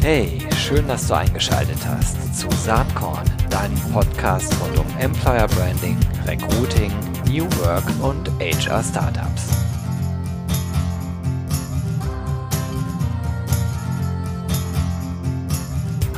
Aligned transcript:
Hey, 0.00 0.38
schön, 0.56 0.88
dass 0.88 1.06
du 1.08 1.14
eingeschaltet 1.14 1.78
hast 1.86 2.38
zu 2.38 2.50
Saatkorn, 2.50 3.24
deinem 3.50 3.78
Podcast 3.92 4.54
rund 4.60 4.78
um 4.78 4.98
Employer 4.98 5.46
Branding, 5.48 5.98
Recruiting, 6.26 6.92
New 7.26 7.44
Work 7.60 7.84
und 8.02 8.30
HR 8.40 8.82
Startups. 8.82 9.71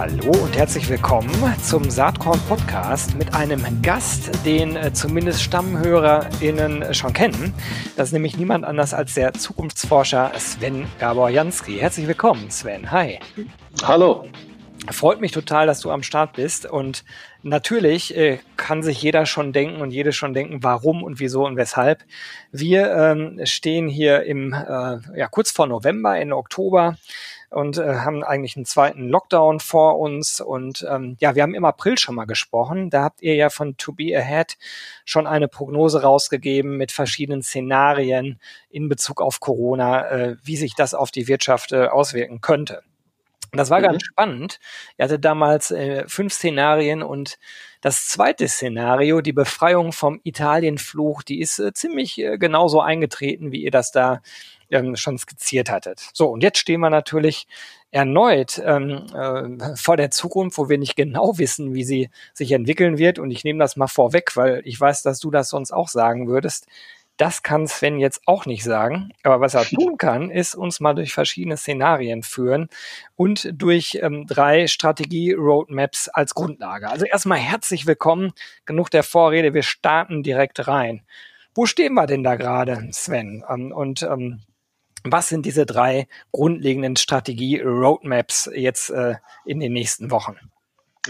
Hallo 0.05 0.33
und 0.33 0.55
herzlich 0.55 0.87
willkommen 0.91 1.31
zum 1.63 1.89
Saatkorn 1.89 2.39
Podcast 2.47 3.15
mit 3.15 3.33
einem 3.35 3.63
Gast, 3.81 4.31
den 4.45 4.77
äh, 4.77 4.93
zumindest 4.93 5.43
StammhörerInnen 5.43 6.93
schon 6.93 7.15
kennen. 7.15 7.55
Das 7.97 8.09
ist 8.09 8.13
nämlich 8.13 8.37
niemand 8.37 8.67
anders 8.67 8.93
als 8.93 9.15
der 9.15 9.33
Zukunftsforscher 9.33 10.31
Sven 10.39 10.87
Gabor-Jansky. 10.99 11.79
Herzlich 11.79 12.07
willkommen, 12.07 12.51
Sven. 12.51 12.91
Hi. 12.91 13.19
Hallo. 13.83 14.29
Freut 14.91 15.23
mich 15.23 15.33
total, 15.33 15.67
dass 15.67 15.81
du 15.81 15.91
am 15.91 16.03
Start 16.03 16.35
bist. 16.35 16.67
Und 16.67 17.03
natürlich 17.43 18.15
äh, 18.15 18.41
kann 18.59 18.83
sich 18.83 19.01
jeder 19.01 19.25
schon 19.25 19.55
denken 19.55 19.81
und 19.81 19.91
jede 19.91 20.13
schon 20.13 20.35
denken, 20.35 20.63
warum 20.63 21.03
und 21.03 21.19
wieso 21.19 21.47
und 21.47 21.57
weshalb. 21.57 22.05
Wir 22.53 22.95
ähm, 22.95 23.41
stehen 23.45 23.89
hier 23.89 24.25
im 24.25 24.53
äh, 24.53 24.99
ja, 25.19 25.29
kurz 25.31 25.51
vor 25.51 25.67
November, 25.67 26.19
Ende 26.19 26.37
Oktober 26.37 26.99
und 27.51 27.79
äh, 27.79 27.97
haben 27.97 28.23
eigentlich 28.23 28.57
einen 28.57 28.65
zweiten 28.65 29.09
Lockdown 29.09 29.61
vor 29.61 29.99
uns. 29.99 30.41
Und 30.41 30.87
ähm, 30.91 31.17
ja, 31.21 31.35
wir 31.35 31.43
haben 31.43 31.55
im 31.55 31.65
April 31.65 31.99
schon 31.99 32.15
mal 32.15 32.25
gesprochen. 32.25 32.91
Da 32.91 33.03
habt 33.03 33.23
ihr 33.23 33.35
ja 33.35 33.51
von 33.51 33.77
To 33.77 33.93
Be 33.93 34.17
Ahead 34.17 34.57
schon 35.05 35.27
eine 35.27 35.49
Prognose 35.49 36.03
rausgegeben 36.03 36.77
mit 36.77 36.93
verschiedenen 36.93 37.43
Szenarien 37.43 38.41
in 38.71 38.89
Bezug 38.89 39.21
auf 39.21 39.41
Corona, 39.41 40.09
äh, 40.09 40.37
wie 40.43 40.57
sich 40.57 40.75
das 40.75 40.95
auf 40.95 41.11
die 41.11 41.29
Wirtschaft 41.29 41.73
äh, 41.73 41.87
auswirken 41.87 42.41
könnte. 42.41 42.83
Das 43.57 43.71
war 43.71 43.79
mhm. 43.79 43.85
ganz 43.85 44.05
spannend. 44.05 44.61
Ihr 44.99 45.05
hattet 45.05 45.25
damals 45.25 45.71
äh, 45.71 46.05
fünf 46.09 46.33
Szenarien 46.33 47.03
und 47.03 47.39
das 47.81 48.09
zweite 48.09 48.49
Szenario, 48.49 49.21
die 49.21 49.33
Befreiung 49.33 49.93
vom 49.93 50.21
Italienfluch, 50.25 51.23
die 51.23 51.41
ist 51.41 51.59
äh, 51.59 51.73
ziemlich 51.73 52.19
äh, 52.19 52.39
genauso 52.39 52.81
eingetreten, 52.81 53.53
wie 53.53 53.63
ihr 53.63 53.71
das 53.71 53.93
da 53.93 54.23
ähm, 54.71 54.97
schon 54.97 55.19
skizziert 55.19 55.71
hattet. 55.71 56.09
So, 56.13 56.29
und 56.29 56.43
jetzt 56.43 56.59
stehen 56.59 56.81
wir 56.81 56.91
natürlich 56.91 57.47
erneut 57.91 58.61
ähm, 58.65 59.07
äh, 59.15 59.77
vor 59.77 59.97
der 59.97 60.11
Zukunft, 60.11 60.59
wo 60.59 60.69
wir 60.69 60.79
nicht 60.79 60.97
genau 60.97 61.39
wissen, 61.39 61.75
wie 61.75 61.85
sie 61.85 62.11
sich 62.33 62.53
entwickeln 62.53 62.99
wird. 62.99 63.19
Und 63.19 63.31
ich 63.31 63.45
nehme 63.45 63.61
das 63.61 63.77
mal 63.77 63.87
vorweg, 63.87 64.37
weil 64.37 64.63
ich 64.65 64.81
weiß, 64.81 65.03
dass 65.03 65.21
du 65.21 65.31
das 65.31 65.49
sonst 65.49 65.73
auch 65.73 65.89
sagen 65.89 66.29
würdest. 66.29 66.67
Das 67.17 67.45
kann 67.45 67.69
Sven 67.69 68.01
jetzt 68.01 68.23
auch 68.27 68.45
nicht 68.45 68.65
sagen. 68.65 69.13
Aber 69.23 69.41
was 69.41 69.55
er 69.55 69.65
tun 69.65 69.99
kann, 69.99 70.31
ist 70.31 70.57
uns 70.57 70.81
mal 70.81 70.95
durch 70.95 71.15
verschiedene 71.15 71.57
Szenarien 71.57 72.25
führen 72.25 72.69
und 73.15 73.49
durch 73.53 73.99
ähm, 74.03 74.27
drei 74.27 74.67
Strategie-Roadmaps 74.67 76.09
als 76.09 76.35
Grundlage. 76.35 76.89
Also 76.89 77.05
erstmal 77.05 77.39
herzlich 77.39 77.87
willkommen. 77.87 78.33
Genug 78.65 78.91
der 78.91 79.05
Vorrede. 79.05 79.55
Wir 79.55 79.63
starten 79.63 80.25
direkt 80.25 80.67
rein. 80.67 81.03
Wo 81.55 81.67
stehen 81.67 81.95
wir 81.95 82.07
denn 82.07 82.25
da 82.25 82.35
gerade, 82.35 82.89
Sven? 82.91 83.45
Ähm, 83.49 83.71
und 83.71 84.03
ähm, 84.03 84.41
was 85.05 85.29
sind 85.29 85.47
diese 85.47 85.67
drei 85.67 86.09
grundlegenden 86.33 86.97
Strategie-Roadmaps 86.97 88.51
jetzt 88.55 88.91
äh, 88.91 89.17
in 89.45 89.61
den 89.61 89.73
nächsten 89.73 90.11
Wochen? 90.11 90.37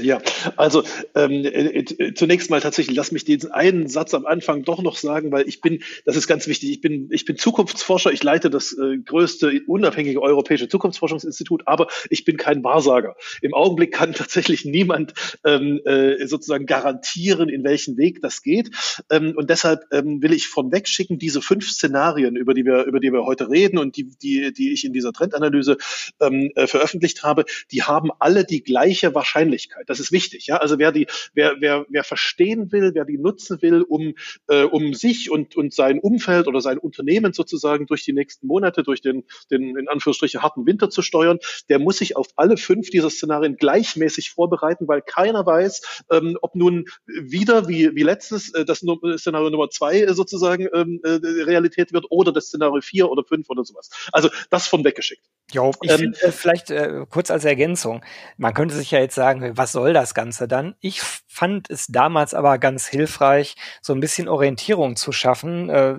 Ja, 0.01 0.21
also 0.57 0.83
ähm, 1.15 1.45
äh, 1.45 1.79
äh, 1.79 2.15
zunächst 2.15 2.51
mal 2.51 2.61
tatsächlich, 2.61 2.97
lass 2.97 3.13
mich 3.13 3.25
diesen 3.25 3.53
einen 3.53 3.87
Satz 3.87 4.13
am 4.13 4.27
Anfang 4.27 4.65
doch 4.65 4.83
noch 4.83 4.97
sagen, 4.97 5.31
weil 5.31 5.47
ich 5.47 5.61
bin, 5.61 5.85
das 6.05 6.17
ist 6.17 6.27
ganz 6.27 6.49
wichtig, 6.49 6.73
ich 6.73 6.81
bin, 6.81 7.11
ich 7.13 7.25
bin 7.25 7.37
Zukunftsforscher, 7.37 8.11
ich 8.11 8.25
leite 8.25 8.51
das 8.51 8.77
äh, 8.77 8.99
größte 8.99 9.63
unabhängige 9.69 10.21
europäische 10.21 10.67
Zukunftsforschungsinstitut, 10.67 11.63
aber 11.67 11.87
ich 12.11 12.25
bin 12.25 12.37
kein 12.37 12.65
Wahrsager. 12.65 13.15
Im 13.41 13.55
Augenblick 13.55 13.93
kann 13.93 14.13
tatsächlich 14.15 14.65
niemand 14.65 15.15
ähm, 15.45 15.81
äh, 15.85 16.27
sozusagen 16.27 16.67
garantieren, 16.67 17.49
in 17.49 17.63
welchen 17.63 17.97
Weg 17.97 18.21
das 18.21 18.43
geht. 18.43 18.71
Ähm, 19.11 19.35
und 19.37 19.49
deshalb 19.49 19.85
ähm, 19.93 20.21
will 20.21 20.33
ich 20.33 20.49
von 20.49 20.73
wegschicken, 20.73 21.21
diese 21.21 21.41
fünf 21.41 21.71
Szenarien, 21.71 22.35
über 22.35 22.53
die 22.53 22.65
wir, 22.65 22.83
über 22.83 22.99
die 22.99 23.13
wir 23.13 23.25
heute 23.25 23.49
reden 23.49 23.79
und 23.79 23.97
die, 23.97 24.11
die, 24.21 24.53
die 24.53 24.73
ich 24.73 24.85
in 24.85 24.93
dieser 24.93 25.13
Trendanalyse 25.13 25.77
ähm, 26.21 26.51
äh, 26.57 26.67
veröffentlicht 26.67 27.23
habe, 27.23 27.45
die 27.71 27.85
haben 27.85 28.11
alle 28.19 28.45
die 28.45 28.65
gleiche 28.65 29.15
Wahrscheinlichkeit. 29.15 29.84
Das 29.87 30.01
ist 30.01 30.13
wichtig. 30.13 30.47
Ja? 30.47 30.57
Also 30.57 30.79
wer 30.79 30.93
die, 30.93 31.07
wer, 31.35 31.57
wer, 31.61 31.87
wer 31.89 32.05
verstehen 32.05 32.73
will, 32.73 32.93
wer 32.95 33.05
die 33.05 33.19
nutzen 33.19 33.61
will, 33.63 33.83
um, 33.83 34.15
äh, 34.49 34.63
um 34.63 34.95
sich 34.95 35.31
und, 35.31 35.57
und 35.57 35.75
sein 35.75 35.99
Umfeld 35.99 36.47
oder 36.47 36.61
sein 36.61 36.79
Unternehmen 36.79 37.33
sozusagen 37.33 37.87
durch 37.87 38.05
die 38.05 38.13
nächsten 38.13 38.47
Monate, 38.47 38.83
durch 38.83 39.01
den, 39.01 39.25
den 39.51 39.77
in 39.77 39.89
Anführungsstrichen 39.89 40.43
harten 40.43 40.67
Winter 40.67 40.91
zu 40.91 41.03
steuern, 41.03 41.39
der 41.69 41.79
muss 41.79 41.99
sich 41.99 42.17
auf 42.17 42.29
alle 42.37 42.57
fünf 42.57 42.91
dieser 42.91 43.11
Szenarien 43.11 43.57
gleichmäßig 43.57 44.31
vorbereiten, 44.31 44.89
weil 44.89 45.03
keiner 45.03 45.45
weiß, 45.47 46.05
ähm, 46.11 46.39
ob 46.43 46.55
nun 46.55 46.87
wieder 47.07 47.69
wie, 47.69 47.95
wie 47.95 48.03
letztes 48.03 48.53
äh, 48.55 48.65
das 48.65 48.79
Szenario 48.79 49.51
Nummer 49.51 49.71
zwei 49.71 50.01
äh, 50.01 50.15
sozusagen 50.15 50.69
ähm, 50.73 51.01
äh, 51.03 51.21
Realität 51.45 51.93
wird 51.93 52.07
oder 52.11 52.33
das 52.33 52.47
Szenario 52.47 52.81
vier 52.81 53.11
oder 53.11 53.25
fünf 53.25 53.49
oder 53.51 53.65
sowas. 53.65 53.91
Also 54.13 54.31
das 54.51 54.67
von 54.67 54.85
weggeschickt. 54.85 55.25
Jo, 55.53 55.73
ich 55.83 55.91
ähm, 55.91 55.99
finde, 55.99 56.23
äh, 56.23 56.33
vielleicht 56.33 56.71
äh, 56.71 57.05
kurz 57.09 57.31
als 57.31 57.45
Ergänzung. 57.45 58.03
Man 58.37 58.55
könnte 58.55 58.75
sich 58.75 58.91
ja 58.91 59.01
jetzt 59.01 59.15
sagen, 59.15 59.57
was 59.57 59.73
soll 59.75 59.93
das 59.93 60.15
Ganze 60.15 60.49
dann? 60.49 60.75
Ich 60.81 61.03
fand 61.03 61.69
es 61.69 61.89
damals 61.89 62.33
aber 62.33 62.57
ganz 62.57 62.87
hilfreich, 62.87 63.57
so 63.83 63.93
ein 63.93 64.01
bisschen 64.01 64.29
Orientierung 64.29 64.97
zu 64.97 65.13
schaffen. 65.13 65.69
Äh, 65.69 65.97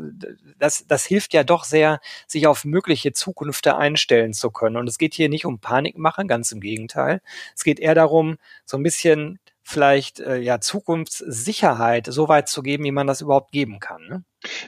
das, 0.58 0.86
das 0.88 1.06
hilft 1.06 1.34
ja 1.34 1.44
doch 1.44 1.66
sehr, 1.66 2.00
sich 2.25 2.47
auf 2.47 2.66
mögliche 2.66 3.13
Zukünfte 3.13 3.78
einstellen 3.78 4.34
zu 4.34 4.50
können. 4.50 4.78
Und 4.78 4.88
es 4.88 4.97
geht 4.97 5.13
hier 5.13 5.30
nicht 5.30 5.46
um 5.46 5.59
Panikmachen, 5.59 6.28
ganz 6.28 6.52
im 6.52 6.62
Gegenteil. 6.62 7.22
Es 7.56 7.63
geht 7.63 7.80
eher 7.80 7.94
darum, 7.94 8.38
so 8.66 8.78
ein 8.78 8.84
bisschen 8.84 9.40
vielleicht 9.62 10.19
äh, 10.19 10.38
ja 10.38 10.62
Zukunftssicherheit 10.62 12.07
so 12.07 12.28
weit 12.28 12.47
zu 12.47 12.62
geben, 12.62 12.84
wie 12.86 12.92
man 12.92 13.07
das 13.07 13.22
überhaupt 13.22 13.52
geben 13.52 13.80
kann. 13.80 14.07
Ne? 14.07 14.24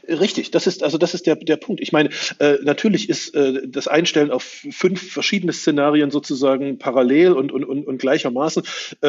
Richtig, 0.08 0.52
das 0.52 0.68
ist 0.68 0.84
also 0.84 0.98
das 0.98 1.14
ist 1.14 1.26
der 1.26 1.36
der 1.36 1.58
Punkt. 1.58 1.82
Ich 1.82 1.92
meine, 1.92 2.10
äh, 2.40 2.58
natürlich 2.64 3.10
ist 3.10 3.36
äh, 3.36 3.68
das 3.68 3.88
Einstellen 3.88 4.32
auf 4.32 4.44
fünf 4.44 5.12
verschiedene 5.12 5.54
Szenarien 5.54 6.12
sozusagen 6.12 6.78
parallel 6.78 7.34
und 7.34 7.52
und 7.52 7.64
und, 7.66 7.86
und 7.86 7.98
gleichermaßen, 7.98 8.64
äh, 9.02 9.08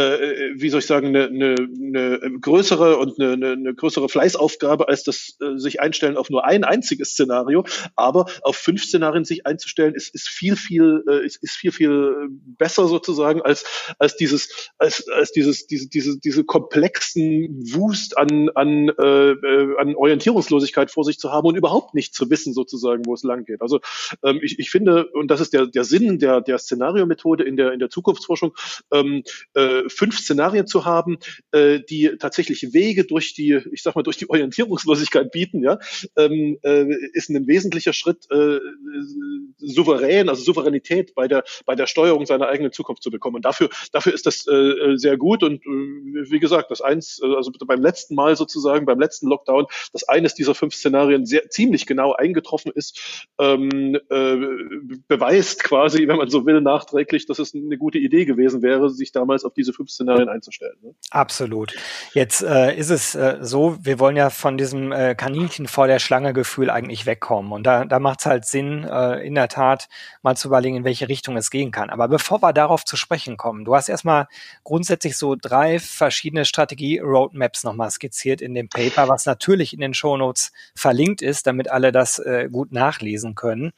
wie 0.55 0.71
soll 0.71 0.81
ich 0.81 0.87
sagen, 0.87 1.09
eine, 1.09 1.27
eine, 1.27 1.55
eine 1.57 2.39
größere 2.41 2.99
und 2.99 3.21
eine, 3.21 3.53
eine 3.53 3.75
größere 3.75 4.09
Fleißaufgabe 4.09 4.89
als 4.89 5.05
das 5.05 5.37
äh, 5.41 5.57
sich 5.57 5.81
einstellen 5.81 6.17
auf 6.17 6.31
nur 6.31 6.45
ein 6.45 6.65
einziges 6.65 7.11
Szenario. 7.11 7.65
Aber 7.97 8.27
auf 8.43 8.57
fünf 8.57 8.85
Szenarien 8.85 9.25
sich 9.25 9.47
einzustellen, 9.47 9.95
ist 9.95 10.15
ist 10.15 10.29
viel 10.29 10.57
viel 10.57 11.05
äh, 11.09 11.25
ist, 11.25 11.43
ist 11.43 11.57
viel 11.57 11.73
viel 11.73 12.29
besser 12.59 12.89
sozusagen 12.89 13.43
als 13.43 13.65
als 13.99 14.17
dieses 14.17 14.71
als 14.79 15.09
als 15.09 15.33
dieses 15.33 15.67
diese 15.67 15.89
diese 15.89 16.19
diese 16.19 16.45
komplexen 16.45 17.63
Wust 17.75 18.19
an 18.19 18.51
an 18.55 18.89
äh, 18.89 19.31
äh 19.31 19.77
an 19.79 19.95
Orientierungslosigkeit 19.95 20.58
Arbeitslosigkeit 20.59 20.91
vor 20.91 21.05
sich 21.05 21.19
zu 21.19 21.31
haben 21.31 21.47
und 21.47 21.57
überhaupt 21.57 21.95
nicht 21.95 22.15
zu 22.15 22.31
wissen, 22.31 22.53
sozusagen, 22.53 23.07
wo 23.07 23.15
es 23.15 23.23
lang 23.23 23.45
geht. 23.45 23.63
Also 23.63 23.81
ähm, 24.23 24.41
ich, 24.43 24.59
ich 24.59 24.71
finde, 24.71 25.07
und 25.13 25.31
das 25.31 25.41
ist 25.41 25.53
der, 25.53 25.67
der 25.67 25.85
Sinn 25.85 26.19
der, 26.19 26.41
der 26.41 26.59
Szenariomethode 26.59 27.45
in 27.45 27.57
der, 27.57 27.73
in 27.73 27.79
der 27.79 27.91
Zukunftsforschung, 27.91 28.55
ähm, 28.93 29.23
äh, 29.55 29.89
fünf 29.89 30.19
Szenarien 30.19 30.67
zu 30.67 30.85
haben, 30.85 31.19
äh, 31.53 31.81
die 31.89 32.17
tatsächlich 32.19 32.73
Wege 32.73 33.05
durch 33.05 33.35
die, 33.35 33.61
ich 33.73 33.83
sag 33.83 33.95
mal, 33.95 34.03
durch 34.03 34.17
die 34.17 34.29
Orientierungslosigkeit 34.29 35.31
bieten, 35.31 35.63
ja, 35.63 35.79
ähm, 36.17 36.59
äh, 36.63 36.87
ist 37.13 37.31
ein 37.31 37.47
wesentlicher 37.47 37.93
Schritt, 37.93 38.31
äh, 38.31 38.59
souverän, 39.59 40.29
also 40.29 40.43
Souveränität 40.43 41.15
bei 41.15 41.29
der, 41.29 41.45
bei 41.67 41.75
der 41.75 41.87
Steuerung 41.87 42.27
seiner 42.27 42.49
eigenen 42.49 42.73
Zukunft 42.73 43.03
zu 43.03 43.11
bekommen. 43.11 43.37
Und 43.37 43.45
dafür, 43.45 43.69
dafür 43.93 44.15
ist 44.15 44.27
das 44.27 44.47
äh, 44.47 44.97
sehr 44.97 45.17
gut. 45.17 45.43
Und 45.43 45.65
äh, 45.65 46.31
wie 46.31 46.39
gesagt, 46.39 46.71
das 46.71 46.81
eins, 46.81 47.21
also 47.23 47.51
beim 47.67 47.83
letzten 47.83 48.15
Mal 48.15 48.37
sozusagen, 48.37 48.87
beim 48.87 49.01
letzten 49.01 49.29
Lockdown, 49.29 49.67
das 49.93 50.05
eines 50.09 50.35
dieser 50.39 50.55
fünf 50.55 50.75
Szenarien 50.75 51.27
sehr 51.27 51.51
ziemlich 51.51 51.87
genau 51.87 52.13
eingetroffen 52.13 52.73
ist, 52.75 53.27
ähm, 53.39 53.99
äh, 54.11 54.37
beweist 55.09 55.65
quasi, 55.65 56.09
wenn 56.09 56.17
man 56.17 56.31
so 56.31 56.47
will, 56.47 56.61
nachträglich, 56.61 57.27
dass 57.27 57.39
es 57.39 57.55
eine 57.55 57.77
gute 57.77 57.99
Idee 57.99 58.25
gewesen 58.25 58.63
wäre, 58.63 58.91
sich 58.91 59.13
damals 59.13 59.45
auf 59.45 59.55
diese 59.55 59.73
fünf 59.73 59.91
Szenarien 59.91 60.29
einzustellen. 60.29 60.77
Ne? 60.83 60.95
Absolut. 61.11 61.75
Jetzt 62.15 62.43
äh, 62.43 62.77
ist 62.77 62.91
es 62.91 63.15
äh, 63.15 63.39
so, 63.41 63.77
wir 63.83 63.99
wollen 63.99 64.17
ja 64.17 64.31
von 64.31 64.57
diesem 64.57 64.93
äh, 64.93 65.15
Kaninchen 65.15 65.67
vor 65.67 65.87
der 65.87 65.99
Schlange 65.99 66.33
Gefühl 66.33 66.71
eigentlich 66.71 67.07
wegkommen. 67.07 67.53
Und 67.53 67.65
da, 67.65 67.85
da 67.85 67.99
macht 67.99 68.21
es 68.21 68.27
halt 68.27 68.45
Sinn, 68.45 68.85
äh, 68.85 69.27
in 69.27 69.35
der 69.35 69.49
Tat 69.49 69.89
mal 70.23 70.37
zu 70.37 70.49
überlegen, 70.49 70.77
in 70.77 70.85
welche 70.85 71.09
Richtung 71.09 71.37
es 71.37 71.51
gehen 71.51 71.71
kann. 71.71 71.91
Aber 71.91 72.09
bevor 72.09 72.43
wir 72.43 72.53
darauf 72.53 72.85
zu 72.85 72.97
sprechen 72.97 73.37
kommen, 73.37 73.65
du 73.65 73.75
hast 73.75 73.89
erstmal 73.89 74.29
grundsätzlich 74.65 75.17
so 75.17 75.35
drei 75.35 75.79
verschiedene 75.79 76.45
Strategie-Roadmaps 76.45 77.65
nochmal 77.65 77.91
skizziert 77.91 78.41
in 78.41 78.55
dem 78.55 78.69
Paper, 78.69 79.09
was 79.09 79.27
natürlich 79.27 79.73
in 79.73 79.81
den 79.81 79.95
Shownotes 79.95 80.28
Notes 80.29 80.53
verlinkt 80.75 81.23
ist, 81.23 81.47
damit 81.47 81.71
alle 81.71 81.93
das 81.93 82.19
äh, 82.19 82.49
gut 82.51 82.73
nachlesen 82.73 83.35
können. 83.35 83.73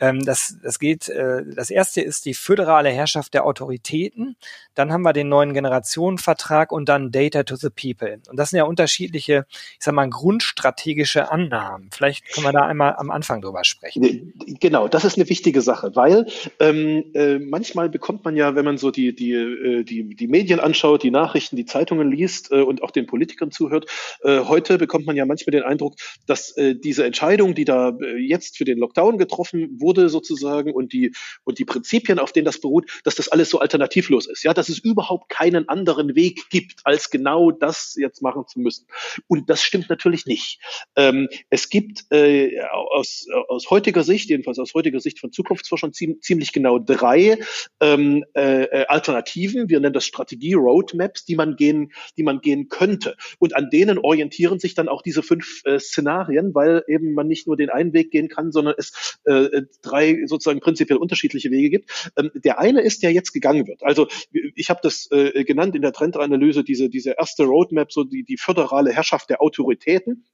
Ähm, 0.00 0.24
das, 0.24 0.56
das 0.62 0.78
geht, 0.78 1.08
äh, 1.08 1.42
das 1.54 1.70
erste 1.70 2.00
ist 2.00 2.24
die 2.24 2.34
föderale 2.34 2.90
Herrschaft 2.90 3.32
der 3.32 3.46
Autoritäten. 3.46 4.36
Dann 4.74 4.92
haben 4.92 5.02
wir 5.02 5.12
den 5.12 5.28
neuen 5.28 5.54
Generationenvertrag 5.54 6.72
und 6.72 6.88
dann 6.88 7.12
Data 7.12 7.44
to 7.44 7.54
the 7.54 7.70
People. 7.70 8.20
Und 8.28 8.36
das 8.36 8.50
sind 8.50 8.58
ja 8.58 8.64
unterschiedliche, 8.64 9.46
ich 9.50 9.84
sag 9.84 9.94
mal, 9.94 10.08
grundstrategische 10.08 11.30
Annahmen. 11.30 11.90
Vielleicht 11.92 12.32
können 12.32 12.46
wir 12.46 12.52
da 12.52 12.66
einmal 12.66 12.96
am 12.96 13.10
Anfang 13.10 13.40
drüber 13.40 13.62
sprechen. 13.62 14.34
Genau, 14.60 14.88
das 14.88 15.04
ist 15.04 15.16
eine 15.16 15.28
wichtige 15.28 15.60
Sache, 15.60 15.94
weil 15.94 16.26
ähm, 16.58 17.04
äh, 17.14 17.38
manchmal 17.38 17.88
bekommt 17.88 18.24
man 18.24 18.36
ja, 18.36 18.56
wenn 18.56 18.64
man 18.64 18.78
so 18.78 18.90
die, 18.90 19.14
die, 19.14 19.32
äh, 19.32 19.84
die, 19.84 20.16
die 20.16 20.26
Medien 20.26 20.58
anschaut, 20.58 21.04
die 21.04 21.12
Nachrichten, 21.12 21.54
die 21.54 21.66
Zeitungen 21.66 22.10
liest 22.10 22.50
äh, 22.50 22.62
und 22.62 22.82
auch 22.82 22.90
den 22.90 23.06
Politikern 23.06 23.52
zuhört, 23.52 23.86
äh, 24.22 24.40
heute 24.40 24.76
bekommt 24.76 25.06
man 25.06 25.14
ja 25.14 25.24
manchmal 25.24 25.52
den 25.52 25.62
Eindruck, 25.62 25.83
dass 26.26 26.56
äh, 26.56 26.74
diese 26.74 27.04
Entscheidung, 27.04 27.54
die 27.54 27.64
da 27.64 27.90
äh, 28.00 28.16
jetzt 28.16 28.56
für 28.56 28.64
den 28.64 28.78
Lockdown 28.78 29.18
getroffen 29.18 29.80
wurde, 29.80 30.08
sozusagen, 30.08 30.72
und 30.72 30.92
die, 30.92 31.12
und 31.44 31.58
die 31.58 31.64
Prinzipien, 31.64 32.18
auf 32.18 32.32
denen 32.32 32.44
das 32.44 32.60
beruht, 32.60 32.90
dass 33.04 33.14
das 33.14 33.28
alles 33.28 33.50
so 33.50 33.58
alternativlos 33.58 34.26
ist. 34.26 34.42
Ja, 34.42 34.54
dass 34.54 34.68
es 34.68 34.78
überhaupt 34.78 35.28
keinen 35.28 35.68
anderen 35.68 36.14
Weg 36.14 36.48
gibt, 36.50 36.80
als 36.84 37.10
genau 37.10 37.50
das 37.50 37.94
jetzt 37.98 38.22
machen 38.22 38.44
zu 38.46 38.60
müssen. 38.60 38.86
Und 39.26 39.48
das 39.50 39.62
stimmt 39.62 39.88
natürlich 39.88 40.26
nicht. 40.26 40.60
Ähm, 40.96 41.28
es 41.50 41.68
gibt 41.68 42.04
äh, 42.10 42.60
aus, 42.60 43.26
aus 43.48 43.70
heutiger 43.70 44.04
Sicht, 44.04 44.30
jedenfalls 44.30 44.58
aus 44.58 44.74
heutiger 44.74 45.00
Sicht 45.00 45.18
von 45.18 45.32
Zukunftsforschern, 45.32 45.92
ziemlich 45.92 46.52
genau 46.52 46.78
drei 46.78 47.38
ähm, 47.80 48.24
äh, 48.34 48.84
Alternativen. 48.86 49.68
Wir 49.68 49.80
nennen 49.80 49.94
das 49.94 50.06
Strategie-Roadmaps, 50.06 51.24
die 51.24 51.36
man 51.36 51.56
gehen, 51.56 51.92
die 52.16 52.22
man 52.22 52.40
gehen 52.40 52.68
könnte. 52.68 53.16
Und 53.38 53.56
an 53.56 53.70
denen 53.70 53.98
orientieren 53.98 54.58
sich 54.58 54.74
dann 54.74 54.88
auch 54.88 55.02
diese 55.02 55.22
fünf 55.22 55.62
äh, 55.64 55.73
Szenarien, 55.80 56.54
weil 56.54 56.82
eben 56.88 57.14
man 57.14 57.26
nicht 57.26 57.46
nur 57.46 57.56
den 57.56 57.70
einen 57.70 57.92
Weg 57.92 58.10
gehen 58.10 58.28
kann, 58.28 58.52
sondern 58.52 58.74
es 58.76 59.18
äh, 59.24 59.62
drei 59.82 60.26
sozusagen 60.26 60.60
prinzipiell 60.60 60.98
unterschiedliche 60.98 61.50
Wege 61.50 61.70
gibt. 61.70 62.12
Ähm, 62.16 62.30
der 62.34 62.58
eine 62.58 62.80
ist, 62.80 63.02
der 63.02 63.12
jetzt 63.12 63.32
gegangen 63.32 63.66
wird. 63.66 63.82
Also 63.82 64.08
ich 64.32 64.70
habe 64.70 64.80
das 64.82 65.08
äh, 65.10 65.44
genannt 65.44 65.74
in 65.74 65.82
der 65.82 65.92
Trendanalyse, 65.92 66.64
diese, 66.64 66.88
diese 66.88 67.14
erste 67.18 67.44
Roadmap, 67.44 67.92
so 67.92 68.04
die, 68.04 68.24
die 68.24 68.36
föderale 68.36 68.92
Herrschaft 68.92 69.30
der 69.30 69.42
Autoritäten. 69.42 70.24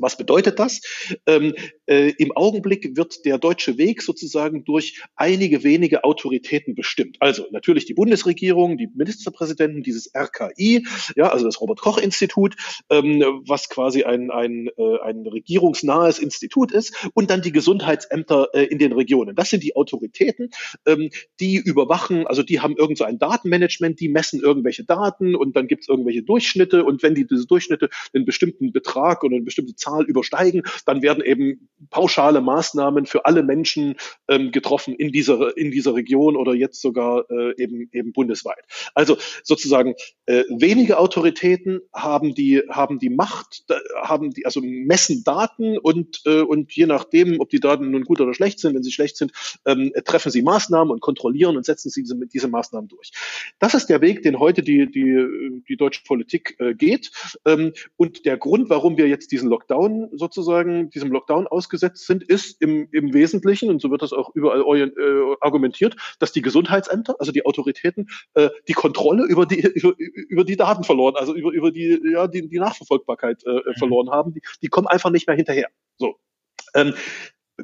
Was 0.00 0.16
bedeutet 0.16 0.58
das? 0.58 0.80
Ähm, 1.26 1.54
äh, 1.86 2.10
Im 2.18 2.32
Augenblick 2.32 2.96
wird 2.96 3.24
der 3.24 3.38
deutsche 3.38 3.78
Weg 3.78 4.02
sozusagen 4.02 4.64
durch 4.64 5.02
einige 5.14 5.62
wenige 5.62 6.04
Autoritäten 6.04 6.74
bestimmt. 6.74 7.18
Also 7.20 7.46
natürlich 7.50 7.84
die 7.84 7.94
Bundesregierung, 7.94 8.78
die 8.78 8.88
Ministerpräsidenten, 8.94 9.82
dieses 9.82 10.10
RKI, 10.14 10.86
ja, 11.16 11.28
also 11.28 11.44
das 11.44 11.60
Robert-Koch-Institut, 11.60 12.56
ähm, 12.88 13.42
was 13.46 13.68
quasi 13.68 14.04
ein, 14.04 14.30
ein, 14.30 14.68
äh, 14.76 14.98
ein 15.02 15.26
regierungsnahes 15.26 16.18
Institut 16.18 16.72
ist, 16.72 17.08
und 17.14 17.30
dann 17.30 17.42
die 17.42 17.52
Gesundheitsämter 17.52 18.48
äh, 18.54 18.64
in 18.64 18.78
den 18.78 18.92
Regionen. 18.92 19.36
Das 19.36 19.50
sind 19.50 19.62
die 19.62 19.76
Autoritäten, 19.76 20.50
ähm, 20.86 21.10
die 21.38 21.56
überwachen, 21.56 22.26
also 22.26 22.42
die 22.42 22.60
haben 22.60 22.76
irgend 22.76 22.98
so 22.98 23.04
ein 23.04 23.18
Datenmanagement, 23.18 24.00
die 24.00 24.08
messen 24.08 24.40
irgendwelche 24.40 24.84
Daten 24.84 25.34
und 25.34 25.56
dann 25.56 25.66
gibt 25.66 25.82
es 25.82 25.88
irgendwelche 25.88 26.22
Durchschnitte 26.22 26.84
und 26.84 27.02
wenn 27.02 27.14
die 27.14 27.26
diese 27.26 27.46
Durchschnitte 27.46 27.90
einen 28.14 28.24
bestimmten 28.24 28.72
Betrag 28.72 29.22
oder 29.24 29.36
eine 29.36 29.44
bestimmte 29.44 29.74
Zahl 29.74 29.89
Zahl 29.90 30.04
übersteigen, 30.04 30.62
dann 30.86 31.02
werden 31.02 31.24
eben 31.24 31.68
pauschale 31.90 32.40
Maßnahmen 32.40 33.06
für 33.06 33.24
alle 33.24 33.42
Menschen 33.42 33.96
ähm, 34.28 34.52
getroffen 34.52 34.94
in 34.94 35.12
dieser, 35.12 35.56
in 35.56 35.70
dieser 35.70 35.94
Region 35.94 36.36
oder 36.36 36.54
jetzt 36.54 36.80
sogar 36.80 37.24
äh, 37.30 37.54
eben, 37.62 37.88
eben 37.92 38.12
bundesweit. 38.12 38.64
Also 38.94 39.16
sozusagen 39.42 39.94
äh, 40.26 40.44
wenige 40.48 40.98
Autoritäten 40.98 41.80
haben 41.92 42.34
die, 42.34 42.62
haben 42.68 42.98
die 42.98 43.10
Macht, 43.10 43.64
haben 44.02 44.30
die, 44.30 44.46
also 44.46 44.60
messen 44.62 45.24
Daten 45.24 45.78
und, 45.78 46.22
äh, 46.26 46.42
und 46.42 46.72
je 46.72 46.86
nachdem, 46.86 47.40
ob 47.40 47.50
die 47.50 47.60
Daten 47.60 47.90
nun 47.90 48.04
gut 48.04 48.20
oder 48.20 48.34
schlecht 48.34 48.60
sind, 48.60 48.74
wenn 48.74 48.82
sie 48.82 48.92
schlecht 48.92 49.16
sind, 49.16 49.32
ähm, 49.66 49.92
treffen 50.04 50.30
sie 50.30 50.42
Maßnahmen 50.42 50.92
und 50.92 51.00
kontrollieren 51.00 51.56
und 51.56 51.64
setzen 51.64 51.90
sie 51.90 52.02
diese, 52.02 52.16
diese 52.26 52.48
Maßnahmen 52.48 52.88
durch. 52.88 53.10
Das 53.58 53.74
ist 53.74 53.86
der 53.86 54.00
Weg, 54.00 54.22
den 54.22 54.38
heute 54.38 54.62
die, 54.62 54.90
die, 54.90 55.62
die 55.68 55.76
deutsche 55.76 56.02
Politik 56.06 56.56
äh, 56.58 56.74
geht. 56.74 57.10
Ähm, 57.44 57.72
und 57.96 58.24
der 58.24 58.36
Grund, 58.36 58.70
warum 58.70 58.96
wir 58.96 59.08
jetzt 59.08 59.32
diesen 59.32 59.48
Lockdown 59.48 59.79
Lockdown 59.80 60.10
sozusagen, 60.12 60.90
diesem 60.90 61.10
Lockdown 61.10 61.46
ausgesetzt 61.46 62.06
sind, 62.06 62.22
ist 62.22 62.60
im, 62.60 62.88
im 62.92 63.12
Wesentlichen, 63.12 63.70
und 63.70 63.80
so 63.80 63.90
wird 63.90 64.02
das 64.02 64.12
auch 64.12 64.30
überall 64.34 64.88
äh, 64.88 65.36
argumentiert, 65.40 65.96
dass 66.18 66.32
die 66.32 66.42
Gesundheitsämter, 66.42 67.16
also 67.18 67.32
die 67.32 67.46
Autoritäten, 67.46 68.08
äh, 68.34 68.50
die 68.68 68.72
Kontrolle 68.72 69.24
über 69.24 69.46
die, 69.46 69.60
über, 69.74 69.94
über 69.96 70.44
die 70.44 70.56
Daten 70.56 70.84
verloren, 70.84 71.16
also 71.16 71.34
über, 71.34 71.50
über 71.52 71.70
die, 71.70 72.00
ja, 72.12 72.26
die, 72.26 72.48
die 72.48 72.58
Nachverfolgbarkeit 72.58 73.44
äh, 73.46 73.50
mhm. 73.50 73.74
verloren 73.78 74.10
haben. 74.10 74.34
Die, 74.34 74.42
die 74.62 74.68
kommen 74.68 74.86
einfach 74.86 75.10
nicht 75.10 75.26
mehr 75.26 75.36
hinterher. 75.36 75.68
So. 75.96 76.16
Ähm, 76.74 76.94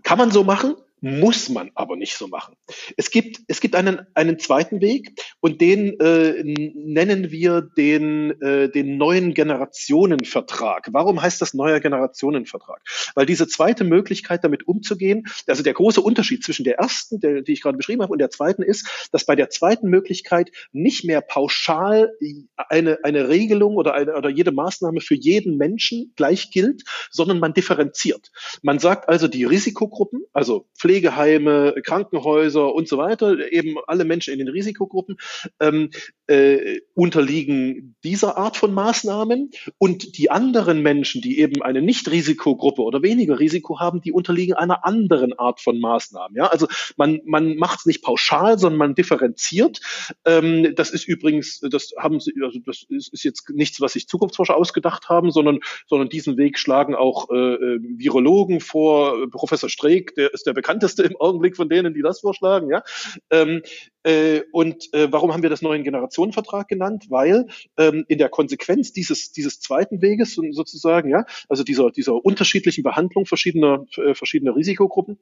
kann 0.03 0.19
man 0.19 0.31
so 0.31 0.45
machen? 0.45 0.75
Muss 1.07 1.49
man 1.49 1.71
aber 1.75 1.97
nicht 1.97 2.17
so 2.17 2.27
machen. 2.27 2.57
Es 2.97 3.11
gibt, 3.11 3.39
es 3.47 3.61
gibt 3.61 3.77
einen, 3.77 4.01
einen 4.15 4.41
zweiten 4.41 4.81
Weg 4.81 5.13
und 5.41 5.61
den 5.61 6.01
äh, 6.01 6.43
nennen 6.43 7.31
wir 7.31 7.61
den, 7.61 8.41
äh, 8.43 8.69
den 8.69 8.99
neuen 8.99 9.33
Generationenvertrag. 9.33 10.89
Warum 10.91 11.23
heißt 11.23 11.41
das 11.41 11.55
neuer 11.55 11.79
Generationenvertrag? 11.79 12.81
Weil 13.15 13.25
diese 13.25 13.47
zweite 13.47 13.85
Möglichkeit, 13.85 14.43
damit 14.43 14.67
umzugehen, 14.67 15.27
also 15.47 15.63
der 15.63 15.75
große 15.75 16.01
Unterschied 16.01 16.43
zwischen 16.43 16.65
der 16.65 16.79
ersten, 16.79 17.21
der, 17.21 17.43
die 17.43 17.53
ich 17.53 17.63
gerade 17.63 17.79
beschrieben 17.79 18.03
habe, 18.03 18.13
und 18.13 18.19
der 18.19 18.31
zweiten 18.31 18.63
ist, 18.63 19.09
dass 19.13 19.25
bei 19.25 19.37
der 19.37 19.49
zweiten 19.49 19.89
Möglichkeit 19.89 20.51
nicht 20.73 21.05
mehr 21.05 21.21
pauschal 21.21 22.13
eine, 22.57 22.99
eine 23.05 23.29
Regelung 23.29 23.77
oder, 23.77 23.95
eine, 23.95 24.17
oder 24.17 24.29
jede 24.29 24.51
Maßnahme 24.51 25.01
für 25.01 25.15
jeden 25.15 25.57
Menschen 25.57 26.13
gleich 26.17 26.51
gilt, 26.51 26.83
sondern 27.11 27.39
man 27.39 27.55
differenziert. 27.55 28.33
Man 28.63 28.81
sagt 28.81 29.09
also, 29.09 29.29
die 29.29 29.45
Risikogruppen, 29.45 30.25
also 30.33 30.67
Pflegeheime, 30.97 31.75
Krankenhäuser 31.85 32.75
und 32.75 32.89
so 32.89 32.97
weiter, 32.97 33.53
eben 33.53 33.77
alle 33.87 34.07
Menschen 34.07 34.33
in 34.33 34.39
den 34.39 34.49
Risikogruppen, 34.49 35.19
ähm, 35.61 35.91
äh, 36.27 36.81
unterliegen 36.95 37.95
dieser 38.03 38.39
Art 38.39 38.57
von 38.57 38.73
Maßnahmen 38.73 39.51
und 39.77 40.17
die 40.17 40.31
anderen 40.31 40.81
Menschen, 40.83 41.21
die 41.21 41.39
eben 41.39 41.63
eine 41.63 41.83
Nicht-Risikogruppe 41.83 42.83
oder 42.83 43.03
weniger 43.03 43.39
Risiko 43.39 43.79
haben, 43.79 44.01
die 44.01 44.11
unterliegen 44.11 44.55
einer 44.55 44.87
anderen 44.87 45.39
Art 45.39 45.61
von 45.61 45.79
Maßnahmen. 45.79 46.35
Ja, 46.37 46.47
also 46.47 46.67
man, 46.97 47.21
man 47.27 47.57
macht 47.57 47.81
es 47.81 47.87
nicht 47.87 48.03
pauschal, 48.03 48.59
sondern 48.59 48.79
man 48.79 48.95
differenziert. 48.95 49.81
Ähm, 50.25 50.75
das 50.75 50.91
ist 50.91 51.07
übrigens, 51.07 51.61
das 51.61 51.93
haben 51.99 52.21
sie, 52.21 52.33
also 52.43 52.59
das 52.65 52.87
ist, 52.89 53.23
jetzt 53.23 53.51
nichts, 53.51 53.81
was 53.81 53.93
sich 53.93 54.09
Zukunftsforscher 54.09 54.57
ausgedacht 54.57 55.09
haben, 55.11 55.31
sondern, 55.31 55.61
sondern 55.87 56.09
diesen 56.09 56.39
Weg 56.39 56.59
schlagen 56.59 56.95
auch 56.95 57.29
äh, 57.31 57.35
äh 57.35 57.81
Virologen 57.99 58.61
vor. 58.61 59.29
Professor 59.31 59.69
Streeck, 59.69 60.15
der 60.15 60.33
ist 60.33 60.47
der 60.47 60.55
bekannteste 60.55 60.76
bekannteste 60.77 61.03
im 61.03 61.17
Augenblick 61.17 61.57
von 61.57 61.69
denen, 61.69 61.95
die 61.95 62.03
das 62.03 62.21
vorschlagen. 62.21 62.71
Ja? 62.71 62.83
Ähm, 63.31 63.63
äh, 64.03 64.43
und 64.53 64.93
äh, 64.93 65.09
warum 65.11 65.33
haben 65.33 65.43
wir 65.43 65.51
das 65.51 65.63
neuen 65.63 65.85
Generationenvertrag 65.85 66.69
genannt? 66.69 67.07
Weil 67.09 67.47
ähm, 67.77 68.05
in 68.09 68.19
der 68.19 68.29
Konsequenz 68.29 68.93
dieses, 68.93 69.33
dieses 69.33 69.61
zweiten 69.61 70.03
Weges 70.03 70.35
sozusagen, 70.35 71.11
ja, 71.11 71.25
also 71.49 71.65
dieser, 71.65 71.91
dieser 71.91 72.25
unterschiedlichen 72.25 72.83
Behandlung 72.83 73.27
verschiedener, 73.27 73.87
äh, 73.97 74.15
verschiedener 74.15 74.55
Risikogruppen, 74.55 75.19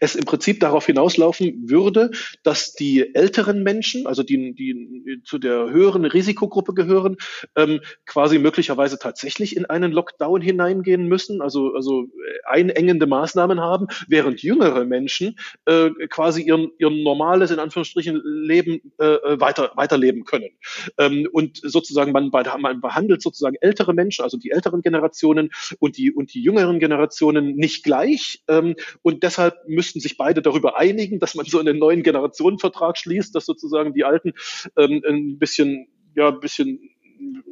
es 0.00 0.14
im 0.14 0.24
Prinzip 0.24 0.60
darauf 0.60 0.86
hinauslaufen 0.86 1.68
würde, 1.70 2.10
dass 2.42 2.74
die 2.74 3.14
älteren 3.14 3.62
Menschen, 3.62 4.06
also 4.06 4.22
die, 4.22 4.54
die 4.54 5.20
zu 5.24 5.38
der 5.38 5.70
höheren 5.70 6.04
Risikogruppe 6.04 6.74
gehören, 6.74 7.16
ähm, 7.56 7.80
quasi 8.06 8.38
möglicherweise 8.38 8.98
tatsächlich 8.98 9.56
in 9.56 9.64
einen 9.64 9.92
Lockdown 9.92 10.40
hineingehen 10.40 11.06
müssen, 11.06 11.40
also, 11.40 11.74
also 11.74 12.06
einengende 12.44 13.06
Maßnahmen 13.06 13.60
haben, 13.60 13.86
während 14.06 14.42
jüngere 14.42 14.84
Menschen 14.84 15.38
äh, 15.64 15.90
quasi 16.08 16.42
ihren, 16.42 16.70
ihren 16.78 17.02
normales, 17.02 17.50
in 17.50 17.58
Anführungsstrichen, 17.58 18.20
Leben 18.24 18.92
äh, 18.98 19.16
weiter, 19.40 19.72
weiterleben 19.76 20.24
können. 20.24 20.50
Ähm, 20.98 21.26
und 21.32 21.58
sozusagen 21.62 22.12
man, 22.12 22.30
man 22.30 22.80
behandelt 22.80 23.22
sozusagen 23.22 23.56
ältere 23.60 23.94
Menschen, 23.94 24.22
also 24.22 24.36
die 24.36 24.50
älteren 24.50 24.82
Generationen 24.82 25.50
und 25.78 25.96
die, 25.96 26.12
und 26.12 26.34
die 26.34 26.42
jüngeren 26.42 26.78
Generationen 26.80 27.56
nicht 27.56 27.82
gleich. 27.84 28.42
Ähm, 28.48 28.74
und 29.02 29.22
deshalb 29.22 29.37
deshalb 29.38 29.68
müssten 29.68 30.00
sich 30.00 30.16
beide 30.16 30.42
darüber 30.42 30.78
einigen, 30.78 31.20
dass 31.20 31.34
man 31.34 31.46
so 31.46 31.58
einen 31.58 31.78
neuen 31.78 32.02
Generationenvertrag 32.02 32.98
schließt, 32.98 33.34
dass 33.34 33.46
sozusagen 33.46 33.94
die 33.94 34.04
Alten 34.04 34.32
ähm, 34.76 35.02
ein 35.06 35.38
bisschen, 35.38 35.88
ja, 36.16 36.28
ein 36.28 36.40
bisschen 36.40 36.80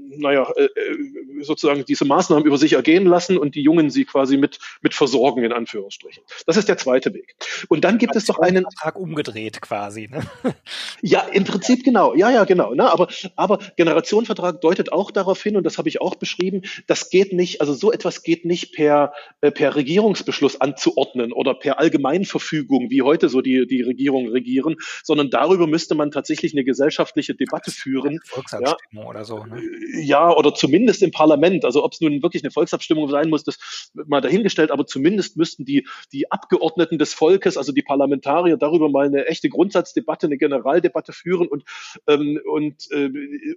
naja, 0.08 0.50
äh, 0.56 0.64
äh, 0.64 1.42
sozusagen 1.42 1.84
diese 1.84 2.04
Maßnahmen 2.04 2.44
über 2.44 2.58
sich 2.58 2.74
ergehen 2.74 3.06
lassen 3.06 3.38
und 3.38 3.54
die 3.54 3.62
Jungen 3.62 3.90
sie 3.90 4.04
quasi 4.04 4.36
mit, 4.36 4.58
mit 4.82 4.94
versorgen, 4.94 5.44
in 5.44 5.52
Anführungsstrichen. 5.52 6.22
Das 6.46 6.56
ist 6.56 6.68
der 6.68 6.78
zweite 6.78 7.12
Weg. 7.14 7.34
Und 7.68 7.84
dann 7.84 7.98
gibt 7.98 8.16
es 8.16 8.24
doch 8.24 8.38
einen. 8.38 8.64
Vertrag 8.64 8.96
umgedreht 8.98 9.60
quasi. 9.60 10.08
Ne? 10.08 10.22
Ja, 11.02 11.20
im 11.20 11.44
Prinzip 11.44 11.84
genau. 11.84 12.14
Ja, 12.14 12.30
ja, 12.30 12.44
genau. 12.44 12.74
Ne? 12.74 12.90
Aber, 12.90 13.08
aber 13.36 13.58
Generationenvertrag 13.76 14.60
deutet 14.60 14.92
auch 14.92 15.10
darauf 15.10 15.42
hin, 15.42 15.56
und 15.56 15.64
das 15.64 15.78
habe 15.78 15.88
ich 15.88 16.00
auch 16.00 16.14
beschrieben, 16.14 16.62
das 16.86 17.10
geht 17.10 17.32
nicht, 17.32 17.60
also 17.60 17.74
so 17.74 17.92
etwas 17.92 18.22
geht 18.22 18.44
nicht 18.44 18.74
per, 18.74 19.12
äh, 19.40 19.50
per 19.50 19.76
Regierungsbeschluss 19.76 20.60
anzuordnen 20.60 21.32
oder 21.32 21.54
per 21.54 21.78
Allgemeinverfügung, 21.78 22.90
wie 22.90 23.02
heute 23.02 23.28
so 23.28 23.40
die, 23.40 23.66
die 23.66 23.82
Regierungen 23.82 24.30
regieren, 24.30 24.76
sondern 25.02 25.30
darüber 25.30 25.66
müsste 25.66 25.94
man 25.94 26.10
tatsächlich 26.10 26.54
eine 26.54 26.64
gesellschaftliche 26.64 27.34
Debatte 27.34 27.70
führen. 27.70 28.20
Volksabstimmung 28.24 29.04
ja. 29.04 29.10
oder 29.10 29.24
so. 29.24 29.44
Ne? 29.44 29.60
Ja, 29.96 30.30
oder 30.30 30.54
zumindest 30.54 31.02
im 31.02 31.10
Parlament. 31.10 31.64
Also 31.64 31.84
ob 31.84 31.92
es 31.92 32.00
nun 32.00 32.22
wirklich 32.22 32.42
eine 32.42 32.50
Volksabstimmung 32.50 33.08
sein 33.08 33.28
muss, 33.28 33.44
das 33.44 33.90
mal 33.94 34.20
dahingestellt, 34.20 34.70
aber 34.70 34.86
zumindest 34.86 35.36
müssten 35.36 35.64
die, 35.64 35.86
die 36.12 36.30
Abgeordneten 36.30 36.98
des 36.98 37.14
Volkes, 37.14 37.56
also 37.56 37.72
die 37.72 37.82
Parlamentarier, 37.82 38.56
darüber 38.56 38.88
mal 38.88 39.06
eine 39.06 39.26
echte 39.26 39.48
Grundsatzdebatte, 39.48 40.26
eine 40.26 40.38
Generaldebatte 40.38 41.12
führen 41.12 41.48
und, 41.48 41.64
ähm, 42.06 42.40
und, 42.44 42.90
äh, 42.90 43.10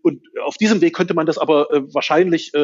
und 0.03 0.23
auf 0.43 0.57
diesem 0.57 0.81
Weg 0.81 0.95
könnte 0.95 1.13
man 1.13 1.25
das 1.25 1.37
aber 1.37 1.71
äh, 1.71 1.93
wahrscheinlich, 1.93 2.53
äh, 2.53 2.59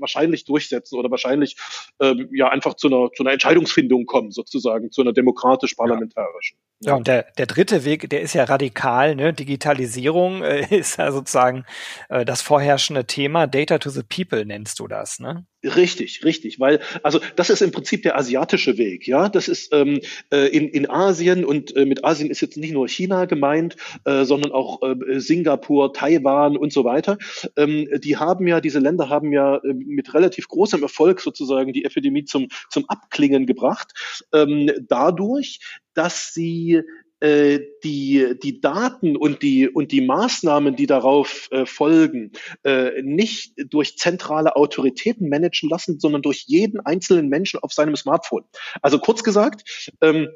wahrscheinlich 0.00 0.44
durchsetzen 0.44 0.98
oder 0.98 1.10
wahrscheinlich 1.10 1.56
äh, 1.98 2.14
ja 2.32 2.48
einfach 2.48 2.74
zu 2.74 2.88
einer, 2.88 3.10
zu 3.12 3.22
einer 3.22 3.32
Entscheidungsfindung 3.32 4.06
kommen, 4.06 4.30
sozusagen, 4.30 4.90
zu 4.90 5.02
einer 5.02 5.12
demokratisch-parlamentarischen. 5.12 6.58
Ja. 6.80 6.90
ja, 6.90 6.96
und 6.96 7.06
der, 7.06 7.26
der 7.38 7.46
dritte 7.46 7.84
Weg, 7.84 8.10
der 8.10 8.20
ist 8.20 8.34
ja 8.34 8.44
radikal, 8.44 9.14
ne? 9.14 9.32
Digitalisierung 9.32 10.42
äh, 10.42 10.66
ist 10.78 10.98
ja 10.98 11.12
sozusagen 11.12 11.64
äh, 12.08 12.24
das 12.24 12.42
vorherrschende 12.42 13.05
Thema. 13.06 13.46
Data 13.46 13.78
to 13.78 13.90
the 13.90 14.02
People 14.02 14.44
nennst 14.44 14.78
du 14.78 14.86
das, 14.86 15.18
ne? 15.18 15.46
Richtig, 15.64 16.24
richtig, 16.24 16.60
weil 16.60 16.80
also 17.02 17.20
das 17.34 17.50
ist 17.50 17.62
im 17.62 17.72
Prinzip 17.72 18.02
der 18.02 18.16
asiatische 18.16 18.78
Weg, 18.78 19.08
ja. 19.08 19.28
Das 19.28 19.48
ist 19.48 19.72
ähm, 19.72 20.00
äh, 20.30 20.46
in, 20.48 20.68
in 20.68 20.88
Asien 20.88 21.44
und 21.44 21.74
äh, 21.74 21.84
mit 21.86 22.04
Asien 22.04 22.30
ist 22.30 22.40
jetzt 22.40 22.56
nicht 22.56 22.72
nur 22.72 22.88
China 22.88 23.24
gemeint, 23.24 23.76
äh, 24.04 24.24
sondern 24.24 24.52
auch 24.52 24.82
äh, 24.82 25.18
Singapur, 25.18 25.92
Taiwan 25.92 26.56
und 26.56 26.72
so 26.72 26.84
weiter. 26.84 27.18
Ähm, 27.56 27.88
die 27.98 28.16
haben 28.16 28.46
ja, 28.46 28.60
diese 28.60 28.78
Länder 28.78 29.08
haben 29.08 29.32
ja 29.32 29.56
äh, 29.56 29.72
mit 29.72 30.14
relativ 30.14 30.48
großem 30.48 30.82
Erfolg 30.82 31.20
sozusagen 31.20 31.72
die 31.72 31.84
Epidemie 31.84 32.24
zum 32.24 32.48
zum 32.70 32.88
Abklingen 32.88 33.46
gebracht, 33.46 33.92
ähm, 34.32 34.70
dadurch, 34.88 35.60
dass 35.94 36.32
sie 36.32 36.82
äh, 37.20 37.60
die, 37.82 38.36
die 38.42 38.60
Daten 38.60 39.16
und 39.16 39.42
die, 39.42 39.68
und 39.68 39.92
die 39.92 40.00
Maßnahmen, 40.00 40.76
die 40.76 40.86
darauf 40.86 41.48
äh, 41.50 41.66
folgen, 41.66 42.32
äh, 42.64 43.02
nicht 43.02 43.54
durch 43.70 43.96
zentrale 43.96 44.56
Autoritäten 44.56 45.28
managen 45.28 45.68
lassen, 45.68 45.98
sondern 45.98 46.22
durch 46.22 46.44
jeden 46.46 46.80
einzelnen 46.80 47.28
Menschen 47.28 47.60
auf 47.60 47.72
seinem 47.72 47.96
Smartphone. 47.96 48.44
Also 48.82 48.98
kurz 48.98 49.22
gesagt, 49.22 49.94
ähm, 50.00 50.28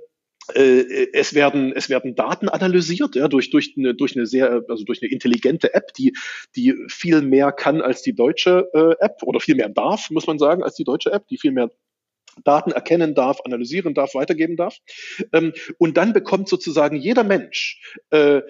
äh, 0.55 1.09
es 1.13 1.35
werden 1.35 1.73
es 1.75 1.89
werden 1.89 2.15
Daten 2.15 2.49
analysiert 2.49 3.15
ja, 3.15 3.29
durch 3.29 3.51
durch 3.51 3.75
eine 3.77 3.95
durch 3.95 4.17
eine 4.17 4.27
sehr 4.27 4.63
also 4.69 4.85
durch 4.85 5.03
eine 5.03 5.11
intelligente 5.11 5.75
App 5.75 5.93
die 5.95 6.15
die 6.57 6.75
viel 6.89 7.23
mehr 7.23 7.53
kann 7.53 7.81
als 7.81 8.03
die 8.03 8.15
deutsche 8.15 8.69
äh, 8.73 9.05
App 9.05 9.23
oder 9.23 9.39
viel 9.41 9.55
mehr 9.55 9.69
darf 9.69 10.11
muss 10.11 10.27
man 10.27 10.39
sagen 10.39 10.63
als 10.63 10.75
die 10.75 10.85
deutsche 10.85 11.13
App 11.13 11.29
die 11.29 11.39
viel 11.39 11.53
mehr 11.53 11.71
Daten 12.45 12.73
erkennen 12.73 13.15
darf, 13.15 13.41
analysieren 13.45 13.95
darf, 13.95 14.15
weitergeben 14.15 14.57
darf. 14.57 14.77
Ähm, 15.33 15.53
und 15.79 15.97
dann 15.97 16.13
bekommt 16.13 16.49
sozusagen 16.49 16.97
jeder 16.97 17.25
Mensch 17.25 17.81
äh, 18.11 18.43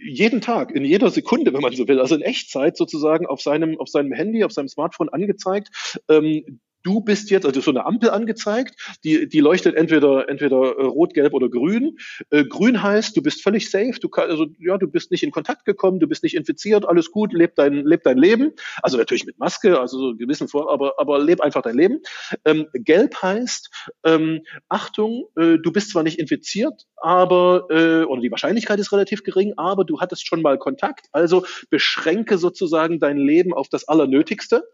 jeden 0.00 0.40
Tag, 0.40 0.70
in 0.72 0.84
jeder 0.84 1.10
Sekunde, 1.10 1.52
wenn 1.52 1.60
man 1.60 1.74
so 1.74 1.86
will, 1.88 2.00
also 2.00 2.14
in 2.14 2.22
Echtzeit 2.22 2.76
sozusagen 2.76 3.26
auf 3.26 3.40
seinem, 3.40 3.78
auf 3.78 3.88
seinem 3.88 4.12
Handy, 4.12 4.44
auf 4.44 4.52
seinem 4.52 4.68
Smartphone 4.68 5.08
angezeigt, 5.08 5.68
ähm, 6.08 6.60
du 6.82 7.00
bist 7.00 7.30
jetzt, 7.30 7.46
also 7.46 7.60
so 7.60 7.70
eine 7.70 7.86
Ampel 7.86 8.10
angezeigt, 8.10 8.96
die, 9.04 9.28
die 9.28 9.40
leuchtet 9.40 9.74
entweder, 9.76 10.28
entweder 10.28 10.78
äh, 10.78 10.84
rot, 10.84 11.14
gelb 11.14 11.34
oder 11.34 11.48
grün. 11.48 11.98
Äh, 12.30 12.44
grün 12.44 12.82
heißt, 12.82 13.16
du 13.16 13.22
bist 13.22 13.42
völlig 13.42 13.70
safe, 13.70 13.98
du 14.00 14.08
kann, 14.08 14.30
also, 14.30 14.46
ja, 14.58 14.78
du 14.78 14.88
bist 14.88 15.10
nicht 15.10 15.22
in 15.22 15.30
Kontakt 15.30 15.64
gekommen, 15.64 16.00
du 16.00 16.06
bist 16.06 16.22
nicht 16.22 16.34
infiziert, 16.34 16.86
alles 16.86 17.10
gut, 17.10 17.32
leb 17.32 17.54
dein, 17.56 17.84
leb 17.84 18.02
dein 18.02 18.18
Leben. 18.18 18.52
Also 18.82 18.96
natürlich 18.96 19.26
mit 19.26 19.38
Maske, 19.38 19.78
also 19.78 19.98
so 19.98 20.16
gewissen 20.16 20.48
Vor, 20.48 20.72
aber, 20.72 20.94
aber 20.98 21.18
leb 21.18 21.40
einfach 21.40 21.62
dein 21.62 21.76
Leben. 21.76 22.00
Ähm, 22.44 22.66
gelb 22.72 23.20
heißt, 23.20 23.70
ähm, 24.04 24.42
Achtung, 24.68 25.26
äh, 25.36 25.58
du 25.58 25.72
bist 25.72 25.90
zwar 25.90 26.02
nicht 26.02 26.18
infiziert, 26.18 26.84
aber, 26.96 27.66
äh, 27.70 28.04
oder 28.04 28.20
die 28.20 28.30
Wahrscheinlichkeit 28.30 28.78
ist 28.78 28.92
relativ 28.92 29.22
gering, 29.22 29.54
aber 29.56 29.84
du 29.84 30.00
hattest 30.00 30.26
schon 30.26 30.42
mal 30.42 30.58
Kontakt, 30.58 31.06
also 31.12 31.44
beschränke 31.70 32.38
sozusagen 32.38 32.98
dein 32.98 33.18
Leben 33.18 33.52
auf 33.54 33.68
das 33.68 33.86
Allernötigste. 33.88 34.64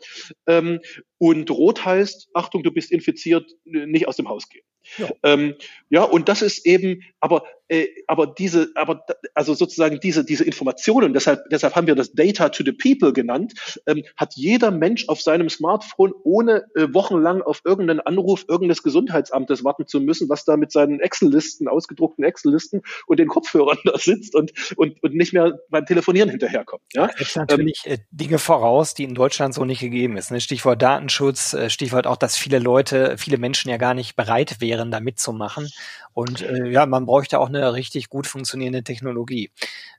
Ähm, 0.46 0.80
und 1.18 1.50
rot 1.50 1.84
heißt, 1.84 1.93
Achtung, 2.34 2.62
du 2.62 2.72
bist 2.72 2.92
infiziert, 2.92 3.50
nicht 3.64 4.08
aus 4.08 4.16
dem 4.16 4.28
Haus 4.28 4.48
gehen. 4.48 4.64
Ja. 4.98 5.08
Ähm, 5.22 5.54
ja, 5.90 6.02
und 6.02 6.28
das 6.28 6.42
ist 6.42 6.66
eben, 6.66 7.02
aber, 7.20 7.44
äh, 7.68 7.86
aber 8.06 8.26
diese, 8.26 8.70
aber 8.74 9.04
also 9.34 9.54
sozusagen 9.54 10.00
diese, 10.00 10.24
diese 10.24 10.44
Informationen, 10.44 11.12
deshalb, 11.14 11.48
deshalb 11.50 11.76
haben 11.76 11.86
wir 11.86 11.94
das 11.94 12.12
Data 12.12 12.48
to 12.48 12.64
the 12.64 12.72
People 12.72 13.12
genannt, 13.12 13.54
ähm, 13.86 14.04
hat 14.16 14.34
jeder 14.34 14.70
Mensch 14.70 15.08
auf 15.08 15.20
seinem 15.20 15.48
Smartphone, 15.48 16.12
ohne 16.24 16.64
äh, 16.74 16.88
wochenlang 16.92 17.42
auf 17.42 17.60
irgendeinen 17.64 18.00
Anruf 18.00 18.44
irgendeines 18.48 18.82
Gesundheitsamtes 18.82 19.64
warten 19.64 19.86
zu 19.86 20.00
müssen, 20.00 20.28
was 20.28 20.44
da 20.44 20.56
mit 20.56 20.72
seinen 20.72 21.00
Excel-Listen, 21.00 21.68
ausgedruckten 21.68 22.24
Excel-Listen 22.24 22.82
und 23.06 23.18
den 23.18 23.28
Kopfhörern 23.28 23.78
da 23.84 23.98
sitzt 23.98 24.34
und, 24.34 24.52
und, 24.76 25.02
und 25.02 25.14
nicht 25.14 25.32
mehr 25.32 25.58
beim 25.70 25.86
Telefonieren 25.86 26.28
hinterherkommt. 26.28 26.82
Ja? 26.92 27.08
Jetzt 27.18 27.36
natürlich 27.36 27.82
ähm, 27.86 27.98
Dinge 28.10 28.38
voraus, 28.38 28.94
die 28.94 29.04
in 29.04 29.14
Deutschland 29.14 29.54
so 29.54 29.64
nicht 29.64 29.80
gegeben 29.80 30.16
ist. 30.16 30.30
Ne? 30.30 30.40
Stichwort 30.40 30.82
Datenschutz, 30.82 31.54
äh, 31.54 31.70
Stichwort 31.70 32.06
auch, 32.06 32.16
dass 32.16 32.36
viele 32.36 32.58
Leute, 32.58 33.16
viele 33.16 33.38
Menschen 33.38 33.70
ja 33.70 33.76
gar 33.76 33.94
nicht 33.94 34.16
bereit 34.16 34.60
wären, 34.60 34.73
wären, 34.78 34.90
da 34.90 35.00
mitzumachen. 35.00 35.70
Und 36.12 36.42
äh, 36.42 36.68
ja, 36.68 36.86
man 36.86 37.06
bräuchte 37.06 37.40
auch 37.40 37.48
eine 37.48 37.72
richtig 37.72 38.08
gut 38.08 38.26
funktionierende 38.26 38.82
Technologie. 38.82 39.50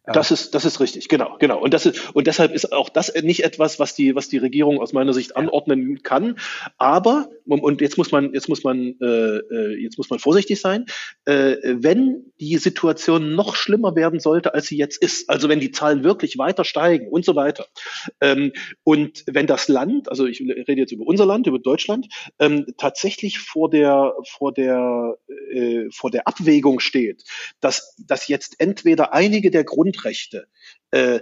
Das 0.05 0.29
ist, 0.29 0.53
das 0.53 0.65
ist 0.65 0.79
richtig, 0.79 1.07
genau, 1.09 1.35
genau. 1.39 1.59
Und 1.59 1.73
das 1.73 1.85
ist, 1.85 2.15
und 2.15 2.27
deshalb 2.27 2.53
ist 2.53 2.71
auch 2.71 2.89
das 2.89 3.11
nicht 3.23 3.43
etwas, 3.43 3.79
was 3.79 3.95
die, 3.95 4.15
was 4.15 4.29
die 4.29 4.37
Regierung 4.37 4.79
aus 4.79 4.93
meiner 4.93 5.13
Sicht 5.13 5.35
anordnen 5.35 6.03
kann. 6.03 6.37
Aber, 6.77 7.27
und 7.47 7.81
jetzt 7.81 7.97
muss 7.97 8.11
man, 8.11 8.33
jetzt 8.33 8.47
muss 8.47 8.63
man, 8.63 8.95
äh, 9.01 9.05
äh, 9.05 9.81
jetzt 9.81 9.97
muss 9.97 10.09
man 10.09 10.19
vorsichtig 10.19 10.61
sein, 10.61 10.85
äh, 11.25 11.57
wenn 11.63 12.31
die 12.39 12.57
Situation 12.57 13.35
noch 13.35 13.55
schlimmer 13.55 13.95
werden 13.95 14.19
sollte, 14.19 14.53
als 14.53 14.67
sie 14.67 14.77
jetzt 14.77 15.01
ist, 15.01 15.29
also 15.29 15.49
wenn 15.49 15.59
die 15.59 15.71
Zahlen 15.71 16.03
wirklich 16.03 16.37
weiter 16.37 16.63
steigen 16.63 17.07
und 17.07 17.25
so 17.25 17.35
weiter, 17.35 17.67
ähm, 18.21 18.51
und 18.83 19.23
wenn 19.27 19.47
das 19.47 19.67
Land, 19.67 20.09
also 20.09 20.25
ich 20.25 20.41
rede 20.41 20.81
jetzt 20.81 20.91
über 20.91 21.05
unser 21.05 21.25
Land, 21.25 21.47
über 21.47 21.59
Deutschland, 21.59 22.07
ähm, 22.39 22.65
tatsächlich 22.77 23.39
vor 23.39 23.69
der, 23.69 24.13
vor 24.37 24.53
der, 24.53 25.17
äh, 25.51 25.85
vor 25.91 26.11
der 26.11 26.27
Abwägung 26.27 26.79
steht, 26.79 27.23
dass, 27.59 27.95
dass 27.97 28.27
jetzt 28.27 28.59
entweder 28.59 29.13
einige 29.13 29.51
der 29.51 29.63
Grundrechte 29.63 30.47
äh, 30.91 31.19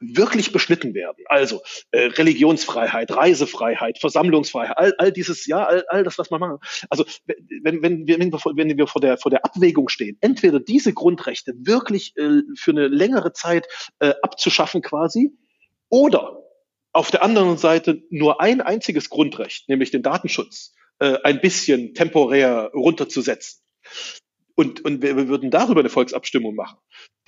wirklich 0.00 0.52
beschnitten 0.52 0.94
werden. 0.94 1.24
Also 1.26 1.62
äh, 1.90 2.06
Religionsfreiheit, 2.06 3.10
Reisefreiheit, 3.14 3.98
Versammlungsfreiheit, 3.98 4.78
all, 4.78 4.94
all 4.98 5.12
dieses, 5.12 5.46
ja, 5.46 5.64
all, 5.64 5.84
all 5.88 6.04
das, 6.04 6.18
was 6.18 6.30
man 6.30 6.40
macht. 6.40 6.86
Also 6.88 7.04
wenn, 7.26 7.82
wenn, 7.82 8.06
wir, 8.06 8.18
wenn, 8.18 8.32
wir, 8.32 8.38
vor, 8.38 8.56
wenn 8.56 8.76
wir 8.76 8.86
vor 8.86 9.00
der, 9.00 9.18
vor 9.18 9.30
der 9.30 9.44
Abwägung 9.44 9.88
stehen, 9.88 10.16
entweder 10.20 10.60
diese 10.60 10.92
Grundrechte 10.92 11.54
wirklich 11.56 12.16
äh, 12.16 12.42
für 12.56 12.70
eine 12.70 12.88
längere 12.88 13.32
Zeit 13.32 13.66
äh, 13.98 14.14
abzuschaffen 14.22 14.82
quasi, 14.82 15.32
oder 15.88 16.42
auf 16.92 17.10
der 17.10 17.22
anderen 17.22 17.56
Seite 17.56 18.02
nur 18.10 18.40
ein 18.40 18.60
einziges 18.60 19.10
Grundrecht, 19.10 19.68
nämlich 19.68 19.90
den 19.90 20.02
Datenschutz, 20.02 20.74
äh, 20.98 21.18
ein 21.22 21.40
bisschen 21.40 21.94
temporär 21.94 22.70
runterzusetzen. 22.74 23.60
Und, 24.60 24.84
und 24.84 25.00
wir, 25.00 25.26
würden 25.26 25.50
darüber 25.50 25.80
eine 25.80 25.88
Volksabstimmung 25.88 26.54
machen 26.54 26.76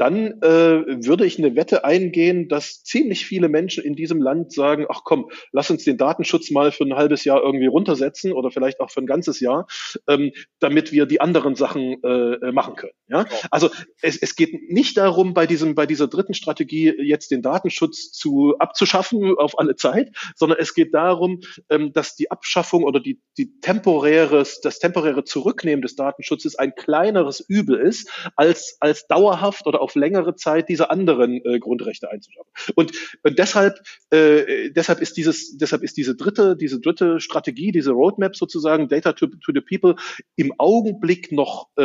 dann 0.03 0.43
äh, 0.43 1.07
würde 1.07 1.27
ich 1.27 1.39
eine 1.39 1.55
Wette 1.55 1.85
eingehen, 1.85 2.49
dass 2.49 2.83
ziemlich 2.83 3.27
viele 3.27 3.49
Menschen 3.49 3.85
in 3.85 3.95
diesem 3.95 4.23
Land 4.23 4.53
sagen, 4.53 4.87
ach 4.89 5.03
komm, 5.05 5.31
lass 5.53 5.71
uns 5.71 5.85
den 5.85 5.99
Datenschutz 5.99 6.51
mal 6.51 6.73
für 6.73 6.85
ein 6.85 6.95
halbes 6.95 7.25
Jahr 7.25 7.43
irgendwie 7.43 7.67
runtersetzen 7.67 8.33
oder 8.33 8.51
vielleicht 8.51 8.81
auch 8.81 8.91
für 8.91 9.01
ein 9.01 9.07
ganzes 9.07 9.41
Jahr, 9.41 9.67
ähm, 10.09 10.33
damit 10.61 10.93
wir 10.93 11.07
die 11.07 11.21
anderen 11.21 11.55
Sachen 11.55 12.03
äh, 12.03 12.53
machen 12.53 12.75
können. 12.75 12.95
Ja? 13.09 13.27
Also 13.51 13.71
es, 14.01 14.17
es 14.17 14.35
geht 14.35 14.71
nicht 14.71 14.97
darum, 14.97 15.35
bei 15.35 15.47
diesem, 15.47 15.75
bei 15.75 15.87
dieser 15.87 16.09
dritten 16.09 16.35
Strategie 16.35 16.95
jetzt 16.99 17.31
den 17.31 17.43
Datenschutz 17.43 18.13
zu 18.13 18.57
abzuschaffen 18.59 19.35
auf 19.37 19.59
alle 19.59 19.77
Zeit, 19.77 20.11
sondern 20.35 20.59
es 20.59 20.75
geht 20.75 20.95
darum, 20.95 21.41
ähm, 21.69 21.93
dass 21.93 22.17
die 22.17 22.31
Abschaffung 22.31 22.85
oder 22.85 22.99
die, 22.99 23.21
die 23.37 23.61
temporäres, 23.61 24.61
das 24.63 24.79
temporäre 24.79 25.25
Zurücknehmen 25.25 25.83
des 25.83 25.97
Datenschutzes 25.97 26.57
ein 26.57 26.75
kleineres 27.23 27.41
Übel 27.41 27.79
ist, 27.79 28.11
als, 28.37 28.77
als 28.81 29.07
dauerhaft 29.07 29.67
oder 29.67 29.81
auf 29.81 29.95
längere 29.95 30.35
Zeit 30.35 30.69
diese 30.69 30.91
anderen 30.91 31.45
äh, 31.45 31.59
Grundrechte 31.59 32.11
einzuschaffen. 32.11 32.51
Und, 32.75 32.93
und 33.23 33.39
deshalb, 33.39 33.81
äh, 34.11 34.71
deshalb 34.71 35.01
ist 35.01 35.17
dieses, 35.17 35.57
deshalb 35.57 35.83
ist 35.83 35.97
diese 35.97 36.17
dritte, 36.17 36.57
diese 36.57 36.81
dritte 36.81 37.21
Strategie, 37.21 37.73
diese 37.73 37.93
Roadmap 37.93 38.37
sozusagen, 38.37 38.89
Data 38.89 39.13
to, 39.13 39.27
to 39.27 39.53
the 39.55 39.61
People, 39.61 39.97
im 40.37 40.53
Augenblick 40.59 41.33
noch 41.33 41.69
äh, 41.77 41.83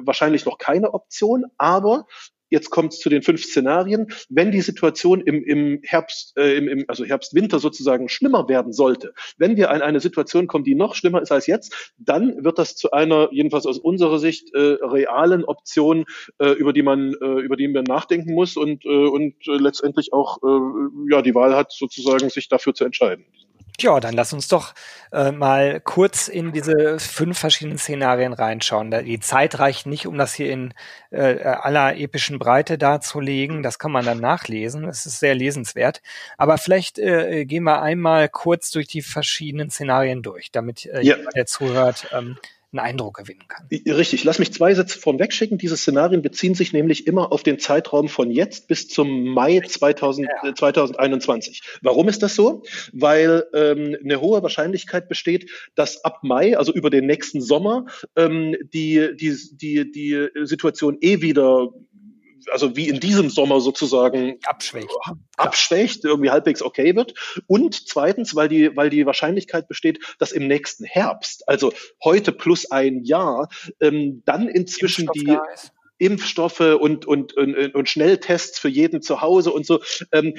wahrscheinlich 0.00 0.44
noch 0.44 0.58
keine 0.58 0.92
Option, 0.94 1.44
aber 1.58 2.06
Jetzt 2.52 2.68
kommt 2.68 2.92
es 2.92 2.98
zu 2.98 3.08
den 3.08 3.22
fünf 3.22 3.42
Szenarien. 3.42 4.08
Wenn 4.28 4.50
die 4.52 4.60
Situation 4.60 5.22
im, 5.22 5.42
im 5.42 5.80
Herbst, 5.84 6.36
äh, 6.36 6.54
im, 6.58 6.68
im, 6.68 6.84
also 6.86 7.02
Herbst-Winter 7.02 7.58
sozusagen 7.58 8.10
schlimmer 8.10 8.46
werden 8.46 8.74
sollte, 8.74 9.14
wenn 9.38 9.56
wir 9.56 9.70
an 9.70 9.80
eine 9.80 10.00
Situation 10.00 10.48
kommen, 10.48 10.62
die 10.62 10.74
noch 10.74 10.94
schlimmer 10.94 11.22
ist 11.22 11.32
als 11.32 11.46
jetzt, 11.46 11.94
dann 11.96 12.44
wird 12.44 12.58
das 12.58 12.76
zu 12.76 12.90
einer, 12.90 13.30
jedenfalls 13.32 13.64
aus 13.64 13.78
unserer 13.78 14.18
Sicht, 14.18 14.54
äh, 14.54 14.76
realen 14.82 15.46
Option, 15.46 16.04
äh, 16.40 16.50
über 16.50 16.74
die 16.74 16.82
man, 16.82 17.14
äh, 17.22 17.40
über 17.40 17.56
die 17.56 17.68
man 17.68 17.84
nachdenken 17.84 18.34
muss 18.34 18.58
und, 18.58 18.84
äh, 18.84 18.88
und 18.88 19.34
äh, 19.48 19.52
letztendlich 19.52 20.12
auch 20.12 20.36
äh, 20.42 21.10
ja 21.10 21.22
die 21.22 21.34
Wahl 21.34 21.56
hat, 21.56 21.72
sozusagen 21.72 22.28
sich 22.28 22.50
dafür 22.50 22.74
zu 22.74 22.84
entscheiden. 22.84 23.24
Ja, 23.80 24.00
dann 24.00 24.14
lass 24.14 24.32
uns 24.32 24.48
doch 24.48 24.74
äh, 25.12 25.32
mal 25.32 25.80
kurz 25.80 26.28
in 26.28 26.52
diese 26.52 26.98
fünf 26.98 27.38
verschiedenen 27.38 27.78
Szenarien 27.78 28.32
reinschauen. 28.32 28.90
Die 28.90 29.18
Zeit 29.18 29.58
reicht 29.58 29.86
nicht, 29.86 30.06
um 30.06 30.18
das 30.18 30.34
hier 30.34 30.50
in 30.50 30.74
äh, 31.10 31.42
aller 31.42 31.96
epischen 31.96 32.38
Breite 32.38 32.78
darzulegen. 32.78 33.62
Das 33.62 33.78
kann 33.78 33.90
man 33.90 34.04
dann 34.04 34.20
nachlesen. 34.20 34.84
Das 34.84 35.06
ist 35.06 35.20
sehr 35.20 35.34
lesenswert. 35.34 36.02
Aber 36.36 36.58
vielleicht 36.58 36.98
äh, 36.98 37.44
gehen 37.44 37.64
wir 37.64 37.82
einmal 37.82 38.28
kurz 38.28 38.70
durch 38.70 38.88
die 38.88 39.02
verschiedenen 39.02 39.70
Szenarien 39.70 40.22
durch, 40.22 40.50
damit 40.50 40.86
äh, 40.86 41.02
ja. 41.02 41.16
jemand, 41.16 41.34
der 41.34 41.46
zuhört, 41.46 42.08
ähm, 42.12 42.36
einen 42.72 42.80
Eindruck 42.80 43.18
gewinnen 43.18 43.46
kann. 43.48 43.68
Richtig. 43.70 44.24
Lass 44.24 44.38
mich 44.38 44.52
zwei 44.52 44.74
Sätze 44.74 44.98
vorweg 44.98 45.32
schicken. 45.32 45.58
Diese 45.58 45.76
Szenarien 45.76 46.22
beziehen 46.22 46.54
sich 46.54 46.72
nämlich 46.72 47.06
immer 47.06 47.30
auf 47.30 47.42
den 47.42 47.58
Zeitraum 47.58 48.08
von 48.08 48.30
jetzt 48.30 48.66
bis 48.68 48.88
zum 48.88 49.24
Mai 49.24 49.60
2000, 49.60 50.28
ja. 50.44 50.54
2021. 50.54 51.60
Äh, 51.60 51.78
Warum 51.82 52.08
ist 52.08 52.22
das 52.22 52.34
so? 52.34 52.62
Weil 52.92 53.44
ähm, 53.54 53.96
eine 54.02 54.20
hohe 54.20 54.42
Wahrscheinlichkeit 54.42 55.08
besteht, 55.08 55.50
dass 55.74 56.04
ab 56.04 56.20
Mai, 56.22 56.56
also 56.56 56.72
über 56.72 56.88
den 56.88 57.06
nächsten 57.06 57.42
Sommer, 57.42 57.86
ähm, 58.16 58.56
die, 58.72 59.16
die, 59.16 59.36
die, 59.52 59.92
die 59.92 60.28
Situation 60.44 60.96
eh 61.00 61.20
wieder 61.20 61.72
also 62.50 62.76
wie 62.76 62.88
in 62.88 63.00
diesem 63.00 63.30
Sommer 63.30 63.60
sozusagen 63.60 64.38
abschwächt, 64.44 64.90
abschwächt 65.36 66.04
irgendwie 66.04 66.30
halbwegs 66.30 66.62
okay 66.62 66.94
wird. 66.96 67.14
Und 67.46 67.88
zweitens, 67.88 68.34
weil 68.34 68.48
die, 68.48 68.76
weil 68.76 68.90
die 68.90 69.06
Wahrscheinlichkeit 69.06 69.68
besteht, 69.68 70.00
dass 70.18 70.32
im 70.32 70.46
nächsten 70.46 70.84
Herbst, 70.84 71.48
also 71.48 71.72
heute 72.02 72.32
plus 72.32 72.70
ein 72.70 73.04
Jahr, 73.04 73.48
ähm, 73.80 74.22
dann 74.24 74.48
inzwischen 74.48 75.08
die 75.14 75.36
Impfstoffe 75.98 76.60
und, 76.60 77.06
und, 77.06 77.36
und, 77.36 77.74
und 77.74 77.88
Schnelltests 77.88 78.58
für 78.58 78.68
jeden 78.68 79.02
zu 79.02 79.20
Hause 79.20 79.52
und 79.52 79.64
so 79.64 79.80
ähm, 80.10 80.34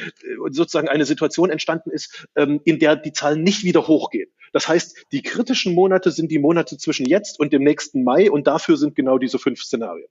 sozusagen 0.50 0.90
eine 0.90 1.06
Situation 1.06 1.50
entstanden 1.50 1.90
ist, 1.90 2.28
ähm, 2.36 2.60
in 2.66 2.80
der 2.80 2.98
die 2.98 3.14
Zahlen 3.14 3.44
nicht 3.44 3.64
wieder 3.64 3.88
hochgehen. 3.88 4.30
Das 4.52 4.68
heißt, 4.68 5.06
die 5.12 5.22
kritischen 5.22 5.74
Monate 5.74 6.12
sind 6.12 6.32
die 6.32 6.40
Monate 6.40 6.78
zwischen 6.78 7.06
jetzt 7.06 7.40
und 7.40 7.54
dem 7.54 7.64
nächsten 7.64 8.04
Mai 8.04 8.30
und 8.30 8.46
dafür 8.46 8.78
sind 8.78 8.96
genau 8.96 9.18
diese 9.18 9.40
fünf 9.40 9.64
Szenarien. 9.64 10.08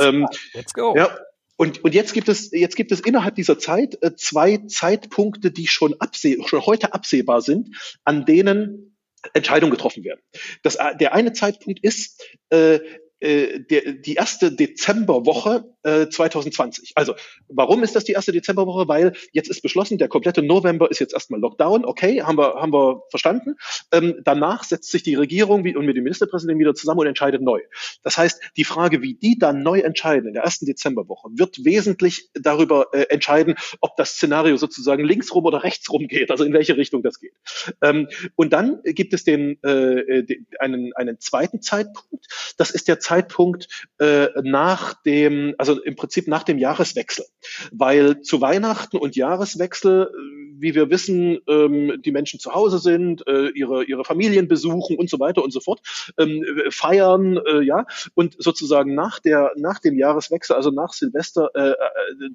Ähm, 0.00 0.26
Let's 0.54 0.72
go. 0.72 0.94
Ja, 0.96 1.16
und, 1.56 1.82
und 1.84 1.94
jetzt 1.94 2.12
gibt 2.12 2.28
es, 2.28 2.50
jetzt 2.52 2.76
gibt 2.76 2.92
es 2.92 3.00
innerhalb 3.00 3.34
dieser 3.34 3.58
Zeit 3.58 3.98
äh, 4.02 4.14
zwei 4.14 4.58
Zeitpunkte, 4.58 5.50
die 5.50 5.66
schon 5.66 5.94
abseh 6.00 6.38
schon 6.46 6.64
heute 6.66 6.92
absehbar 6.92 7.40
sind, 7.40 7.76
an 8.04 8.26
denen 8.26 8.96
Entscheidungen 9.32 9.70
getroffen 9.70 10.04
werden. 10.04 10.20
Das, 10.62 10.76
äh, 10.76 10.96
der 10.96 11.14
eine 11.14 11.32
Zeitpunkt 11.32 11.80
ist 11.82 12.22
äh, 12.50 12.80
äh, 13.20 13.60
der, 13.60 13.92
die 13.94 14.14
erste 14.14 14.52
Dezemberwoche 14.52 15.74
äh, 15.86 16.08
2020. 16.08 16.92
Also, 16.96 17.14
warum 17.48 17.82
ist 17.82 17.94
das 17.94 18.04
die 18.04 18.12
erste 18.12 18.32
Dezemberwoche? 18.32 18.88
Weil 18.88 19.12
jetzt 19.32 19.48
ist 19.48 19.62
beschlossen, 19.62 19.98
der 19.98 20.08
komplette 20.08 20.42
November 20.42 20.90
ist 20.90 20.98
jetzt 20.98 21.14
erstmal 21.14 21.40
Lockdown. 21.40 21.84
Okay, 21.84 22.22
haben 22.22 22.36
wir, 22.36 22.54
haben 22.54 22.72
wir 22.72 23.02
verstanden. 23.10 23.54
Ähm, 23.92 24.20
danach 24.24 24.64
setzt 24.64 24.90
sich 24.90 25.02
die 25.02 25.14
Regierung 25.14 25.64
wie, 25.64 25.76
und 25.76 25.86
mit 25.86 25.96
dem 25.96 26.04
Ministerpräsidenten 26.04 26.58
wieder 26.58 26.74
zusammen 26.74 27.00
und 27.00 27.06
entscheidet 27.06 27.42
neu. 27.42 27.60
Das 28.02 28.18
heißt, 28.18 28.40
die 28.56 28.64
Frage, 28.64 29.02
wie 29.02 29.14
die 29.14 29.38
dann 29.38 29.62
neu 29.62 29.80
entscheiden 29.80 30.28
in 30.28 30.34
der 30.34 30.42
ersten 30.42 30.66
Dezemberwoche, 30.66 31.28
wird 31.32 31.64
wesentlich 31.64 32.28
darüber 32.34 32.88
äh, 32.92 33.02
entscheiden, 33.08 33.54
ob 33.80 33.96
das 33.96 34.10
Szenario 34.10 34.56
sozusagen 34.56 35.04
linksrum 35.04 35.44
oder 35.44 35.62
rechtsrum 35.62 36.08
geht, 36.08 36.30
also 36.30 36.44
in 36.44 36.52
welche 36.52 36.76
Richtung 36.76 37.02
das 37.02 37.20
geht. 37.20 37.34
Ähm, 37.82 38.08
und 38.34 38.52
dann 38.52 38.80
gibt 38.84 39.14
es 39.14 39.24
den, 39.24 39.62
äh, 39.62 40.24
den, 40.24 40.46
einen, 40.58 40.92
einen 40.94 41.20
zweiten 41.20 41.62
Zeitpunkt. 41.62 42.26
Das 42.56 42.70
ist 42.70 42.88
der 42.88 42.98
Zeitpunkt 42.98 43.68
äh, 43.98 44.28
nach 44.42 45.00
dem, 45.02 45.54
also 45.58 45.75
im 45.84 45.96
Prinzip 45.96 46.28
nach 46.28 46.42
dem 46.42 46.58
Jahreswechsel. 46.58 47.24
Weil 47.72 48.22
zu 48.22 48.40
Weihnachten 48.40 48.96
und 48.96 49.16
Jahreswechsel, 49.16 50.10
äh, 50.12 50.36
wie 50.58 50.74
wir 50.74 50.90
wissen, 50.90 51.38
ähm, 51.48 52.00
die 52.04 52.12
Menschen 52.12 52.40
zu 52.40 52.54
Hause 52.54 52.78
sind, 52.78 53.26
äh, 53.26 53.48
ihre, 53.48 53.84
ihre 53.84 54.04
Familien 54.04 54.48
besuchen 54.48 54.96
und 54.96 55.10
so 55.10 55.20
weiter 55.20 55.42
und 55.42 55.52
so 55.52 55.60
fort, 55.60 55.80
ähm, 56.18 56.44
feiern, 56.70 57.38
äh, 57.46 57.62
ja, 57.62 57.86
und 58.14 58.36
sozusagen 58.38 58.94
nach 58.94 59.20
der, 59.20 59.52
nach 59.56 59.80
dem 59.80 59.98
Jahreswechsel, 59.98 60.56
also 60.56 60.70
nach 60.70 60.92
Silvester, 60.92 61.50
äh, 61.54 61.70
äh 61.70 61.74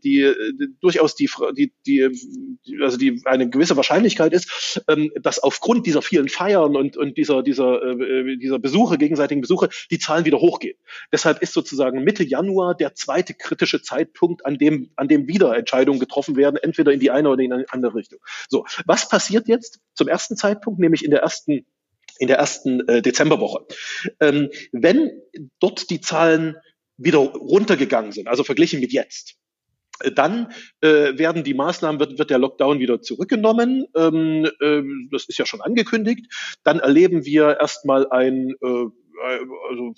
die, 0.03 0.31
die 0.60 0.67
durchaus 0.79 1.15
die, 1.15 1.29
die, 1.57 1.74
die, 1.86 2.10
also 2.81 2.98
die 2.98 3.21
eine 3.25 3.50
gewisse 3.50 3.75
Wahrscheinlichkeit 3.75 4.33
ist, 4.33 4.83
ähm, 4.88 5.12
dass 5.21 5.39
aufgrund 5.39 5.86
dieser 5.86 6.01
vielen 6.01 6.29
Feiern 6.29 6.75
und, 6.75 6.98
und 6.98 7.17
dieser, 7.17 7.43
dieser, 7.43 7.81
äh, 7.81 8.38
dieser 8.38 8.60
Besuche, 8.60 8.98
gegenseitigen 8.98 9.41
Besuche, 9.41 9.69
die 9.89 10.00
Zahlen 10.00 10.25
wieder 10.25 10.39
hochgehen. 10.39 10.77
Deshalb 11.12 11.41
ist 11.41 11.53
sozusagen 11.53 12.03
Mitte 12.03 12.24
Januar 12.24 12.75
der 12.75 12.95
zweite 12.95 13.30
kritische 13.33 13.81
Zeitpunkt, 13.81 14.45
an 14.45 14.57
dem, 14.57 14.91
an 14.95 15.07
dem 15.07 15.27
wieder 15.27 15.55
Entscheidungen 15.55 16.00
getroffen 16.00 16.35
werden, 16.35 16.57
entweder 16.61 16.91
in 16.91 17.00
die 17.00 17.11
eine 17.11 17.29
oder 17.29 17.41
in 17.41 17.53
eine 17.53 17.65
andere 17.69 17.95
Richtung. 17.95 18.19
So, 18.50 18.65
was 18.85 19.09
passiert 19.09 19.47
jetzt 19.47 19.79
zum 19.93 20.07
ersten 20.07 20.38
Zeitpunkt, 20.38 20.79
nämlich 20.79 21.03
in 21.03 21.11
der 21.11 21.21
ersten 21.21 21.65
in 22.19 22.27
der 22.27 22.38
ersten 22.38 22.88
äh, 22.88 23.01
Dezemberwoche. 23.01 23.65
Ähm, 24.19 24.50
wenn 24.71 25.09
dort 25.59 25.89
die 25.89 26.01
Zahlen 26.01 26.55
wieder 26.97 27.17
runtergegangen 27.17 28.11
sind, 28.11 28.27
also 28.27 28.43
verglichen 28.43 28.79
mit 28.79 28.93
jetzt, 28.93 29.38
dann 30.15 30.51
äh, 30.82 31.17
werden 31.17 31.43
die 31.43 31.53
Maßnahmen, 31.53 31.99
wird, 31.99 32.19
wird 32.19 32.29
der 32.29 32.39
Lockdown 32.39 32.79
wieder 32.79 33.01
zurückgenommen. 33.01 33.88
Ähm, 33.95 34.49
äh, 34.60 34.82
das 35.12 35.25
ist 35.25 35.38
ja 35.38 35.45
schon 35.45 35.62
angekündigt. 35.62 36.27
Dann 36.63 36.79
erleben 36.79 37.25
wir 37.25 37.60
erstmal 37.60 38.10
ein 38.10 38.53
äh, 38.62 38.67
äh, 38.67 38.89
also 39.21 39.93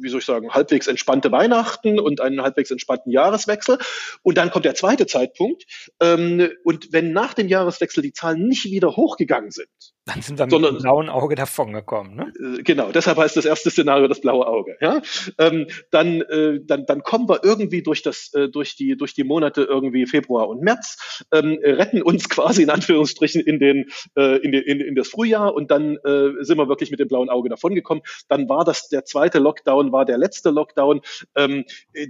wie 0.00 0.08
soll 0.08 0.20
ich 0.20 0.26
sagen, 0.26 0.50
halbwegs 0.50 0.86
entspannte 0.86 1.32
Weihnachten 1.32 1.98
und 1.98 2.20
einen 2.20 2.42
halbwegs 2.42 2.70
entspannten 2.70 3.12
Jahreswechsel. 3.12 3.78
Und 4.22 4.38
dann 4.38 4.50
kommt 4.50 4.64
der 4.64 4.74
zweite 4.74 5.06
Zeitpunkt. 5.06 5.64
Ähm, 6.00 6.50
und 6.64 6.92
wenn 6.92 7.12
nach 7.12 7.34
dem 7.34 7.48
Jahreswechsel 7.48 8.02
die 8.02 8.12
Zahlen 8.12 8.46
nicht 8.46 8.64
wieder 8.64 8.96
hochgegangen 8.96 9.50
sind, 9.50 9.95
dann 10.06 10.22
sind 10.22 10.38
wir 10.38 10.46
mit 10.46 10.64
dem 10.64 10.78
blauen 10.78 11.08
Auge 11.08 11.34
davongekommen. 11.34 12.14
Ne? 12.14 12.32
Äh, 12.58 12.62
genau, 12.62 12.92
deshalb 12.92 13.18
heißt 13.18 13.36
das 13.36 13.44
erste 13.44 13.70
Szenario 13.70 14.06
das 14.06 14.20
blaue 14.20 14.46
Auge. 14.46 14.76
Ja? 14.80 15.02
Ähm, 15.36 15.66
dann, 15.90 16.20
äh, 16.22 16.60
dann, 16.62 16.86
dann 16.86 17.02
kommen 17.02 17.28
wir 17.28 17.42
irgendwie 17.42 17.82
durch, 17.82 18.02
das, 18.02 18.32
äh, 18.32 18.48
durch, 18.48 18.76
die, 18.76 18.96
durch 18.96 19.14
die 19.14 19.24
Monate 19.24 19.62
irgendwie 19.62 20.06
Februar 20.06 20.48
und 20.48 20.62
März, 20.62 21.24
ähm, 21.32 21.58
retten 21.60 22.02
uns 22.02 22.28
quasi 22.28 22.62
in 22.62 22.70
Anführungsstrichen 22.70 23.40
in, 23.40 23.58
den, 23.58 23.86
äh, 24.16 24.36
in, 24.38 24.52
den, 24.52 24.62
in, 24.62 24.80
in 24.80 24.94
das 24.94 25.08
Frühjahr 25.08 25.52
und 25.52 25.72
dann 25.72 25.96
äh, 25.96 26.44
sind 26.44 26.56
wir 26.56 26.68
wirklich 26.68 26.92
mit 26.92 27.00
dem 27.00 27.08
blauen 27.08 27.28
Auge 27.28 27.48
davongekommen. 27.48 28.04
Dann 28.28 28.48
war 28.48 28.64
das 28.64 28.88
der 28.88 29.04
zweite 29.04 29.40
Lockdown, 29.40 29.90
war 29.90 30.04
der 30.04 30.18
letzte 30.18 30.50
Lockdown. 30.50 31.00
Ähm, 31.34 31.64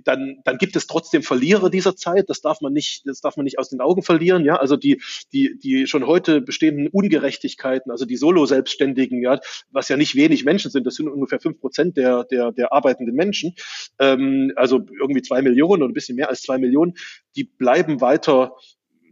dann, 0.05 0.43
dann 0.45 0.59
gibt 0.59 0.77
es 0.77 0.87
trotzdem 0.87 1.23
Verlierer 1.23 1.71
dieser 1.71 1.97
Zeit. 1.97 2.29
Das 2.29 2.43
darf 2.43 2.61
man 2.61 2.75
nicht, 2.75 3.07
das 3.07 3.23
darf 3.23 3.39
man 3.39 3.45
nicht 3.45 3.59
aus 3.59 3.71
den 3.71 3.81
Augen 3.81 4.03
verlieren. 4.03 4.45
Ja? 4.45 4.57
Also 4.57 4.77
die, 4.77 5.01
die, 5.33 5.59
die 5.59 5.87
schon 5.87 6.07
heute 6.07 6.43
bestehenden 6.43 6.89
Ungerechtigkeiten 6.89 7.86
Selbstständigen, 7.87 7.91
also 7.91 8.05
die 8.05 8.17
Solo-Selbstständigen, 8.17 9.23
ja, 9.23 9.39
was 9.71 9.89
ja 9.89 9.97
nicht 9.97 10.15
wenig 10.15 10.45
Menschen 10.45 10.71
sind, 10.71 10.87
das 10.87 10.95
sind 10.95 11.09
ungefähr 11.09 11.41
fünf 11.41 11.61
Prozent 11.61 11.97
der, 11.97 12.25
der, 12.25 12.53
der 12.53 12.73
arbeitenden 12.73 13.15
Menschen, 13.15 13.55
ähm, 13.99 14.53
also 14.57 14.81
irgendwie 15.01 15.23
zwei 15.23 15.43
Millionen 15.43 15.83
oder 15.83 15.91
ein 15.91 15.95
bisschen 15.95 16.17
mehr 16.17 16.29
als 16.29 16.43
zwei 16.43 16.59
Millionen, 16.59 16.95
die 17.37 17.45
bleiben 17.45 18.01
weiter 18.01 18.57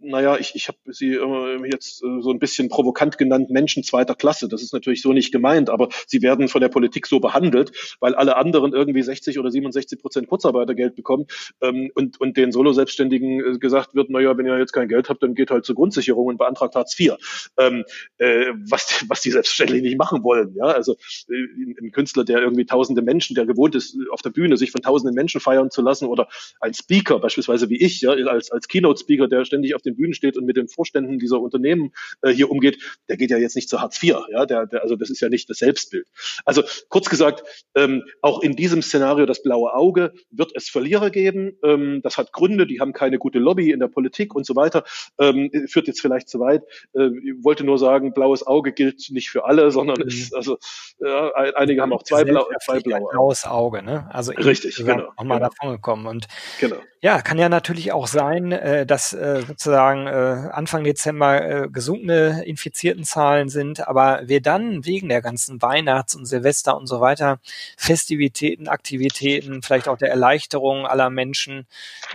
naja, 0.05 0.37
ich, 0.39 0.55
ich 0.55 0.69
habe 0.69 0.79
sie 0.87 1.15
äh, 1.15 1.71
jetzt 1.71 2.03
äh, 2.03 2.21
so 2.21 2.31
ein 2.31 2.39
bisschen 2.39 2.69
provokant 2.69 3.19
genannt, 3.19 3.51
Menschen 3.51 3.83
zweiter 3.83 4.15
Klasse. 4.15 4.49
Das 4.49 4.63
ist 4.63 4.73
natürlich 4.73 5.03
so 5.03 5.13
nicht 5.13 5.33
gemeint, 5.33 5.71
aber 5.71 5.89
sie 6.07 6.23
werden 6.23 6.49
von 6.49 6.61
der 6.61 6.69
Politik 6.69 7.07
so 7.07 7.21
behandelt, 7.21 7.97
weil 8.01 8.15
alle 8.15 8.37
anderen 8.37 8.73
irgendwie 8.73 9.03
60 9.03 9.39
oder 9.39 9.51
67 9.51 10.01
Prozent 10.01 10.29
Kurzarbeitergeld 10.29 10.95
bekommen 10.97 11.27
ähm, 11.61 11.91
und, 11.95 12.21
und 12.21 12.37
den 12.37 12.53
Solo-Selbstständigen 12.53 13.55
äh, 13.55 13.59
gesagt 13.59 13.95
wird, 13.95 14.11
naja, 14.11 14.37
wenn 14.37 14.47
ihr 14.47 14.59
jetzt 14.59 14.73
kein 14.73 14.89
Geld 14.89 15.09
habt, 15.09 15.23
dann 15.23 15.35
geht 15.35 15.51
halt 15.51 15.65
zur 15.65 15.75
Grundsicherung 15.75 16.27
und 16.27 16.39
beantragt 16.39 16.75
Hartz 16.75 16.99
IV. 16.99 17.15
Ähm, 17.59 17.85
äh, 18.19 18.53
was, 18.69 19.05
was 19.09 19.21
die 19.23 19.31
selbstverständlich 19.31 19.83
nicht 19.83 19.99
machen 19.99 20.23
wollen. 20.23 20.55
Ja, 20.55 20.65
also 20.65 20.97
äh, 21.29 21.81
ein 21.81 21.93
Künstler, 21.93 22.25
der 22.25 22.41
irgendwie 22.41 22.67
tausende 22.67 23.03
Menschen, 23.03 23.35
der 23.35 23.47
gewohnt 23.47 23.75
ist, 23.75 23.97
auf 24.11 24.23
der 24.23 24.31
Bühne 24.31 24.57
sich 24.57 24.71
von 24.71 24.83
tausenden 24.83 25.15
Menschen 25.15 25.41
feiern 25.41 25.71
zu 25.71 25.83
lassen 25.83 26.07
oder 26.07 26.29
ein 26.61 26.75
Speaker, 26.75 27.19
beispielsweise 27.19 27.69
wie 27.69 27.81
ich, 27.81 28.01
ja, 28.01 28.11
als, 28.11 28.51
als 28.51 28.69
Keynote-Speaker, 28.69 29.29
der 29.29 29.45
ständig 29.45 29.75
auf 29.75 29.83
den 29.83 29.94
Bühnen 29.97 30.15
steht 30.15 30.37
und 30.37 30.45
mit 30.45 30.57
den 30.57 30.69
Vorständen 30.69 31.19
dieser 31.19 31.41
Unternehmen 31.41 31.93
äh, 32.23 32.31
hier 32.31 32.51
umgeht, 32.51 32.79
der 33.09 33.17
geht 33.17 33.31
ja 33.31 33.39
jetzt 33.39 33.57
nicht 33.57 33.69
zu 33.69 33.81
Hartz 33.81 34.03
IV. 34.03 34.17
Ja, 34.31 34.47
der, 34.47 34.67
der, 34.67 34.83
also 34.83 34.97
das 34.97 35.11
ist 35.11 35.21
ja 35.21 35.29
nicht 35.29 35.49
das 35.51 35.59
Selbstbild. 35.59 36.07
Also 36.45 36.63
kurz 36.89 37.09
gesagt, 37.09 37.43
ähm, 37.75 38.03
auch 38.21 38.43
in 38.43 38.57
diesem 38.57 38.83
Szenario 38.83 39.27
das 39.27 39.43
blaue 39.43 39.75
Auge 39.75 40.13
wird 40.31 40.53
es 40.55 40.69
Verlierer 40.69 41.11
geben. 41.11 41.59
Ähm, 41.65 42.01
das 42.03 42.19
hat 42.19 42.33
Gründe, 42.33 42.67
die 42.67 42.81
haben 42.81 42.93
keine 42.93 43.19
gute 43.19 43.39
Lobby 43.39 43.71
in 43.71 43.81
der 43.81 43.89
Politik 43.89 44.35
und 44.35 44.47
so 44.47 44.57
weiter. 44.57 44.85
Ähm, 45.19 45.51
führt 45.67 45.87
jetzt 45.87 46.01
vielleicht 46.01 46.29
zu 46.29 46.41
weit. 46.41 46.63
Äh, 46.95 47.07
ich 47.25 47.45
wollte 47.45 47.65
nur 47.65 47.79
sagen, 47.79 48.13
blaues 48.13 48.47
Auge 48.47 48.73
gilt 48.73 49.11
nicht 49.11 49.31
für 49.31 49.45
alle, 49.45 49.71
sondern 49.71 50.01
mhm. 50.01 50.09
ist, 50.09 50.35
also 50.35 50.59
äh, 51.01 51.53
einige 51.55 51.83
haben 51.83 51.93
auch 51.93 52.03
zwei, 52.03 52.25
blau, 52.25 52.47
zwei 52.65 52.81
blaue 52.81 53.09
blaues 53.25 53.45
Auge. 53.45 53.83
Ne? 53.83 54.09
Also 54.13 54.33
richtig, 54.33 54.77
genau, 54.77 55.11
auch 55.17 55.25
mal 55.25 55.39
genau. 55.39 55.49
davon 55.49 55.73
gekommen 55.73 56.07
und 56.07 56.27
genau. 56.61 56.77
ja, 57.01 57.23
kann 57.23 57.39
ja 57.39 57.49
natürlich 57.49 57.93
auch 57.93 58.07
sein, 58.07 58.53
äh, 58.53 58.87
dass 58.87 59.13
äh, 59.13 59.43
sozusagen 59.47 59.84
sagen, 59.85 60.07
äh, 60.07 60.51
Anfang 60.53 60.85
Dezember 60.85 61.65
äh, 61.65 61.69
gesunkene 61.69 62.45
Infiziertenzahlen 62.47 63.49
sind, 63.49 63.87
aber 63.87 64.23
wir 64.25 64.41
dann 64.41 64.87
wegen 64.87 65.09
der 65.11 65.21
ganzen 65.21 65.61
Weihnachts- 65.61 66.15
und 66.15 66.25
Silvester 66.25 66.77
und 66.77 66.87
so 66.87 67.01
weiter 67.01 67.39
Festivitäten, 67.77 68.69
Aktivitäten, 68.69 69.63
vielleicht 69.63 69.89
auch 69.89 69.99
der 69.99 70.09
Erleichterung 70.09 70.87
aller 70.87 71.11
Menschen, 71.11 71.67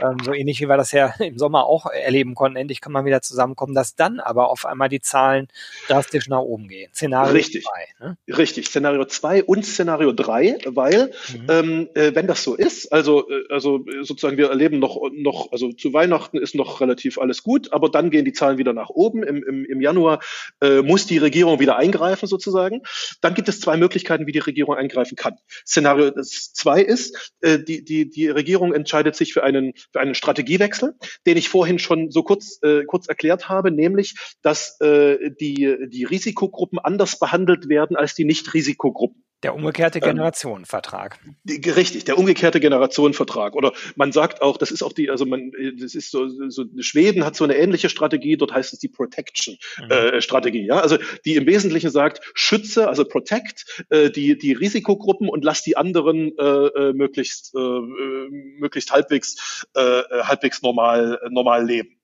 ähm, 0.02 0.18
so 0.24 0.34
ähnlich 0.34 0.62
wie 0.62 0.68
wir 0.68 0.78
das 0.78 0.92
ja 0.92 1.14
im 1.20 1.38
Sommer 1.38 1.66
auch 1.66 1.86
erleben 1.86 2.34
konnten, 2.34 2.58
endlich 2.58 2.82
kann 2.82 2.92
man 2.92 3.06
wieder 3.06 3.22
zusammenkommen, 3.22 3.76
dass 3.76 3.96
dann 3.96 4.20
aber 4.20 4.50
auf 4.50 4.66
einmal 4.66 4.90
die 4.90 5.02
Zahlen 5.02 5.48
drastisch 5.88 6.28
nach 6.28 6.40
oben 6.40 6.68
gehen. 6.68 6.92
Szenario 6.94 7.34
Richtig. 7.34 7.64
zwei. 7.64 8.06
Ne? 8.06 8.18
Richtig, 8.36 8.68
Szenario 8.68 9.06
zwei 9.06 9.44
und 9.44 9.66
Szenario 9.66 10.12
drei, 10.12 10.58
weil 10.66 11.12
mhm. 11.32 11.48
ähm, 11.50 11.90
äh, 11.94 12.16
wenn 12.16 12.26
das 12.26 12.44
so 12.44 12.56
ist, 12.56 12.92
also, 12.92 13.30
äh, 13.30 13.44
also 13.50 13.86
sozusagen 14.02 14.38
wir 14.38 14.50
erleben 14.50 14.80
noch, 14.80 15.00
noch, 15.14 15.52
also 15.52 15.72
zu 15.72 15.94
Weihnachten 15.94 16.38
ist 16.38 16.56
noch 16.56 16.82
relativ 16.82 17.20
alles 17.20 17.44
gut, 17.44 17.59
aber 17.72 17.90
dann 17.90 18.10
gehen 18.10 18.26
die 18.26 18.34
Zahlen 18.34 18.58
wieder 18.58 18.74
nach 18.74 18.90
oben. 18.90 19.24
Im, 19.24 19.44
im, 19.44 19.66
im 19.66 19.82
Januar 19.82 20.20
äh, 20.62 20.82
muss 20.82 21.06
die 21.06 21.18
Regierung 21.18 21.60
wieder 21.60 21.78
eingreifen 21.78 22.28
sozusagen. 22.28 22.82
Dann 23.22 23.34
gibt 23.34 23.50
es 23.50 23.60
zwei 23.60 23.78
Möglichkeiten, 23.78 24.28
wie 24.28 24.32
die 24.32 24.40
Regierung 24.40 24.76
eingreifen 24.76 25.16
kann. 25.16 25.36
Szenario 25.66 26.12
zwei 26.22 26.82
ist, 26.82 27.34
äh, 27.42 27.60
die, 27.60 27.84
die, 27.84 28.10
die 28.10 28.28
Regierung 28.28 28.74
entscheidet 28.74 29.16
sich 29.16 29.34
für 29.34 29.44
einen, 29.44 29.74
für 29.92 30.00
einen 30.00 30.16
Strategiewechsel, 30.16 30.96
den 31.26 31.38
ich 31.38 31.50
vorhin 31.50 31.80
schon 31.80 32.12
so 32.12 32.24
kurz, 32.24 32.60
äh, 32.64 32.84
kurz 32.86 33.08
erklärt 33.08 33.50
habe, 33.50 33.72
nämlich, 33.72 34.16
dass 34.42 34.80
äh, 34.82 35.32
die, 35.40 35.76
die 35.88 36.06
Risikogruppen 36.06 36.80
anders 36.80 37.20
behandelt 37.20 37.70
werden 37.70 37.96
als 37.96 38.16
die 38.16 38.26
Nicht-Risikogruppen. 38.26 39.24
Der 39.44 39.56
umgekehrte 39.56 40.00
ähm, 40.00 40.06
Generationenvertrag. 40.06 41.20
Ähm, 41.26 41.62
richtig, 41.72 42.04
der 42.04 42.18
umgekehrte 42.18 42.60
Generationenvertrag. 42.60 43.56
Oder 43.56 43.72
man 43.96 44.12
sagt 44.12 44.42
auch, 44.42 44.58
das 44.58 44.72
ist 44.72 44.84
auch 44.84 44.92
die, 44.92 45.10
also 45.10 45.26
man, 45.26 45.52
das 45.80 45.96
ist 45.96 46.12
so, 46.12 46.28
so 46.50 46.66
Schweden 46.80 47.24
hat 47.24 47.36
so 47.36 47.46
eine 47.46 47.56
ähnliche 47.56 47.90
Strategie, 47.90 48.36
dort 48.36 48.54
heißt 48.54 48.74
es 48.74 48.80
die 48.80 48.90
Protection-Strategie. 48.90 50.64
Mhm. 50.64 50.66
Äh, 50.66 50.68
ja? 50.68 50.80
Also 50.82 50.98
die 51.26 51.36
im 51.36 51.46
Wesentlichen 51.46 51.90
sagt, 51.90 52.22
schütze, 52.34 52.90
also 52.90 53.06
protect 53.06 53.86
äh, 53.90 54.10
die, 54.10 54.38
die 54.38 54.54
Risikogruppen 54.54 55.30
und 55.30 55.46
lass 55.46 55.64
die 55.64 55.78
anderen 55.78 56.38
äh, 56.38 56.44
äh 56.44 56.94
möglichst, 56.94 57.56
äh, 57.56 57.60
äh, 57.60 58.30
möglichst 58.60 58.92
halbwegs, 58.92 59.66
äh, 59.74 60.02
halbwegs 60.24 60.62
normal, 60.62 61.20
normal 61.30 61.66
leben. 61.66 61.98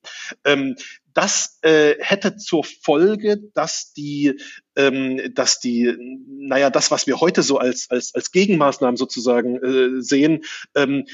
Ähm, 0.46 0.76
das 1.16 1.58
äh, 1.62 1.96
hätte 2.00 2.36
zur 2.36 2.64
Folge, 2.64 3.42
dass 3.54 3.94
die, 3.94 4.40
ähm, 4.76 5.34
dass 5.34 5.60
die, 5.60 5.96
naja, 6.28 6.70
das, 6.70 6.92
was 6.92 7.08
wir 7.08 7.20
heute 7.20 7.42
so 7.42 7.58
als 7.58 7.90
als 7.90 8.14
als 8.14 8.32
Gegenmaßnahmen 8.32 8.98
sozusagen 8.98 9.56
äh, 9.56 10.02
sehen, 10.02 10.44
ähm, 10.76 11.06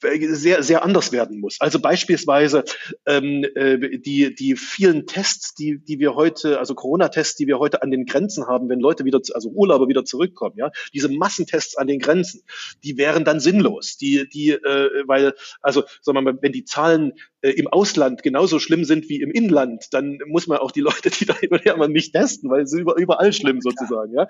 sehr, 0.00 0.62
sehr 0.62 0.84
anders 0.84 1.12
werden 1.12 1.40
muss. 1.40 1.56
Also 1.60 1.80
beispielsweise 1.80 2.64
ähm, 3.06 3.44
äh, 3.54 3.98
die, 3.98 4.34
die 4.34 4.56
vielen 4.56 5.06
Tests, 5.06 5.54
die, 5.54 5.78
die 5.78 5.98
wir 5.98 6.14
heute, 6.14 6.58
also 6.58 6.74
Corona-Tests, 6.74 7.36
die 7.36 7.46
wir 7.46 7.58
heute 7.58 7.82
an 7.82 7.90
den 7.90 8.04
Grenzen 8.04 8.46
haben, 8.46 8.68
wenn 8.68 8.80
Leute 8.80 9.04
wieder, 9.04 9.20
also 9.32 9.48
Urlauber 9.50 9.88
wieder 9.88 10.04
zurückkommen, 10.04 10.56
ja, 10.58 10.70
diese 10.92 11.08
Massentests 11.08 11.76
an 11.76 11.86
den 11.86 12.00
Grenzen, 12.00 12.42
die 12.82 12.98
wären 12.98 13.24
dann 13.24 13.40
sinnlos. 13.40 13.96
Die, 13.96 14.28
die, 14.28 14.50
äh, 14.50 15.04
weil, 15.06 15.34
also 15.60 15.84
sagen 16.02 16.18
wir 16.18 16.22
mal, 16.22 16.38
wenn 16.40 16.52
die 16.52 16.64
Zahlen 16.64 17.12
äh, 17.44 17.50
im 17.50 17.68
Ausland 17.68 18.22
genauso 18.22 18.58
schlimm 18.58 18.84
sind 18.84 19.08
wie 19.10 19.20
im 19.20 19.30
Inland, 19.30 19.88
dann 19.92 20.18
muss 20.26 20.46
man 20.46 20.58
auch 20.58 20.70
die 20.70 20.80
Leute, 20.80 21.10
die 21.10 21.26
da 21.26 21.34
immer 21.36 21.88
nicht 21.88 22.14
testen, 22.14 22.48
weil 22.50 22.62
es 22.62 22.72
ist 22.72 22.80
überall 22.80 23.32
schlimm 23.34 23.60
sozusagen. 23.60 24.14
Ja. 24.14 24.26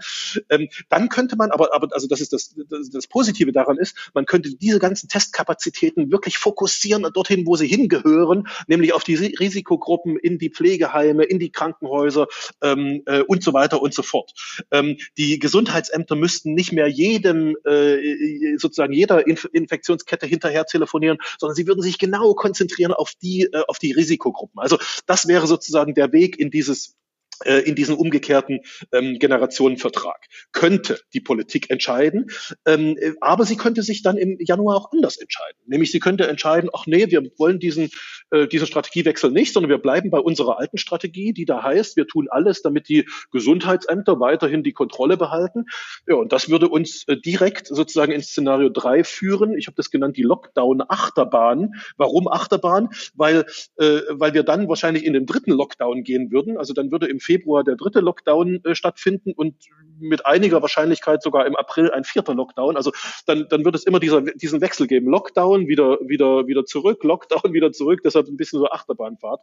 Ähm, 0.51 0.69
dann 0.89 1.09
könnte 1.09 1.37
man, 1.37 1.53
aber, 1.53 1.73
aber 1.75 1.89
also 1.93 2.09
das 2.09 2.21
ist 2.21 2.33
das, 2.33 2.55
das, 2.69 2.91
das 2.91 3.07
Positive 3.07 3.53
daran 3.53 3.79
ist, 3.79 4.11
man 4.15 4.27
könnte 4.27 4.51
diese 4.57 4.81
ganzen 4.81 5.09
Testkapazitäten 5.09 6.11
wirklich 6.11 6.39
fokussieren 6.39 7.05
dorthin, 7.15 7.47
wo 7.47 7.55
sie 7.55 7.69
hingehören, 7.69 8.49
nämlich 8.67 8.93
auf 8.93 9.05
die 9.05 9.15
Risikogruppen, 9.15 10.17
in 10.17 10.39
die 10.39 10.51
Pflegeheime, 10.51 11.23
in 11.25 11.39
die 11.39 11.53
Krankenhäuser 11.53 12.27
ähm, 12.63 13.03
äh, 13.07 13.21
und 13.21 13.45
so 13.45 13.53
weiter 13.53 13.81
und 13.81 13.95
so 13.95 14.03
fort. 14.03 14.33
Ähm, 14.73 14.97
die 15.17 15.39
Gesundheitsämter 15.39 16.17
müssten 16.17 16.55
nicht 16.55 16.73
mehr 16.73 16.89
jedem 16.89 17.57
äh, 17.65 18.57
sozusagen 18.57 18.93
jeder 18.93 19.27
Inf 19.27 19.49
Infektionskette 19.53 20.27
hinterher 20.27 20.65
telefonieren, 20.65 21.19
sondern 21.39 21.55
sie 21.55 21.67
würden 21.67 21.83
sich 21.83 21.99
genau 21.99 22.35
konzentrieren 22.35 22.93
auf 22.93 23.04
die, 23.13 23.43
äh, 23.53 23.63
auf 23.69 23.79
die 23.79 23.93
Risikogruppen. 23.93 24.61
Also 24.61 24.79
das 25.07 25.29
wäre 25.29 25.47
sozusagen 25.47 25.95
der 25.95 26.13
Weg 26.13 26.39
in 26.39 26.51
dieses 26.51 26.97
äh, 27.45 27.59
in 27.61 27.75
diesen 27.75 27.97
umgekehrten 27.97 28.61
ähm, 28.93 29.19
Generationenvertrag. 29.19 30.27
Könnte 30.53 31.01
die 31.13 31.21
Politik 31.21 31.69
entscheiden, 31.69 32.31
ähm, 32.65 32.97
äh, 32.99 33.13
aber 33.21 33.45
sie 33.45 33.57
könnte 33.57 33.83
sich 33.83 34.03
dann 34.03 34.17
im 34.17 34.37
Januar 34.39 34.77
auch 34.77 34.93
anders 34.93 35.17
entscheiden. 35.17 35.59
Nämlich 35.67 35.91
sie 35.91 35.99
könnte 35.99 36.29
entscheiden, 36.29 36.71
ach 36.73 36.87
nee, 36.87 37.11
wir 37.11 37.23
wollen 37.37 37.59
diesen, 37.59 37.91
äh, 38.35 38.49
diesen 38.49 38.67
Strategiewechsel 38.67 39.31
nicht, 39.31 39.53
sondern 39.53 39.71
wir 39.71 39.79
bleiben 39.79 40.11
bei 40.11 40.19
unserer 40.19 40.59
alten 40.59 40.77
Strategie, 40.77 41.33
die 41.33 41.45
da 41.45 41.63
heißt, 41.63 41.97
wir 41.97 42.07
tun 42.07 42.27
alles, 42.29 42.63
damit 42.63 42.89
die 42.89 43.07
Gesundheitsämter 43.31 44.19
weiterhin 44.19 44.65
die 44.65 44.73
Kontrolle 44.73 45.17
behalten. 45.17 45.67
Ja, 46.09 46.17
und 46.17 46.33
das 46.33 46.51
würde 46.51 46.69
uns 46.69 47.05
äh, 47.07 47.17
direkt 47.17 47.69
sozusagen 47.69 48.11
ins 48.11 48.29
Szenario 48.29 48.71
drei 48.71 49.05
führen. 49.05 49.57
Ich 49.57 49.69
habe 49.69 49.77
das 49.77 49.91
genannt, 49.91 50.17
die 50.17 50.23
Lockdown-Achterbahn. 50.23 51.75
Warum 51.97 52.27
Achterbahn? 52.27 52.89
Weil, 53.15 53.47
äh, 53.77 54.01
weil 54.11 54.35
wir 54.35 54.43
dann 54.43 54.69
wahrscheinlich 54.69 55.05
in 55.05 55.13
den 55.13 55.27
dritten 55.27 55.53
Lockdown 55.53 56.03
gehen 56.03 56.33
würden. 56.33 56.59
Also 56.59 56.75
dann 56.75 56.91
würde 56.91 57.07
im 57.07 57.21
Februar 57.21 57.63
der 57.63 57.77
dritte 57.77 58.01
Lockdown 58.01 58.65
äh, 58.65 58.75
stattfinden 58.75 59.33
und 59.33 59.55
mit 60.01 60.27
einiger 60.27 60.61
Wahrscheinlichkeit 60.61 61.23
sogar 61.23 61.47
im 61.47 61.57
April 61.57 61.91
ein 61.91 62.05
vierter 62.05 62.35
Lockdown. 62.35 62.77
Also 62.77 62.91
dann, 63.27 63.47
dann 63.49 63.65
wird 63.65 63.75
es 63.75 63.85
immer 63.85 64.01
dieser, 64.01 64.23
diesen 64.23 64.61
Wechsel 64.61 64.87
geben. 64.87 65.09
Lockdown, 65.09 65.69
wieder, 65.69 65.99
wieder, 66.01 66.47
wieder 66.47 66.65
zurück, 66.65 67.05
Lockdown, 67.05 67.41
wieder 67.53 67.73
zurück. 67.73 68.01
Deshalb 68.05 68.24
ein 68.29 68.37
bisschen 68.37 68.59
so 68.59 68.69
Achterbahnfahrt. 68.69 69.41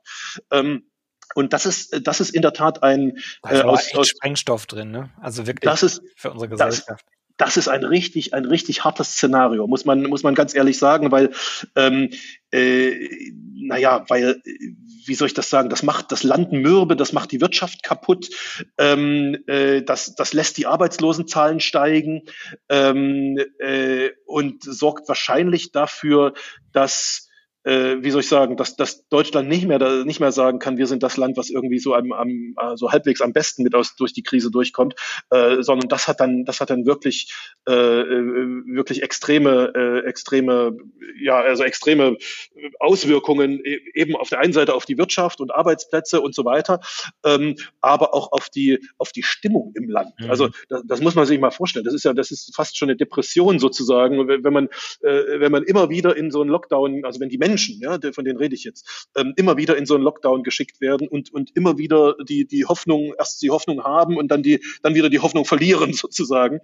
Ähm, 0.51 0.91
und 1.33 1.53
das 1.53 1.65
ist, 1.65 2.05
das 2.05 2.19
ist 2.19 2.31
in 2.31 2.41
der 2.41 2.53
Tat 2.53 2.83
ein 2.83 3.17
da 3.41 3.49
ist 3.49 3.59
äh, 3.59 3.63
aus, 3.63 3.95
aus 3.95 4.09
Sprengstoff 4.09 4.65
drin, 4.65 4.91
ne? 4.91 5.09
Also 5.21 5.47
wirklich 5.47 5.69
das 5.69 5.83
ist, 5.83 6.01
für 6.15 6.31
unsere 6.31 6.49
Gesellschaft. 6.49 6.87
Das, 6.87 7.21
das 7.37 7.57
ist 7.57 7.67
ein 7.67 7.83
richtig, 7.83 8.33
ein 8.33 8.45
richtig 8.45 8.83
hartes 8.83 9.13
Szenario, 9.13 9.65
muss 9.65 9.83
man, 9.85 10.03
muss 10.03 10.21
man 10.21 10.35
ganz 10.35 10.53
ehrlich 10.53 10.77
sagen, 10.77 11.11
weil, 11.11 11.31
ähm, 11.75 12.09
äh, 12.51 13.31
naja, 13.55 14.05
weil, 14.09 14.41
wie 15.05 15.15
soll 15.15 15.27
ich 15.27 15.33
das 15.33 15.49
sagen, 15.49 15.69
das 15.69 15.81
macht 15.81 16.11
das 16.11 16.21
Land 16.21 16.51
mürbe, 16.51 16.95
das 16.95 17.13
macht 17.13 17.31
die 17.31 17.41
Wirtschaft 17.41 17.81
kaputt, 17.81 18.29
ähm, 18.77 19.37
äh, 19.47 19.81
das, 19.81 20.13
das 20.13 20.33
lässt 20.33 20.57
die 20.57 20.67
Arbeitslosenzahlen 20.67 21.61
steigen 21.61 22.23
ähm, 22.69 23.39
äh, 23.59 24.09
und 24.25 24.63
sorgt 24.63 25.07
wahrscheinlich 25.07 25.71
dafür, 25.71 26.33
dass 26.73 27.30
äh, 27.63 27.97
wie 27.99 28.09
soll 28.09 28.21
ich 28.21 28.27
sagen, 28.27 28.57
dass, 28.57 28.75
dass 28.75 29.07
Deutschland 29.09 29.47
nicht 29.47 29.67
mehr 29.67 29.77
da, 29.77 30.03
nicht 30.03 30.19
mehr 30.19 30.31
sagen 30.31 30.59
kann, 30.59 30.77
wir 30.77 30.87
sind 30.87 31.03
das 31.03 31.17
Land, 31.17 31.37
was 31.37 31.49
irgendwie 31.49 31.79
so 31.79 31.93
am, 31.93 32.11
am 32.11 32.53
so 32.55 32.61
also 32.61 32.91
halbwegs 32.91 33.21
am 33.21 33.33
besten 33.33 33.63
mit 33.63 33.75
aus 33.75 33.95
durch 33.95 34.13
die 34.13 34.23
Krise 34.23 34.49
durchkommt, 34.49 34.95
äh, 35.29 35.61
sondern 35.61 35.87
das 35.87 36.07
hat 36.07 36.19
dann 36.19 36.45
das 36.45 36.59
hat 36.59 36.71
dann 36.71 36.85
wirklich 36.85 37.33
äh, 37.67 37.71
äh 37.71 38.21
wirklich 38.65 39.03
extreme 39.03 39.71
äh, 39.75 40.07
extreme 40.07 40.75
ja 41.19 41.39
also 41.39 41.63
extreme 41.63 42.17
Auswirkungen 42.79 43.63
e, 43.63 43.79
eben 43.93 44.15
auf 44.15 44.29
der 44.29 44.39
einen 44.39 44.53
Seite 44.53 44.73
auf 44.73 44.85
die 44.85 44.97
Wirtschaft 44.97 45.39
und 45.39 45.53
Arbeitsplätze 45.53 46.21
und 46.21 46.33
so 46.33 46.45
weiter, 46.45 46.79
ähm, 47.23 47.55
aber 47.79 48.15
auch 48.15 48.31
auf 48.31 48.49
die 48.49 48.79
auf 48.97 49.11
die 49.11 49.23
Stimmung 49.23 49.73
im 49.75 49.87
Land. 49.87 50.13
Mhm. 50.19 50.31
Also 50.31 50.49
das, 50.69 50.81
das 50.87 51.01
muss 51.01 51.13
man 51.13 51.27
sich 51.27 51.39
mal 51.39 51.51
vorstellen. 51.51 51.85
Das 51.85 51.93
ist 51.93 52.05
ja 52.05 52.13
das 52.13 52.31
ist 52.31 52.55
fast 52.55 52.77
schon 52.77 52.89
eine 52.89 52.97
Depression 52.97 53.59
sozusagen, 53.59 54.27
wenn 54.27 54.53
man 54.53 54.67
äh, 55.01 55.39
wenn 55.39 55.51
man 55.51 55.63
immer 55.63 55.89
wieder 55.89 56.17
in 56.17 56.31
so 56.31 56.41
einen 56.41 56.49
Lockdown, 56.49 57.05
also 57.05 57.19
wenn 57.19 57.29
die 57.29 57.37
Menschen 57.37 57.50
Menschen, 57.51 57.79
ja, 57.81 57.99
von 58.13 58.25
denen 58.25 58.37
rede 58.37 58.55
ich 58.55 58.63
jetzt, 58.63 59.09
ähm, 59.15 59.33
immer 59.35 59.57
wieder 59.57 59.77
in 59.77 59.85
so 59.85 59.95
einen 59.95 60.03
Lockdown 60.03 60.43
geschickt 60.43 60.79
werden 60.81 61.07
und, 61.07 61.33
und 61.33 61.55
immer 61.55 61.77
wieder 61.77 62.15
die, 62.27 62.47
die 62.47 62.65
Hoffnung, 62.65 63.13
erst 63.17 63.41
die 63.41 63.51
Hoffnung 63.51 63.83
haben 63.83 64.17
und 64.17 64.29
dann 64.29 64.41
die, 64.41 64.63
dann 64.83 64.95
wieder 64.95 65.09
die 65.09 65.19
Hoffnung 65.19 65.45
verlieren 65.45 65.93
sozusagen. 66.05 66.59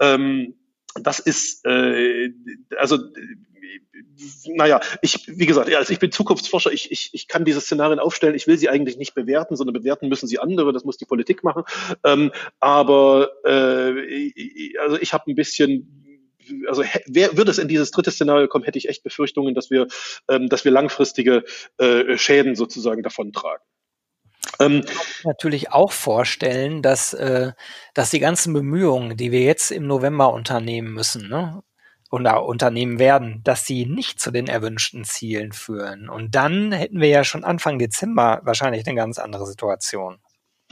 Ähm, 0.00 0.54
das 1.00 1.20
ist, 1.20 1.64
äh, 1.64 2.30
also 2.76 2.98
naja, 4.46 4.80
ich, 5.00 5.26
wie 5.26 5.46
gesagt, 5.46 5.72
also 5.74 5.92
ich 5.92 5.98
bin 5.98 6.12
Zukunftsforscher, 6.12 6.72
ich, 6.72 6.90
ich, 6.90 7.10
ich 7.12 7.28
kann 7.28 7.44
diese 7.44 7.60
Szenarien 7.60 7.98
aufstellen, 7.98 8.34
ich 8.34 8.46
will 8.46 8.58
sie 8.58 8.68
eigentlich 8.68 8.98
nicht 8.98 9.14
bewerten, 9.14 9.56
sondern 9.56 9.74
bewerten 9.74 10.08
müssen 10.08 10.26
sie 10.26 10.38
andere, 10.38 10.72
das 10.72 10.84
muss 10.84 10.98
die 10.98 11.06
Politik 11.06 11.42
machen. 11.44 11.64
Ähm, 12.04 12.30
aber 12.60 13.30
äh, 13.44 14.78
also 14.80 14.98
ich 15.00 15.12
habe 15.12 15.30
ein 15.30 15.34
bisschen 15.34 16.11
also 16.68 16.84
wer 17.06 17.36
würde 17.36 17.50
es 17.50 17.58
in 17.58 17.68
dieses 17.68 17.90
dritte 17.90 18.10
Szenario 18.10 18.48
kommen, 18.48 18.64
hätte 18.64 18.78
ich 18.78 18.88
echt 18.88 19.02
Befürchtungen, 19.02 19.54
dass 19.54 19.70
wir, 19.70 19.86
ähm, 20.28 20.48
dass 20.48 20.64
wir 20.64 20.72
langfristige 20.72 21.44
äh, 21.78 22.16
Schäden 22.16 22.54
sozusagen 22.54 23.02
davontragen. 23.02 23.62
Ähm, 24.60 24.84
natürlich 25.24 25.72
auch 25.72 25.92
vorstellen, 25.92 26.82
dass, 26.82 27.14
äh, 27.14 27.52
dass 27.94 28.10
die 28.10 28.20
ganzen 28.20 28.52
Bemühungen, 28.52 29.16
die 29.16 29.32
wir 29.32 29.40
jetzt 29.40 29.70
im 29.70 29.86
November 29.86 30.32
unternehmen 30.32 30.92
müssen, 30.92 31.28
ne, 31.28 31.62
oder 32.10 32.44
unternehmen 32.44 32.98
werden, 32.98 33.40
dass 33.42 33.66
sie 33.66 33.86
nicht 33.86 34.20
zu 34.20 34.30
den 34.30 34.46
erwünschten 34.46 35.04
Zielen 35.04 35.52
führen. 35.52 36.10
Und 36.10 36.34
dann 36.34 36.70
hätten 36.70 37.00
wir 37.00 37.08
ja 37.08 37.24
schon 37.24 37.42
Anfang 37.42 37.78
Dezember 37.78 38.40
wahrscheinlich 38.44 38.86
eine 38.86 38.96
ganz 38.96 39.18
andere 39.18 39.46
Situation. 39.46 40.18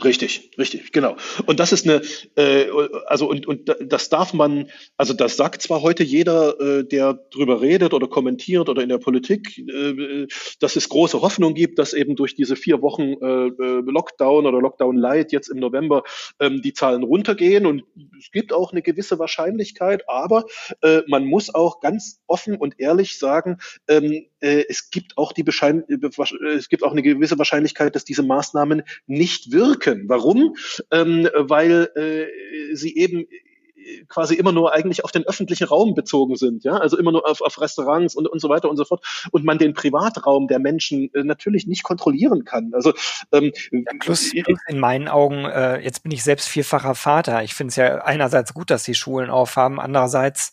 Richtig, 0.02 0.50
richtig, 0.56 0.92
genau. 0.92 1.16
Und 1.46 1.60
das 1.60 1.72
ist 1.72 1.86
eine, 1.86 2.00
äh, 2.36 2.70
also 3.06 3.28
und, 3.28 3.46
und 3.46 3.74
das 3.84 4.08
darf 4.08 4.32
man, 4.32 4.70
also 4.96 5.12
das 5.12 5.36
sagt 5.36 5.60
zwar 5.62 5.82
heute 5.82 6.02
jeder, 6.04 6.58
äh, 6.60 6.84
der 6.84 7.14
drüber 7.30 7.60
redet 7.60 7.92
oder 7.92 8.08
kommentiert 8.08 8.68
oder 8.68 8.82
in 8.82 8.88
der 8.88 8.98
Politik, 8.98 9.58
äh, 9.58 10.26
dass 10.58 10.76
es 10.76 10.88
große 10.88 11.20
Hoffnung 11.20 11.54
gibt, 11.54 11.78
dass 11.78 11.92
eben 11.92 12.16
durch 12.16 12.34
diese 12.34 12.56
vier 12.56 12.80
Wochen 12.80 13.12
äh, 13.20 13.48
äh 13.48 13.82
Lockdown 13.84 14.46
oder 14.46 14.60
Lockdown 14.60 14.96
Light 14.96 15.32
jetzt 15.32 15.48
im 15.48 15.58
November 15.58 16.02
ähm, 16.38 16.62
die 16.62 16.72
Zahlen 16.72 17.02
runtergehen 17.02 17.66
und 17.66 17.84
es 18.18 18.30
gibt 18.30 18.52
auch 18.52 18.72
eine 18.72 18.82
gewisse 18.82 19.18
Wahrscheinlichkeit, 19.18 20.08
aber 20.08 20.44
äh, 20.82 21.02
man 21.08 21.26
muss 21.26 21.54
auch 21.54 21.80
ganz 21.80 22.20
offen 22.26 22.56
und 22.56 22.78
ehrlich 22.78 23.18
sagen, 23.18 23.58
ähm, 23.88 24.29
äh, 24.40 24.64
es 24.68 24.90
gibt 24.90 25.16
auch 25.16 25.32
die 25.32 25.42
Beschein 25.42 25.84
äh, 25.88 26.46
es 26.48 26.68
gibt 26.68 26.82
auch 26.82 26.92
eine 26.92 27.02
gewisse 27.02 27.38
Wahrscheinlichkeit, 27.38 27.94
dass 27.94 28.04
diese 28.04 28.22
Maßnahmen 28.22 28.82
nicht 29.06 29.52
wirken. 29.52 30.08
Warum? 30.08 30.56
Ähm, 30.90 31.28
weil 31.34 31.90
äh, 31.94 32.74
sie 32.74 32.96
eben 32.96 33.20
äh, 33.20 34.04
quasi 34.08 34.34
immer 34.34 34.52
nur 34.52 34.72
eigentlich 34.72 35.04
auf 35.04 35.12
den 35.12 35.24
öffentlichen 35.24 35.64
Raum 35.64 35.94
bezogen 35.94 36.36
sind, 36.36 36.64
ja, 36.64 36.72
also 36.72 36.98
immer 36.98 37.12
nur 37.12 37.28
auf, 37.28 37.40
auf 37.40 37.60
Restaurants 37.60 38.14
und, 38.14 38.28
und 38.28 38.40
so 38.40 38.48
weiter 38.48 38.70
und 38.70 38.76
so 38.76 38.84
fort 38.84 39.04
und 39.30 39.44
man 39.44 39.58
den 39.58 39.74
Privatraum 39.74 40.48
der 40.48 40.58
Menschen 40.58 41.12
äh, 41.14 41.22
natürlich 41.24 41.66
nicht 41.66 41.82
kontrollieren 41.82 42.44
kann. 42.44 42.72
Also 42.74 42.92
ähm, 43.32 43.52
ja, 43.70 43.92
plus, 44.00 44.32
plus 44.32 44.58
in 44.68 44.78
meinen 44.78 45.08
Augen, 45.08 45.44
äh, 45.44 45.80
jetzt 45.80 46.02
bin 46.02 46.12
ich 46.12 46.24
selbst 46.24 46.48
vierfacher 46.48 46.94
Vater. 46.94 47.42
Ich 47.42 47.54
finde 47.54 47.70
es 47.70 47.76
ja 47.76 48.02
einerseits 48.02 48.54
gut, 48.54 48.70
dass 48.70 48.84
die 48.84 48.94
Schulen 48.94 49.30
aufhaben, 49.30 49.80
andererseits 49.80 50.52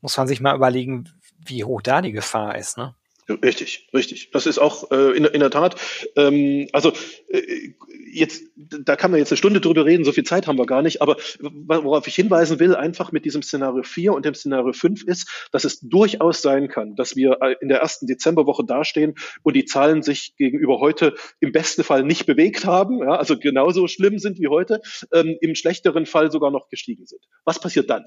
muss 0.00 0.16
man 0.16 0.28
sich 0.28 0.40
mal 0.40 0.54
überlegen, 0.54 1.10
wie 1.44 1.64
hoch 1.64 1.82
da 1.82 2.02
die 2.02 2.12
Gefahr 2.12 2.56
ist, 2.56 2.78
ne? 2.78 2.94
Richtig, 3.28 3.88
richtig. 3.92 4.30
Das 4.30 4.46
ist 4.46 4.58
auch 4.58 4.90
äh, 4.92 5.16
in, 5.16 5.24
in 5.24 5.40
der 5.40 5.50
Tat. 5.50 5.74
Ähm, 6.14 6.68
also 6.72 6.92
äh, 7.28 7.72
jetzt, 8.16 8.44
da 8.56 8.94
kann 8.94 9.10
man 9.10 9.18
jetzt 9.18 9.32
eine 9.32 9.36
Stunde 9.36 9.60
drüber 9.60 9.84
reden, 9.84 10.04
so 10.04 10.12
viel 10.12 10.24
Zeit 10.24 10.46
haben 10.46 10.58
wir 10.58 10.66
gar 10.66 10.82
nicht, 10.82 11.02
aber 11.02 11.16
worauf 11.40 12.06
ich 12.06 12.14
hinweisen 12.14 12.60
will, 12.60 12.74
einfach 12.76 13.10
mit 13.12 13.24
diesem 13.24 13.42
Szenario 13.42 13.82
4 13.82 14.12
und 14.12 14.24
dem 14.24 14.34
Szenario 14.34 14.72
5 14.72 15.04
ist, 15.04 15.48
dass 15.50 15.64
es 15.64 15.80
durchaus 15.80 16.40
sein 16.40 16.68
kann, 16.68 16.94
dass 16.94 17.16
wir 17.16 17.38
äh, 17.42 17.56
in 17.60 17.68
der 17.68 17.80
ersten 17.80 18.06
Dezemberwoche 18.06 18.64
dastehen 18.64 19.14
und 19.42 19.56
die 19.56 19.64
Zahlen 19.64 20.02
sich 20.02 20.34
gegenüber 20.36 20.78
heute 20.78 21.14
im 21.40 21.50
besten 21.50 21.82
Fall 21.82 22.04
nicht 22.04 22.26
bewegt 22.26 22.64
haben, 22.64 23.00
ja, 23.00 23.16
also 23.16 23.36
genauso 23.38 23.88
schlimm 23.88 24.18
sind 24.18 24.38
wie 24.38 24.48
heute, 24.48 24.80
ähm, 25.12 25.36
im 25.40 25.54
schlechteren 25.56 26.06
Fall 26.06 26.30
sogar 26.30 26.52
noch 26.52 26.68
gestiegen 26.68 27.06
sind. 27.06 27.22
Was 27.44 27.60
passiert 27.60 27.90
dann? 27.90 28.04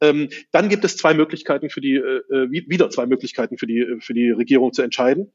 Ähm, 0.00 0.28
dann 0.50 0.68
gibt 0.68 0.84
es 0.84 0.96
zwei 0.96 1.14
Möglichkeiten 1.14 1.70
für 1.70 1.80
die, 1.80 1.94
äh, 1.94 2.22
äh 2.30 2.50
wieder 2.50 2.90
zwei 2.90 3.06
Möglichkeiten 3.06 3.58
für 3.58 3.66
die, 3.66 3.78
äh, 3.78 4.00
für 4.00 4.12
die 4.12 4.30
Regierung 4.30 4.55
zu 4.72 4.82
entscheiden. 4.82 5.32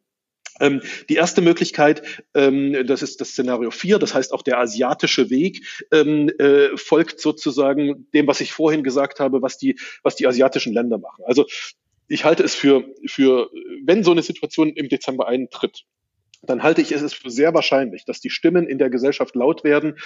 Ähm, 0.60 0.82
die 1.10 1.16
erste 1.16 1.42
Möglichkeit, 1.42 2.04
ähm, 2.34 2.86
das 2.86 3.02
ist 3.02 3.22
das 3.22 3.30
Szenario 3.30 3.72
4, 3.72 4.00
das 4.00 4.14
heißt 4.14 4.34
auch 4.34 4.42
der 4.42 4.60
asiatische 4.60 5.30
Weg 5.30 5.66
ähm, 5.92 6.30
äh, 6.40 6.76
folgt 6.78 7.20
sozusagen 7.20 8.08
dem, 8.14 8.28
was 8.28 8.42
ich 8.42 8.54
vorhin 8.54 8.84
gesagt 8.84 9.20
habe, 9.20 9.42
was 9.42 9.58
die, 9.58 9.80
was 10.04 10.16
die 10.16 10.28
asiatischen 10.28 10.74
Länder 10.74 10.98
machen. 10.98 11.24
Also 11.26 11.46
ich 12.08 12.26
halte 12.26 12.44
es 12.44 12.54
für, 12.54 12.84
für, 13.08 13.50
wenn 13.86 14.04
so 14.04 14.12
eine 14.12 14.22
Situation 14.22 14.70
im 14.70 14.90
Dezember 14.90 15.28
eintritt, 15.28 15.86
dann 16.44 16.64
halte 16.64 16.82
ich 16.82 16.92
es 16.92 17.14
für 17.14 17.30
sehr 17.30 17.54
wahrscheinlich, 17.54 18.06
dass 18.06 18.20
die 18.20 18.30
Stimmen 18.30 18.68
in 18.68 18.78
der 18.78 18.90
Gesellschaft 18.90 19.36
laut 19.36 19.64
werden, 19.64 19.98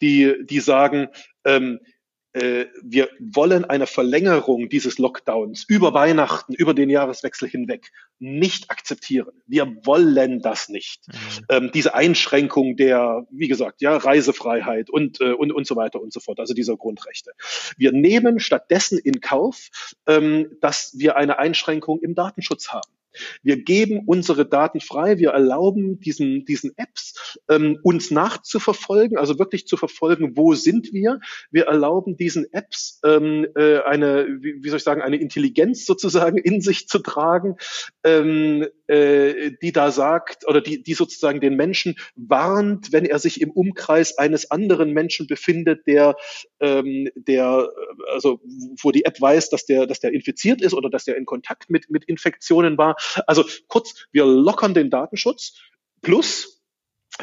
die, 0.00 0.34
die 0.44 0.60
sagen, 0.60 1.08
ähm, 1.44 1.80
äh, 1.82 1.88
wir 2.32 3.08
wollen 3.18 3.64
eine 3.64 3.86
Verlängerung 3.86 4.68
dieses 4.68 4.98
Lockdowns 4.98 5.64
über 5.66 5.94
Weihnachten, 5.94 6.54
über 6.54 6.74
den 6.74 6.88
Jahreswechsel 6.88 7.48
hinweg 7.48 7.90
nicht 8.20 8.70
akzeptieren. 8.70 9.42
Wir 9.46 9.66
wollen 9.84 10.40
das 10.40 10.68
nicht. 10.68 11.08
Mhm. 11.08 11.44
Ähm, 11.48 11.70
diese 11.72 11.94
Einschränkung 11.94 12.76
der, 12.76 13.26
wie 13.30 13.48
gesagt, 13.48 13.80
ja, 13.80 13.96
Reisefreiheit 13.96 14.90
und, 14.90 15.20
äh, 15.20 15.32
und, 15.32 15.52
und 15.52 15.66
so 15.66 15.74
weiter 15.74 16.00
und 16.00 16.12
so 16.12 16.20
fort, 16.20 16.38
also 16.38 16.54
dieser 16.54 16.76
Grundrechte. 16.76 17.32
Wir 17.76 17.92
nehmen 17.92 18.38
stattdessen 18.38 18.98
in 18.98 19.20
Kauf, 19.20 19.70
ähm, 20.06 20.56
dass 20.60 20.94
wir 20.98 21.16
eine 21.16 21.38
Einschränkung 21.38 22.00
im 22.00 22.14
Datenschutz 22.14 22.68
haben. 22.68 22.92
Wir 23.42 23.62
geben 23.62 24.02
unsere 24.06 24.46
Daten 24.46 24.80
frei, 24.80 25.18
wir 25.18 25.30
erlauben 25.30 26.00
diesen, 26.00 26.44
diesen 26.44 26.72
Apps, 26.76 27.38
ähm, 27.48 27.78
uns 27.82 28.10
nachzuverfolgen, 28.10 29.18
also 29.18 29.38
wirklich 29.38 29.66
zu 29.66 29.76
verfolgen, 29.76 30.36
wo 30.36 30.54
sind 30.54 30.92
wir. 30.92 31.20
Wir 31.50 31.66
erlauben 31.66 32.16
diesen 32.16 32.52
Apps 32.52 33.00
ähm, 33.04 33.46
äh, 33.56 33.78
eine, 33.80 34.26
wie, 34.40 34.62
wie 34.62 34.68
soll 34.68 34.78
ich 34.78 34.84
sagen, 34.84 35.02
eine 35.02 35.16
Intelligenz 35.16 35.86
sozusagen 35.86 36.38
in 36.38 36.60
sich 36.60 36.88
zu 36.88 36.98
tragen, 36.98 37.56
ähm, 38.04 38.66
äh, 38.90 39.52
die 39.62 39.72
da 39.72 39.90
sagt 39.92 40.46
oder 40.48 40.60
die, 40.60 40.82
die 40.82 40.94
sozusagen 40.94 41.40
den 41.40 41.54
Menschen 41.54 41.96
warnt, 42.16 42.92
wenn 42.92 43.04
er 43.04 43.18
sich 43.18 43.40
im 43.40 43.50
Umkreis 43.50 44.18
eines 44.18 44.50
anderen 44.50 44.92
Menschen 44.92 45.26
befindet, 45.26 45.86
der, 45.86 46.16
ähm, 46.58 47.08
der, 47.14 47.68
also 48.12 48.40
wo 48.82 48.90
die 48.90 49.04
App 49.04 49.20
weiß, 49.20 49.50
dass 49.50 49.64
der, 49.64 49.86
dass 49.86 50.00
der 50.00 50.12
infiziert 50.12 50.60
ist 50.60 50.74
oder 50.74 50.90
dass 50.90 51.04
der 51.04 51.16
in 51.16 51.24
Kontakt 51.24 51.70
mit, 51.70 51.88
mit 51.90 52.04
Infektionen 52.04 52.78
war. 52.78 52.96
Also 53.26 53.44
kurz, 53.68 54.06
wir 54.12 54.26
lockern 54.26 54.74
den 54.74 54.90
Datenschutz 54.90 55.60
plus 56.02 56.60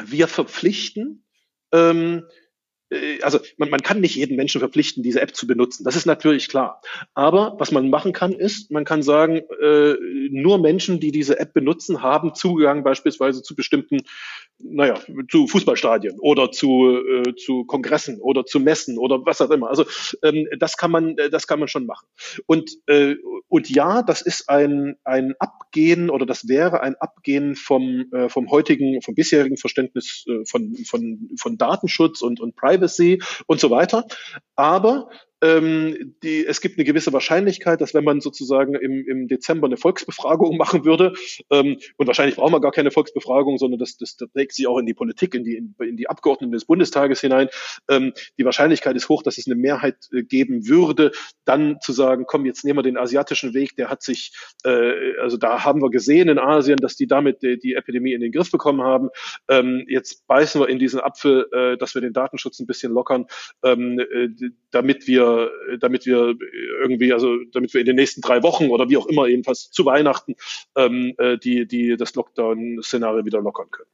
wir 0.06 0.28
verpflichten 0.28 1.24
ähm, 1.72 2.24
äh, 2.24 2.47
also 3.22 3.38
man, 3.56 3.70
man 3.70 3.80
kann 3.80 4.00
nicht 4.00 4.16
jeden 4.16 4.36
Menschen 4.36 4.60
verpflichten, 4.60 5.02
diese 5.02 5.20
App 5.20 5.34
zu 5.34 5.46
benutzen. 5.46 5.84
Das 5.84 5.96
ist 5.96 6.06
natürlich 6.06 6.48
klar. 6.48 6.80
Aber 7.14 7.56
was 7.58 7.70
man 7.70 7.90
machen 7.90 8.12
kann, 8.12 8.32
ist, 8.32 8.70
man 8.70 8.84
kann 8.84 9.02
sagen, 9.02 9.42
äh, 9.60 9.94
nur 10.30 10.58
Menschen, 10.58 11.00
die 11.00 11.12
diese 11.12 11.38
App 11.38 11.52
benutzen, 11.52 12.02
haben 12.02 12.34
Zugang 12.34 12.84
beispielsweise 12.84 13.42
zu 13.42 13.54
bestimmten, 13.54 14.02
naja, 14.58 14.98
zu 15.30 15.46
Fußballstadien 15.46 16.18
oder 16.20 16.50
zu, 16.50 16.98
äh, 16.98 17.34
zu 17.36 17.64
Kongressen 17.64 18.20
oder 18.20 18.44
zu 18.44 18.58
Messen 18.58 18.98
oder 18.98 19.24
was 19.24 19.40
auch 19.40 19.50
immer. 19.50 19.68
Also 19.68 19.84
ähm, 20.22 20.48
das 20.58 20.76
kann 20.76 20.90
man, 20.90 21.18
äh, 21.18 21.30
das 21.30 21.46
kann 21.46 21.58
man 21.58 21.68
schon 21.68 21.86
machen. 21.86 22.06
Und 22.46 22.70
äh, 22.86 23.16
und 23.48 23.70
ja, 23.70 24.02
das 24.02 24.20
ist 24.20 24.48
ein 24.50 24.96
ein 25.04 25.34
Abgehen 25.38 26.10
oder 26.10 26.26
das 26.26 26.48
wäre 26.48 26.82
ein 26.82 26.96
Abgehen 26.96 27.54
vom 27.54 28.06
äh, 28.12 28.28
vom 28.28 28.50
heutigen, 28.50 29.00
vom 29.00 29.14
bisherigen 29.14 29.56
Verständnis 29.56 30.24
äh, 30.28 30.44
von 30.44 30.74
von 30.84 31.30
von 31.38 31.56
Datenschutz 31.56 32.20
und 32.20 32.40
und 32.40 32.56
Privacy 32.56 32.77
Privacy 32.78 33.22
und 33.46 33.60
so 33.60 33.70
weiter. 33.70 34.04
Aber 34.56 35.10
ähm, 35.42 36.14
die, 36.22 36.44
es 36.46 36.60
gibt 36.60 36.78
eine 36.78 36.84
gewisse 36.84 37.12
Wahrscheinlichkeit, 37.12 37.80
dass 37.80 37.94
wenn 37.94 38.04
man 38.04 38.20
sozusagen 38.20 38.74
im, 38.74 39.06
im 39.06 39.28
Dezember 39.28 39.66
eine 39.66 39.76
Volksbefragung 39.76 40.56
machen 40.58 40.84
würde, 40.84 41.12
ähm, 41.50 41.78
und 41.96 42.06
wahrscheinlich 42.06 42.36
braucht 42.36 42.52
man 42.52 42.60
gar 42.62 42.72
keine 42.72 42.90
Volksbefragung, 42.90 43.58
sondern 43.58 43.78
das, 43.78 43.96
das, 43.96 44.16
das 44.16 44.30
trägt 44.32 44.54
sich 44.54 44.66
auch 44.66 44.78
in 44.78 44.86
die 44.86 44.94
Politik, 44.94 45.34
in 45.34 45.44
die, 45.44 45.56
in, 45.56 45.74
in 45.80 45.96
die 45.96 46.08
Abgeordneten 46.08 46.52
des 46.52 46.64
Bundestages 46.64 47.20
hinein, 47.20 47.48
ähm, 47.88 48.12
die 48.38 48.44
Wahrscheinlichkeit 48.44 48.96
ist 48.96 49.08
hoch, 49.08 49.22
dass 49.22 49.38
es 49.38 49.46
eine 49.46 49.56
Mehrheit 49.56 49.96
äh, 50.12 50.22
geben 50.22 50.66
würde, 50.66 51.12
dann 51.44 51.80
zu 51.80 51.92
sagen, 51.92 52.24
komm, 52.26 52.44
jetzt 52.44 52.64
nehmen 52.64 52.78
wir 52.78 52.82
den 52.82 52.98
asiatischen 52.98 53.54
Weg, 53.54 53.76
der 53.76 53.90
hat 53.90 54.02
sich, 54.02 54.32
äh, 54.64 55.16
also 55.20 55.36
da 55.36 55.64
haben 55.64 55.82
wir 55.82 55.90
gesehen 55.90 56.28
in 56.28 56.38
Asien, 56.38 56.78
dass 56.78 56.96
die 56.96 57.06
damit 57.06 57.42
die, 57.42 57.58
die 57.58 57.74
Epidemie 57.74 58.12
in 58.12 58.20
den 58.20 58.32
Griff 58.32 58.50
bekommen 58.50 58.82
haben. 58.82 59.10
Ähm, 59.48 59.84
jetzt 59.88 60.26
beißen 60.26 60.60
wir 60.60 60.68
in 60.68 60.78
diesen 60.78 61.00
Apfel, 61.00 61.46
äh, 61.52 61.76
dass 61.76 61.94
wir 61.94 62.02
den 62.02 62.12
Datenschutz 62.12 62.58
ein 62.58 62.66
bisschen 62.66 62.92
lockern, 62.92 63.26
ähm, 63.62 63.98
äh, 63.98 64.28
damit 64.70 65.06
wir 65.06 65.27
damit 65.80 66.06
wir 66.06 66.34
irgendwie, 66.82 67.12
also 67.12 67.36
damit 67.52 67.74
wir 67.74 67.80
in 67.80 67.86
den 67.86 67.96
nächsten 67.96 68.20
drei 68.20 68.42
Wochen 68.42 68.68
oder 68.68 68.88
wie 68.88 68.96
auch 68.96 69.06
immer, 69.06 69.26
jedenfalls 69.26 69.70
zu 69.70 69.84
Weihnachten, 69.84 70.34
ähm, 70.76 71.14
äh, 71.18 71.38
die, 71.38 71.66
die 71.66 71.96
das 71.96 72.14
Lockdown-Szenario 72.14 73.24
wieder 73.24 73.40
lockern 73.40 73.70
können. 73.70 73.90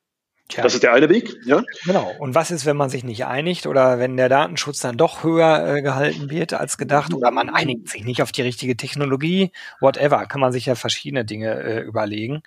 Tja. 0.48 0.62
Das 0.62 0.74
ist 0.74 0.82
der 0.82 0.92
eine 0.92 1.08
Weg, 1.08 1.34
ja. 1.46 1.62
Genau. 1.86 2.12
Und 2.18 2.34
was 2.34 2.50
ist, 2.50 2.66
wenn 2.66 2.76
man 2.76 2.90
sich 2.90 3.02
nicht 3.02 3.24
einigt 3.24 3.66
oder 3.66 3.98
wenn 3.98 4.18
der 4.18 4.28
Datenschutz 4.28 4.80
dann 4.80 4.98
doch 4.98 5.24
höher 5.24 5.76
äh, 5.76 5.82
gehalten 5.82 6.28
wird 6.28 6.52
als 6.52 6.76
gedacht 6.76 7.14
oder 7.14 7.30
man 7.30 7.48
einigt 7.48 7.88
sich 7.88 8.04
nicht 8.04 8.20
auf 8.20 8.30
die 8.30 8.42
richtige 8.42 8.76
Technologie, 8.76 9.52
whatever, 9.80 10.26
kann 10.26 10.42
man 10.42 10.52
sich 10.52 10.66
ja 10.66 10.74
verschiedene 10.74 11.24
Dinge 11.24 11.62
äh, 11.62 11.80
überlegen. 11.80 12.42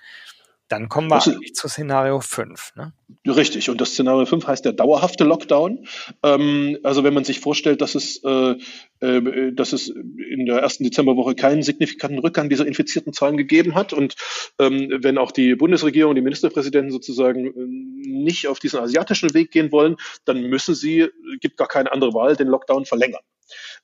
Dann 0.68 0.90
kommen 0.90 1.08
wir 1.08 1.16
eigentlich 1.16 1.54
zu 1.54 1.66
Szenario 1.66 2.20
5. 2.20 2.72
Ne? 2.76 2.92
Richtig, 3.26 3.70
und 3.70 3.80
das 3.80 3.92
Szenario 3.92 4.26
5 4.26 4.46
heißt 4.46 4.64
der 4.66 4.74
dauerhafte 4.74 5.24
Lockdown. 5.24 5.86
Ähm, 6.22 6.78
also 6.82 7.04
wenn 7.04 7.14
man 7.14 7.24
sich 7.24 7.40
vorstellt, 7.40 7.80
dass 7.80 7.94
es, 7.94 8.22
äh, 8.22 8.56
äh, 9.00 9.52
dass 9.52 9.72
es 9.72 9.88
in 9.88 10.44
der 10.44 10.58
ersten 10.58 10.84
Dezemberwoche 10.84 11.34
keinen 11.34 11.62
signifikanten 11.62 12.18
Rückgang 12.18 12.50
dieser 12.50 12.66
infizierten 12.66 13.14
Zahlen 13.14 13.38
gegeben 13.38 13.74
hat 13.74 13.94
und 13.94 14.14
ähm, 14.58 14.98
wenn 15.00 15.16
auch 15.16 15.32
die 15.32 15.54
Bundesregierung, 15.54 16.14
die 16.14 16.20
Ministerpräsidenten 16.20 16.92
sozusagen 16.92 17.46
äh, 17.46 18.08
nicht 18.08 18.46
auf 18.46 18.58
diesen 18.58 18.80
asiatischen 18.80 19.32
Weg 19.32 19.50
gehen 19.50 19.72
wollen, 19.72 19.96
dann 20.26 20.42
müssen 20.42 20.74
sie, 20.74 21.08
gibt 21.40 21.56
gar 21.56 21.68
keine 21.68 21.92
andere 21.92 22.12
Wahl, 22.12 22.36
den 22.36 22.48
Lockdown 22.48 22.84
verlängern. 22.84 23.22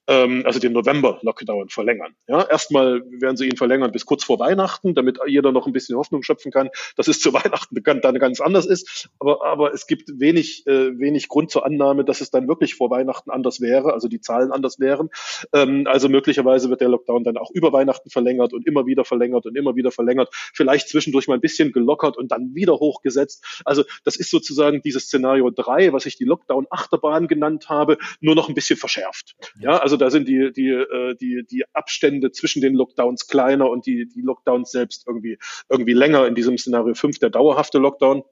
Ähm, 0.07 0.43
also 0.45 0.59
den 0.59 0.73
November-Lockdown 0.73 1.69
verlängern. 1.69 2.15
Ja, 2.29 2.43
erstmal 2.43 3.03
werden 3.21 3.37
sie 3.37 3.47
ihn 3.47 3.57
verlängern 3.57 3.93
bis 3.93 4.07
kurz 4.07 4.25
vor 4.25 4.39
Weihnachten, 4.39 4.95
damit 4.95 5.19
jeder 5.27 5.53
noch 5.53 5.67
ein 5.67 5.73
bisschen 5.73 5.97
Hoffnung 5.97 6.23
schöpfen 6.23 6.53
kann, 6.53 6.71
dass 6.97 7.09
es 7.09 7.21
zu 7.21 7.33
Weihnachten 7.33 7.83
dann 8.01 8.19
ganz 8.19 8.41
anders 8.41 8.67
ist. 8.67 9.09
Aber, 9.19 9.45
aber 9.45 9.73
es 9.73 9.87
gibt 9.87 10.21
wenig, 10.21 10.67
äh, 10.67 10.99
wenig 10.99 11.29
Grund 11.29 11.51
zur 11.51 11.65
Annahme, 11.65 12.05
dass 12.05 12.21
es 12.21 12.31
dann 12.31 12.49
wirklich 12.49 12.75
vor 12.75 12.91
Weihnachten 12.91 13.31
anders 13.31 13.61
wäre, 13.61 13.93
also 13.93 14.09
die 14.09 14.21
Zahlen 14.21 14.53
anders 14.53 14.81
wären. 14.81 15.11
Ähm, 15.53 15.87
also 15.87 16.09
möglicherweise 16.09 16.71
wird 16.71 16.81
der 16.81 16.89
Lockdown 16.89 17.25
dann 17.25 17.37
auch 17.37 17.51
über 17.53 17.73
Weihnachten 17.73 18.11
verlängert 18.11 18.53
und 18.53 18.67
immer 18.67 18.87
wieder 18.87 19.05
verlängert 19.05 19.47
und 19.47 19.57
immer 19.57 19.77
wieder 19.77 19.91
verlängert. 19.91 20.29
Vielleicht 20.33 20.89
zwischendurch 20.89 21.29
mal 21.29 21.35
ein 21.35 21.41
bisschen 21.41 21.73
gelockert 21.73 22.17
und 22.17 22.31
dann 22.31 22.55
wieder 22.55 22.75
hochgesetzt. 22.75 23.63
Also 23.65 23.85
das 24.05 24.17
ist 24.17 24.31
sozusagen 24.31 24.83
dieses 24.83 25.05
Szenario 25.05 25.51
drei, 25.51 25.93
was 25.93 26.07
ich 26.07 26.17
die 26.17 26.25
Lockdown-Achterbahn 26.25 27.29
genannt 27.29 27.69
habe, 27.69 27.99
nur 28.21 28.35
noch 28.35 28.49
ein 28.49 28.55
bisschen 28.55 28.77
verschärft. 28.77 29.37
Ja, 29.61 29.79
also 29.79 29.97
da 29.97 30.11
sind 30.11 30.29
die, 30.29 30.53
die, 30.53 30.71
äh, 30.71 31.15
die, 31.17 31.45
die 31.49 31.65
Abstände 31.73 32.33
zwischen 32.33 32.61
den 32.61 32.75
Lockdowns 32.75 33.29
kleiner 33.29 33.71
und 33.71 33.87
die, 33.87 34.09
die 34.09 34.21
Lockdowns 34.21 34.71
selbst 34.71 35.07
irgendwie, 35.07 35.39
irgendwie 35.69 35.93
länger 35.93 36.27
in 36.27 36.35
diesem 36.35 36.59
Szenario 36.59 36.95
5, 36.95 37.19
der 37.21 37.31
dauerhafte 37.31 37.79
Lockdown. 37.79 38.25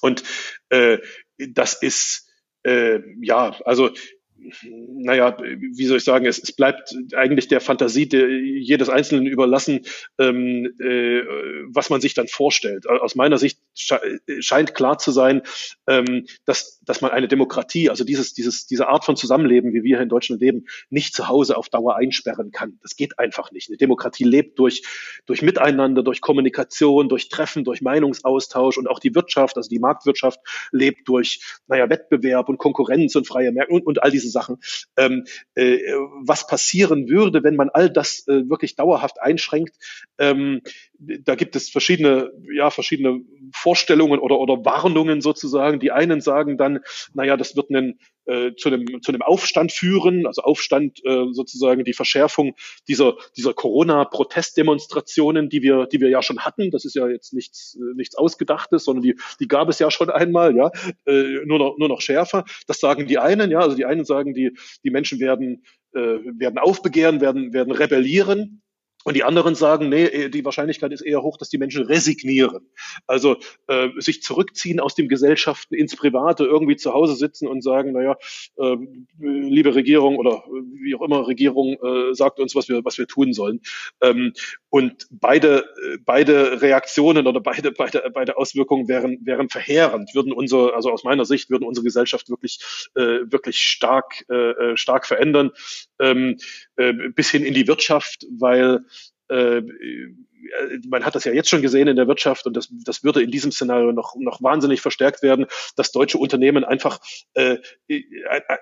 Und 0.00 0.22
äh, 0.68 0.98
das 1.38 1.74
ist 1.74 2.30
äh, 2.62 3.00
ja, 3.20 3.56
also 3.64 3.90
naja, 4.64 5.36
wie 5.38 5.84
soll 5.84 5.98
ich 5.98 6.04
sagen, 6.04 6.26
es, 6.26 6.38
es 6.38 6.52
bleibt 6.52 6.96
eigentlich 7.14 7.48
der 7.48 7.60
Fantasie 7.60 8.08
der, 8.08 8.28
jedes 8.30 8.88
Einzelnen 8.88 9.26
überlassen, 9.26 9.80
ähm, 10.18 10.66
äh, 10.80 11.22
was 11.68 11.90
man 11.90 12.00
sich 12.00 12.14
dann 12.14 12.28
vorstellt. 12.28 12.88
Aus 12.88 13.14
meiner 13.14 13.38
Sicht 13.38 13.60
scheint 13.74 14.74
klar 14.74 14.98
zu 14.98 15.10
sein, 15.10 15.42
ähm, 15.86 16.26
dass, 16.44 16.80
dass 16.84 17.00
man 17.00 17.10
eine 17.10 17.28
Demokratie, 17.28 17.90
also 17.90 18.04
dieses, 18.04 18.32
dieses, 18.32 18.66
diese 18.66 18.88
Art 18.88 19.04
von 19.04 19.16
Zusammenleben, 19.16 19.72
wie 19.72 19.82
wir 19.82 19.96
hier 19.96 20.00
in 20.00 20.08
Deutschland 20.08 20.40
leben, 20.40 20.66
nicht 20.88 21.14
zu 21.14 21.28
Hause 21.28 21.56
auf 21.56 21.68
Dauer 21.68 21.96
einsperren 21.96 22.50
kann. 22.50 22.78
Das 22.82 22.96
geht 22.96 23.18
einfach 23.18 23.52
nicht. 23.52 23.68
Eine 23.68 23.76
Demokratie 23.76 24.24
lebt 24.24 24.58
durch, 24.58 24.82
durch 25.26 25.42
Miteinander, 25.42 26.02
durch 26.02 26.20
Kommunikation, 26.20 27.08
durch 27.08 27.28
Treffen, 27.28 27.64
durch 27.64 27.82
Meinungsaustausch 27.82 28.78
und 28.78 28.88
auch 28.88 28.98
die 28.98 29.14
Wirtschaft, 29.14 29.56
also 29.56 29.68
die 29.68 29.78
Marktwirtschaft 29.78 30.40
lebt 30.72 31.08
durch, 31.08 31.40
naja, 31.66 31.90
Wettbewerb 31.90 32.48
und 32.48 32.58
Konkurrenz 32.58 33.14
und 33.16 33.26
freie 33.26 33.52
Märkte 33.52 33.74
und, 33.74 33.86
und 33.86 34.02
all 34.02 34.10
diese 34.10 34.29
Sachen. 34.30 34.58
Ähm, 34.96 35.24
äh, 35.54 35.78
was 36.22 36.46
passieren 36.46 37.08
würde, 37.08 37.42
wenn 37.42 37.56
man 37.56 37.70
all 37.70 37.90
das 37.90 38.26
äh, 38.28 38.48
wirklich 38.48 38.76
dauerhaft 38.76 39.20
einschränkt, 39.20 39.76
ähm, 40.18 40.62
da 41.00 41.34
gibt 41.34 41.56
es 41.56 41.70
verschiedene, 41.70 42.30
ja, 42.54 42.70
verschiedene 42.70 43.20
Vorstellungen 43.54 44.20
oder, 44.20 44.38
oder 44.38 44.64
Warnungen 44.64 45.22
sozusagen. 45.22 45.80
Die 45.80 45.92
einen 45.92 46.20
sagen 46.20 46.58
dann, 46.58 46.80
naja, 47.14 47.38
das 47.38 47.56
wird 47.56 47.70
einen, 47.70 47.98
äh, 48.26 48.54
zu, 48.54 48.68
einem, 48.68 49.00
zu 49.02 49.10
einem 49.10 49.22
Aufstand 49.22 49.72
führen, 49.72 50.26
also 50.26 50.42
Aufstand 50.42 51.00
äh, 51.04 51.32
sozusagen 51.32 51.84
die 51.84 51.94
Verschärfung 51.94 52.54
dieser, 52.86 53.16
dieser 53.36 53.54
Corona-Protestdemonstrationen, 53.54 55.48
die 55.48 55.62
wir, 55.62 55.86
die 55.86 56.00
wir 56.00 56.10
ja 56.10 56.22
schon 56.22 56.40
hatten. 56.40 56.70
Das 56.70 56.84
ist 56.84 56.94
ja 56.94 57.08
jetzt 57.08 57.32
nichts, 57.32 57.78
äh, 57.80 57.94
nichts 57.96 58.14
Ausgedachtes, 58.14 58.84
sondern 58.84 59.02
die, 59.02 59.18
die 59.40 59.48
gab 59.48 59.70
es 59.70 59.78
ja 59.78 59.90
schon 59.90 60.10
einmal, 60.10 60.54
ja, 60.54 60.70
äh, 61.06 61.46
nur, 61.46 61.58
noch, 61.58 61.78
nur 61.78 61.88
noch 61.88 62.02
schärfer. 62.02 62.44
Das 62.66 62.78
sagen 62.78 63.06
die 63.06 63.18
einen, 63.18 63.50
ja, 63.50 63.60
also 63.60 63.74
die 63.74 63.86
einen 63.86 64.04
sagen, 64.04 64.34
die, 64.34 64.54
die 64.84 64.90
Menschen 64.90 65.18
werden, 65.18 65.64
äh, 65.94 66.18
werden 66.38 66.58
aufbegehren, 66.58 67.22
werden, 67.22 67.54
werden 67.54 67.72
rebellieren. 67.72 68.60
Und 69.04 69.16
die 69.16 69.24
anderen 69.24 69.54
sagen, 69.54 69.88
nee, 69.88 70.04
äh, 70.04 70.28
die 70.28 70.44
Wahrscheinlichkeit 70.44 70.92
ist 70.92 71.00
eher 71.00 71.22
hoch, 71.22 71.38
dass 71.38 71.48
die 71.48 71.58
Menschen 71.58 71.84
resignieren. 71.84 72.68
Also 73.06 73.36
äh, 73.66 73.88
sich 73.96 74.22
zurückziehen 74.22 74.78
aus 74.78 74.94
dem 74.94 75.08
Gesellschaften 75.08 75.74
ins 75.74 75.96
Private, 75.96 76.44
irgendwie 76.44 76.76
zu 76.76 76.92
Hause 76.92 77.14
sitzen 77.14 77.48
und 77.48 77.62
sagen, 77.62 77.92
naja, 77.92 78.16
äh, 78.58 78.76
liebe 79.18 79.74
Regierung 79.74 80.16
oder 80.16 80.44
wie 80.74 80.94
auch 80.94 81.02
immer 81.02 81.26
Regierung 81.26 81.78
äh, 81.82 82.14
sagt 82.14 82.40
uns, 82.40 82.54
was 82.54 82.68
wir, 82.68 82.84
was 82.84 82.98
wir 82.98 83.06
tun 83.06 83.32
sollen. 83.32 83.60
Ähm, 84.02 84.34
und 84.68 85.06
beide, 85.10 85.64
beide 86.04 86.62
Reaktionen 86.62 87.26
oder 87.26 87.40
beide, 87.40 87.72
beide, 87.72 88.10
beide 88.12 88.36
Auswirkungen 88.36 88.86
wären, 88.86 89.18
wären 89.24 89.48
verheerend, 89.48 90.14
würden 90.14 90.32
unsere, 90.32 90.74
also 90.74 90.90
aus 90.90 91.04
meiner 91.04 91.24
Sicht, 91.24 91.50
würden 91.50 91.64
unsere 91.64 91.84
Gesellschaft 91.84 92.28
wirklich, 92.28 92.60
äh, 92.94 93.20
wirklich 93.24 93.58
stark, 93.58 94.28
äh, 94.28 94.76
stark 94.76 95.06
verändern, 95.06 95.50
ähm, 95.98 96.36
äh, 96.80 96.92
bis 97.14 97.34
in 97.34 97.54
die 97.54 97.66
Wirtschaft, 97.66 98.26
weil 98.38 98.80
äh, 99.28 99.62
man 100.88 101.04
hat 101.04 101.14
das 101.14 101.24
ja 101.24 101.32
jetzt 101.32 101.48
schon 101.48 101.62
gesehen 101.62 101.88
in 101.88 101.96
der 101.96 102.08
Wirtschaft 102.08 102.46
und 102.46 102.56
das, 102.56 102.68
das 102.84 103.04
würde 103.04 103.22
in 103.22 103.30
diesem 103.30 103.52
Szenario 103.52 103.92
noch, 103.92 104.14
noch 104.16 104.42
wahnsinnig 104.42 104.80
verstärkt 104.80 105.22
werden, 105.22 105.46
dass 105.76 105.92
deutsche 105.92 106.18
Unternehmen 106.18 106.64
einfach, 106.64 107.00
äh, 107.34 107.58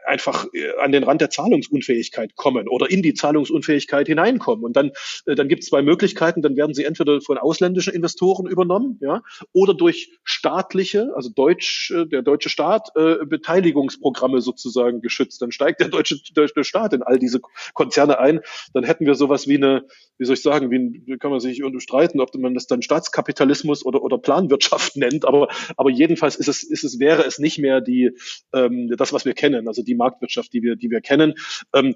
einfach 0.07 0.47
an 0.81 0.93
den 0.93 1.05
Rand 1.05 1.21
der 1.21 1.31
Zahlungsunfähigkeit 1.31 2.37
kommen 2.37 2.69
oder 2.69 2.91
in 2.91 3.03
die 3.03 3.15
Zahlungsunfähigkeit 3.15 4.07
hineinkommen. 4.07 4.65
Und 4.65 4.77
dann, 4.77 4.93
äh, 5.27 5.35
dann 5.35 5.49
gibt 5.49 5.63
es 5.63 5.69
zwei 5.69 5.83
Möglichkeiten, 5.83 6.43
dann 6.43 6.57
werden 6.57 6.75
sie 6.75 6.85
entweder 6.85 7.21
von 7.21 7.39
ausländischen 7.39 7.95
Investoren 7.95 8.47
übernommen, 8.47 8.99
ja, 9.01 9.23
oder 9.53 9.75
durch 9.75 10.19
staatliche, 10.25 11.13
also 11.15 11.31
Deutsch, 11.31 11.91
äh, 11.91 12.07
der 12.07 12.23
deutsche 12.23 12.49
Staat, 12.49 12.91
äh, 12.97 13.25
Beteiligungsprogramme 13.25 14.41
sozusagen 14.41 15.01
geschützt. 15.01 15.43
Dann 15.43 15.53
steigt 15.53 15.81
der 15.81 15.89
deutsche, 15.89 16.17
deutsche 16.35 16.65
Staat 16.65 16.93
in 16.93 17.03
all 17.03 17.19
diese 17.19 17.41
Konzerne 17.75 18.19
ein. 18.19 18.41
Dann 18.75 18.85
hätten 18.85 19.07
wir 19.07 19.15
sowas 19.15 19.49
wie 19.49 19.57
eine, 19.57 19.85
wie 20.19 20.25
soll 20.25 20.35
ich 20.35 20.43
sagen, 20.43 20.71
wie, 20.71 20.79
ein, 20.79 21.19
kann 21.19 21.31
man 21.31 21.41
sich 21.41 21.63
streiten, 21.81 22.21
ob 22.21 22.35
man 22.35 22.55
das 22.55 22.67
dann 22.67 22.83
Staatskapitalismus 22.83 23.85
oder, 23.85 24.03
oder 24.03 24.19
Planwirtschaft 24.19 24.97
nennt, 24.97 25.25
aber, 25.25 25.49
aber 25.77 25.91
jedenfalls 25.91 26.37
ist 26.37 26.49
es, 26.49 26.63
ist 26.63 26.85
es, 26.85 26.99
wäre 26.99 27.25
es 27.25 27.39
nicht 27.39 27.59
mehr 27.59 27.81
die, 27.81 28.13
ähm, 28.53 28.93
das, 28.97 29.13
was 29.13 29.25
wir 29.25 29.35
kennen, 29.35 29.69
also 29.69 29.83
die 29.83 29.95
Marktwirtschaft, 29.95 30.53
die 30.53 30.63
wir, 30.63 30.77
die 30.77 30.91
wir 30.91 31.01
kennen. 31.01 31.35
Ähm, 31.75 31.95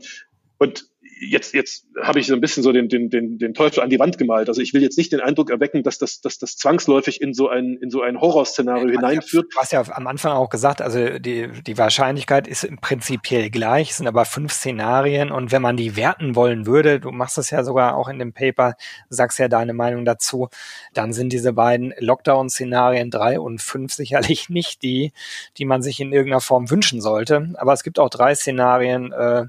und 0.59 0.92
jetzt, 1.29 1.55
jetzt 1.55 1.87
habe 2.01 2.21
ich 2.21 2.27
so 2.27 2.35
ein 2.35 2.41
bisschen 2.41 2.63
so 2.63 2.73
den, 2.73 2.89
den, 2.89 3.09
den, 3.09 3.39
den 3.39 3.55
Teufel 3.55 3.83
an 3.83 3.91
die 3.91 3.99
Wand 3.99 4.19
gemalt. 4.19 4.49
Also 4.49 4.61
ich 4.61 4.75
will 4.75 4.83
jetzt 4.83 4.99
nicht 4.99 5.13
den 5.13 5.21
Eindruck 5.21 5.51
erwecken, 5.51 5.83
dass 5.83 5.99
das, 5.99 6.21
dass 6.21 6.39
das 6.39 6.57
zwangsläufig 6.57 7.21
in 7.21 7.33
so 7.35 7.49
ein, 7.49 7.79
in 7.81 7.91
so 7.91 8.03
ein 8.03 8.21
Horrorszenario 8.21 8.89
ja, 8.89 8.93
hineinführt. 8.93 9.47
Du 9.53 9.59
hast 9.59 9.73
ja 9.73 9.83
am 9.91 10.07
Anfang 10.07 10.33
auch 10.33 10.51
gesagt, 10.51 10.83
also 10.83 11.19
die, 11.19 11.49
die 11.67 11.79
Wahrscheinlichkeit 11.79 12.49
ist 12.49 12.65
im 12.65 12.79
prinzipiell 12.79 13.51
gleich, 13.51 13.91
es 13.91 13.99
sind 13.99 14.07
aber 14.07 14.25
fünf 14.25 14.53
Szenarien 14.53 15.31
und 15.31 15.53
wenn 15.53 15.63
man 15.63 15.77
die 15.77 15.97
werten 15.97 16.35
wollen 16.35 16.67
würde, 16.67 17.01
du 17.01 17.11
machst 17.11 17.39
es 17.39 17.51
ja 17.51 17.63
sogar 17.63 17.97
auch 17.97 18.09
in 18.09 18.19
dem 18.19 18.33
Paper, 18.33 18.75
sagst 19.09 19.39
ja 19.39 19.49
deine 19.49 19.75
Meinung 19.75 20.05
dazu, 20.05 20.49
dann 20.95 21.13
sind 21.13 21.33
diese 21.33 21.53
beiden 21.53 21.95
Lockdown-Szenarien 21.99 23.11
drei 23.11 23.39
und 23.39 23.63
fünf 23.63 23.93
sicherlich 24.03 24.49
nicht 24.49 24.83
die, 24.83 25.13
die 25.59 25.65
man 25.65 25.83
sich 25.83 26.01
in 26.01 26.13
irgendeiner 26.13 26.41
Form 26.41 26.71
wünschen 26.71 27.01
sollte. 27.01 27.53
Aber 27.57 27.73
es 27.73 27.83
gibt 27.83 27.99
auch 27.99 28.11
drei 28.11 28.35
Szenarien, 28.35 29.13
äh, 29.13 29.47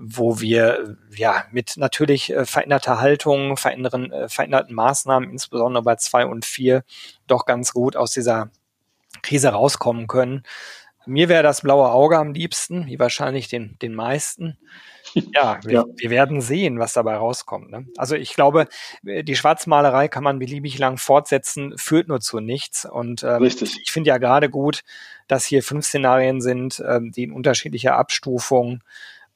wo 0.00 0.40
wir 0.40 0.96
ja 1.14 1.44
mit 1.52 1.76
natürlich 1.76 2.32
äh, 2.32 2.46
veränderter 2.46 3.00
Haltung, 3.00 3.56
verändern, 3.56 4.10
äh, 4.10 4.28
veränderten 4.28 4.74
Maßnahmen, 4.74 5.30
insbesondere 5.30 5.82
bei 5.82 5.96
zwei 5.96 6.24
und 6.24 6.44
vier, 6.44 6.84
doch 7.26 7.44
ganz 7.44 7.72
gut 7.72 7.96
aus 7.96 8.12
dieser 8.12 8.50
Krise 9.22 9.50
rauskommen 9.50 10.06
können. 10.06 10.42
Mir 11.06 11.28
wäre 11.28 11.42
das 11.42 11.62
blaue 11.62 11.90
Auge 11.90 12.18
am 12.18 12.32
liebsten, 12.32 12.86
wie 12.86 12.98
wahrscheinlich 12.98 13.48
den, 13.48 13.76
den 13.82 13.94
meisten. 13.94 14.58
Ja 15.32 15.58
wir, 15.64 15.72
ja. 15.72 15.84
wir 15.96 16.10
werden 16.10 16.40
sehen, 16.40 16.78
was 16.78 16.92
dabei 16.92 17.16
rauskommt. 17.16 17.70
Ne? 17.70 17.86
Also 17.96 18.14
ich 18.14 18.34
glaube, 18.34 18.68
die 19.02 19.34
Schwarzmalerei 19.34 20.06
kann 20.06 20.22
man 20.22 20.38
beliebig 20.38 20.78
lang 20.78 20.98
fortsetzen, 20.98 21.76
führt 21.76 22.06
nur 22.06 22.20
zu 22.20 22.38
nichts. 22.38 22.84
Und 22.84 23.24
ähm, 23.24 23.42
ich 23.42 23.90
finde 23.90 24.08
ja 24.08 24.18
gerade 24.18 24.50
gut, 24.50 24.82
dass 25.26 25.46
hier 25.46 25.64
fünf 25.64 25.86
Szenarien 25.86 26.40
sind, 26.40 26.80
ähm, 26.86 27.10
die 27.10 27.24
in 27.24 27.32
unterschiedlicher 27.32 27.96
Abstufung 27.96 28.82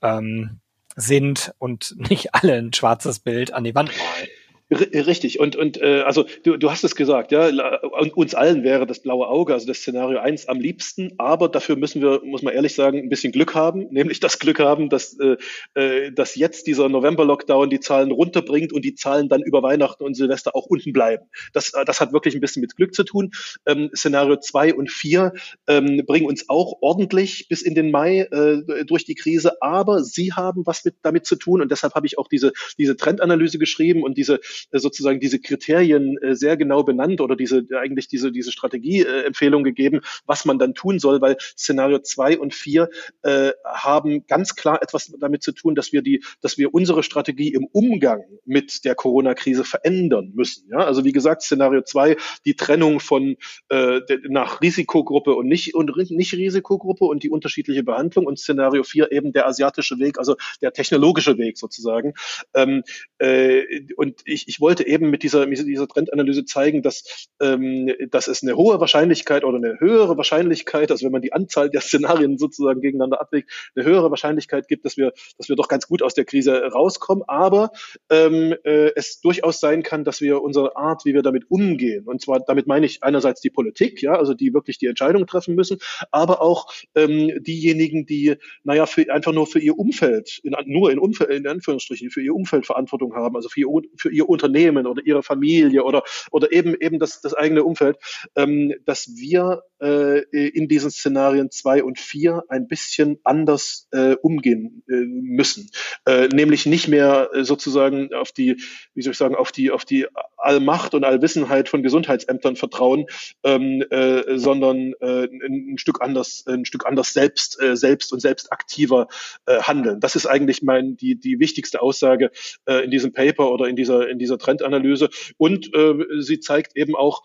ähm, 0.05 0.61
sind 0.95 1.53
und 1.59 1.95
nicht 2.11 2.35
alle 2.35 2.55
ein 2.55 2.73
schwarzes 2.73 3.19
Bild 3.19 3.53
an 3.53 3.65
die 3.65 3.75
Wand 3.75 3.91
malen. 3.91 4.29
Richtig, 4.71 5.41
und, 5.41 5.57
und 5.57 5.81
äh, 5.83 6.01
also 6.07 6.25
du, 6.43 6.57
du 6.57 6.71
hast 6.71 6.85
es 6.85 6.97
gesagt, 6.97 7.33
ja, 7.33 7.49
und 7.49 8.17
uns 8.17 8.35
allen 8.35 8.65
wäre 8.65 8.87
das 8.87 9.01
blaue 9.01 9.29
Auge, 9.29 9.53
also 9.53 9.67
das 9.67 9.79
Szenario 9.79 10.19
eins 10.21 10.49
am 10.49 10.59
liebsten, 10.59 11.13
aber 11.19 11.51
dafür 11.51 11.77
müssen 11.77 12.01
wir, 12.01 12.23
muss 12.25 12.41
man 12.41 12.55
ehrlich 12.55 12.75
sagen, 12.75 12.99
ein 12.99 13.11
bisschen 13.11 13.31
Glück 13.31 13.55
haben, 13.55 13.89
nämlich 13.91 14.21
das 14.21 14.39
Glück 14.39 14.61
haben, 14.61 14.89
dass, 14.89 15.19
äh, 15.21 15.37
äh, 15.75 16.13
dass 16.13 16.35
jetzt 16.35 16.67
dieser 16.67 16.89
November-Lockdown 16.89 17.69
die 17.69 17.81
Zahlen 17.81 18.11
runterbringt 18.11 18.73
und 18.73 18.87
die 18.87 18.95
Zahlen 18.95 19.29
dann 19.29 19.43
über 19.43 19.63
Weihnachten 19.63 20.03
und 20.03 20.15
Silvester 20.15 20.57
auch 20.57 20.65
unten 20.65 20.95
bleiben. 20.95 21.27
Das, 21.53 21.73
das 21.85 22.01
hat 22.01 22.15
wirklich 22.15 22.35
ein 22.35 22.41
bisschen 22.41 22.63
mit 22.63 22.75
Glück 22.75 22.95
zu 22.95 23.05
tun. 23.05 23.33
Ähm, 23.67 23.91
Szenario 23.95 24.37
zwei 24.39 24.73
und 24.73 24.91
vier 24.91 25.35
ähm, 25.67 26.05
bringen 26.07 26.27
uns 26.27 26.49
auch 26.49 26.79
ordentlich 26.81 27.49
bis 27.51 27.61
in 27.61 27.75
den 27.75 27.91
Mai 27.91 28.21
äh, 28.21 28.85
durch 28.87 29.05
die 29.05 29.15
Krise, 29.15 29.61
aber 29.61 30.03
sie 30.03 30.33
haben 30.33 30.65
was 30.65 30.87
mit, 30.87 30.97
damit 31.03 31.27
zu 31.27 31.37
tun 31.37 31.61
und 31.61 31.71
deshalb 31.71 31.95
habe 31.95 32.07
ich 32.07 32.17
auch 32.17 32.29
diese, 32.29 32.53
diese 32.79 32.97
Trendanalyse 32.97 33.59
geschrieben 33.59 34.03
und 34.03 34.17
diese 34.17 34.37
äh, 34.37 34.39
sozusagen 34.73 35.21
diese 35.21 35.41
Kriterien 35.41 36.19
äh, 36.19 36.35
sehr 36.35 36.57
genau 36.57 36.83
benannt 36.83 37.21
oder 37.21 37.37
diese 37.37 37.67
eigentlich 37.79 38.09
diese 38.09 38.33
diese 38.33 38.53
Strategieempfehlung 38.53 39.65
gegeben, 39.65 40.01
was 40.27 40.45
man 40.45 40.59
dann 40.59 40.75
tun 40.75 40.99
soll, 40.99 41.21
weil 41.21 41.37
Szenario 41.57 42.01
zwei 42.01 42.39
und 42.39 42.55
vier 42.55 42.89
äh, 43.23 43.53
haben 43.65 44.27
ganz 44.27 44.55
klar 44.57 44.83
etwas 44.83 45.13
damit 45.19 45.43
zu 45.43 45.53
tun, 45.53 45.75
dass 45.75 45.93
wir 45.93 46.03
die, 46.03 46.23
dass 46.41 46.59
wir 46.59 46.75
unsere 46.75 47.03
Strategie 47.03 47.53
im 47.53 47.67
Umgang 47.73 48.23
mit 48.45 48.85
der 48.85 48.95
Corona-Krise 48.95 49.65
verändern 49.65 50.33
müssen. 50.35 50.69
Ja, 50.71 50.79
also 50.79 51.05
wie 51.05 51.13
gesagt, 51.13 51.43
Szenario 51.43 51.83
zwei, 51.83 52.17
die 52.45 52.55
Trennung 52.57 53.01
von 53.01 53.37
äh, 53.69 54.01
nach 54.29 54.61
Risikogruppe 54.61 55.35
und 55.35 55.49
nicht 55.49 55.75
und 55.75 55.97
nicht 56.11 56.35
Risikogruppe 56.35 57.05
und 57.05 57.23
die 57.23 57.31
unterschiedliche 57.31 57.83
Behandlung 57.83 58.27
und 58.27 58.39
Szenario 58.39 58.83
vier 58.83 59.13
eben 59.13 59.33
der 59.33 59.47
asiatische 59.47 59.99
Weg, 59.99 60.19
also 60.19 60.37
der 60.61 60.73
technologische 60.73 61.39
Weg 61.39 61.59
sozusagen. 61.59 62.15
Ähm, 62.55 62.83
äh, 63.19 63.65
und 63.97 64.23
ich, 64.25 64.44
ich 64.47 64.61
wollte 64.61 64.87
eben 64.87 65.11
mit 65.11 65.23
dieser, 65.23 65.47
mit 65.47 65.59
dieser 65.59 65.89
Trendanalyse 65.89 66.45
zeigen, 66.45 66.83
dass, 66.83 67.29
ähm, 67.41 67.91
dass 68.11 68.29
es 68.29 68.43
eine 68.43 68.57
hohe 68.57 68.81
Wahrscheinlichkeit 68.81 69.45
oder 69.45 69.59
eine 69.59 69.79
höhere 69.81 70.17
Wahrscheinlichkeit, 70.17 70.91
also 70.91 71.05
wenn 71.05 71.13
man 71.13 71.23
die 71.23 71.33
Anzahl 71.33 71.71
der 71.71 71.81
Szenarien 71.81 72.39
sozusagen 72.39 72.81
gegeneinander 72.81 73.21
abwägt, 73.21 73.51
eine 73.75 73.85
höhere 73.85 74.11
Wahrscheinlichkeit 74.11 74.69
gibt, 74.69 74.85
dass 74.85 74.97
wir, 74.97 75.13
dass 75.39 75.49
wir 75.49 75.57
doch 75.57 75.69
ganz 75.69 75.87
gut 75.87 76.03
aus 76.03 76.15
der 76.15 76.25
Krise 76.25 76.55
rauskommen. 76.73 77.25
Aber 77.27 77.71
ähm, 78.11 78.55
äh, 78.65 78.91
es 78.95 79.21
durchaus 79.21 79.61
sein 79.61 79.83
kann, 79.83 80.05
dass 80.05 80.21
wir 80.21 80.43
unsere 80.43 80.77
Art, 80.77 81.05
wie 81.05 81.15
wir 81.15 81.23
damit 81.23 81.51
umgehen, 81.51 82.07
und 82.07 82.21
zwar 82.21 82.41
damit 82.41 82.67
meine 82.67 82.87
ich 82.87 83.03
einerseits 83.03 83.41
die 83.41 83.51
Politik, 83.51 84.03
ja, 84.03 84.17
also 84.17 84.35
die 84.35 84.53
wirklich 84.53 84.79
die 84.79 84.87
Entscheidungen 84.87 85.27
treffen 85.27 85.55
müssen, 85.55 85.79
aber 86.11 86.41
auch 86.41 86.73
ähm, 86.95 87.43
diejenigen, 87.43 88.07
die, 88.07 88.37
naja, 88.63 88.87
für, 88.87 89.13
einfach 89.13 89.33
nur 89.33 89.47
für 89.47 89.59
ihr 89.59 89.79
Umfeld, 89.79 90.41
in, 90.43 90.55
nur 90.67 90.91
in 90.91 90.99
Umfeld, 90.99 91.31
in 91.31 91.47
Anführungsstrichen, 91.47 92.11
für 92.11 92.23
ihr 92.23 92.35
Umfeld 92.35 92.67
Verantwortung 92.67 93.15
haben, 93.15 93.37
also 93.37 93.49
für 93.49 93.61
ihr, 93.61 93.69
für 93.97 94.11
ihr 94.11 94.29
Unternehmen 94.35 94.87
oder 94.87 95.03
ihre 95.05 95.23
Familie 95.23 95.85
oder, 95.85 96.03
oder 96.31 96.53
eben, 96.53 96.75
eben 96.81 96.99
das, 96.99 97.21
das 97.21 97.33
eigene 97.35 97.65
Umfeld, 97.65 97.97
ähm, 98.37 98.75
dass 98.85 99.09
wir 99.17 99.63
äh, 99.81 100.21
in 100.49 100.69
diesen 100.69 100.91
Szenarien 100.91 101.51
zwei 101.51 101.83
und 101.83 101.99
vier 101.99 102.45
ein 102.49 102.69
bisschen 102.69 103.19
anders 103.25 103.89
äh, 103.93 104.15
umgehen 104.23 104.83
äh, 104.89 104.95
müssen. 104.95 105.71
Äh, 106.07 106.29
nämlich 106.29 106.67
nicht 106.67 106.89
mehr 106.89 107.31
äh, 107.33 107.45
sozusagen 107.45 108.13
auf 108.15 108.33
die, 108.33 108.57
wie 108.95 109.03
soll 109.03 109.13
ich 109.13 109.19
sagen, 109.19 109.35
auf 109.35 109.53
die, 109.53 109.71
auf 109.71 109.85
die 109.85 110.07
Allmacht 110.37 110.95
und 110.95 111.05
Allwissenheit 111.05 111.69
von 111.69 111.83
Gesundheitsämtern 111.83 112.57
vertrauen, 112.57 113.07
ähm, 113.43 113.83
äh, 113.91 114.39
sondern 114.39 114.93
äh, 115.01 115.25
ein, 115.25 115.79
Stück 115.79 116.03
anders, 116.03 116.45
ein 116.47 116.65
Stück 116.65 116.87
anders 116.87 117.13
selbst, 117.13 117.61
äh, 117.61 117.77
selbst 117.77 118.13
und 118.13 118.21
selbst 118.21 118.53
aktiver 118.53 119.09
äh, 119.47 119.61
handeln. 119.61 120.01
Das 120.01 120.17
ist 120.17 120.27
eigentlich 120.27 120.63
mein, 120.63 120.97
die, 120.97 121.19
die 121.19 121.41
wichtigste 121.41 121.81
Aussage 121.83 122.31
äh, 122.67 122.85
in 122.85 122.91
diesem 122.91 123.13
Paper 123.13 123.51
oder 123.51 123.67
in 123.67 123.77
dieser, 123.77 124.09
in 124.09 124.19
dieser 124.19 124.39
Trendanalyse. 124.39 125.09
Und 125.39 125.73
äh, 125.75 125.95
sie 126.21 126.41
zeigt 126.41 126.77
eben 126.77 126.95
auch, 126.95 127.23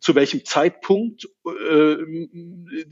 zu 0.00 0.14
welchem 0.14 0.44
Zeitpunkt 0.44 1.28
äh, 1.46 1.96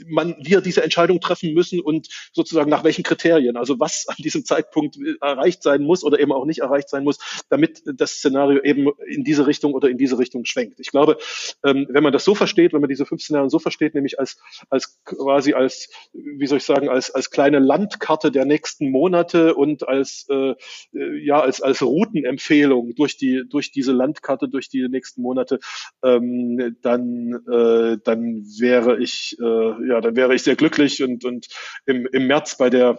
man 0.06 0.36
wir 0.40 0.60
diese 0.60 0.82
Entscheidung 0.82 1.20
treffen 1.20 1.52
müssen 1.54 1.80
und 1.80 2.08
sozusagen 2.32 2.70
nach 2.70 2.84
welchen 2.84 3.02
Kriterien, 3.02 3.56
also 3.56 3.78
was 3.80 4.06
an 4.08 4.16
diesem 4.18 4.44
Zeitpunkt 4.44 4.96
erreicht 5.20 5.62
sein 5.62 5.82
muss 5.82 6.04
oder 6.04 6.20
eben 6.20 6.32
auch 6.32 6.44
nicht 6.44 6.60
erreicht 6.60 6.88
sein 6.88 7.04
muss, 7.04 7.18
damit 7.48 7.82
das 7.84 8.12
Szenario 8.12 8.62
eben 8.62 8.88
in 9.06 9.24
diese 9.24 9.46
Richtung 9.46 9.74
oder 9.74 9.88
in 9.88 9.98
diese 9.98 10.18
Richtung 10.18 10.44
schwenkt. 10.44 10.80
Ich 10.80 10.90
glaube, 10.90 11.18
ähm, 11.64 11.86
wenn 11.90 12.02
man 12.02 12.12
das 12.12 12.24
so 12.24 12.34
versteht, 12.34 12.72
wenn 12.72 12.80
man 12.80 12.90
diese 12.90 13.06
fünf 13.06 13.22
Szenarien 13.22 13.50
so 13.50 13.58
versteht, 13.58 13.94
nämlich 13.94 14.18
als 14.18 14.38
als 14.70 15.00
quasi 15.04 15.54
als 15.54 15.90
wie 16.12 16.46
soll 16.46 16.58
ich 16.58 16.64
sagen 16.64 16.88
als 16.88 17.10
als 17.10 17.30
kleine 17.30 17.58
Landkarte 17.58 18.30
der 18.30 18.44
nächsten 18.44 18.90
Monate 18.90 19.54
und 19.54 19.86
als 19.86 20.26
äh, 20.30 20.54
ja 20.92 21.40
als 21.40 21.60
als 21.60 21.82
Routenempfehlung 21.82 22.94
durch 22.94 23.16
die 23.16 23.44
durch 23.48 23.72
diese 23.72 23.92
Landkarte 23.92 24.48
durch 24.48 24.68
die 24.68 24.88
nächsten 24.88 25.22
Monate 25.22 25.58
ähm, 26.02 26.76
da 26.80 26.93
dann, 26.94 27.32
äh, 27.50 27.98
dann 28.04 28.44
wäre 28.58 28.98
ich, 28.98 29.36
äh, 29.40 29.88
ja, 29.88 30.00
dann 30.00 30.16
wäre 30.16 30.34
ich 30.34 30.42
sehr 30.42 30.56
glücklich 30.56 31.02
und, 31.02 31.24
und 31.24 31.46
im, 31.86 32.06
im 32.12 32.26
März 32.26 32.56
bei 32.56 32.70
der 32.70 32.98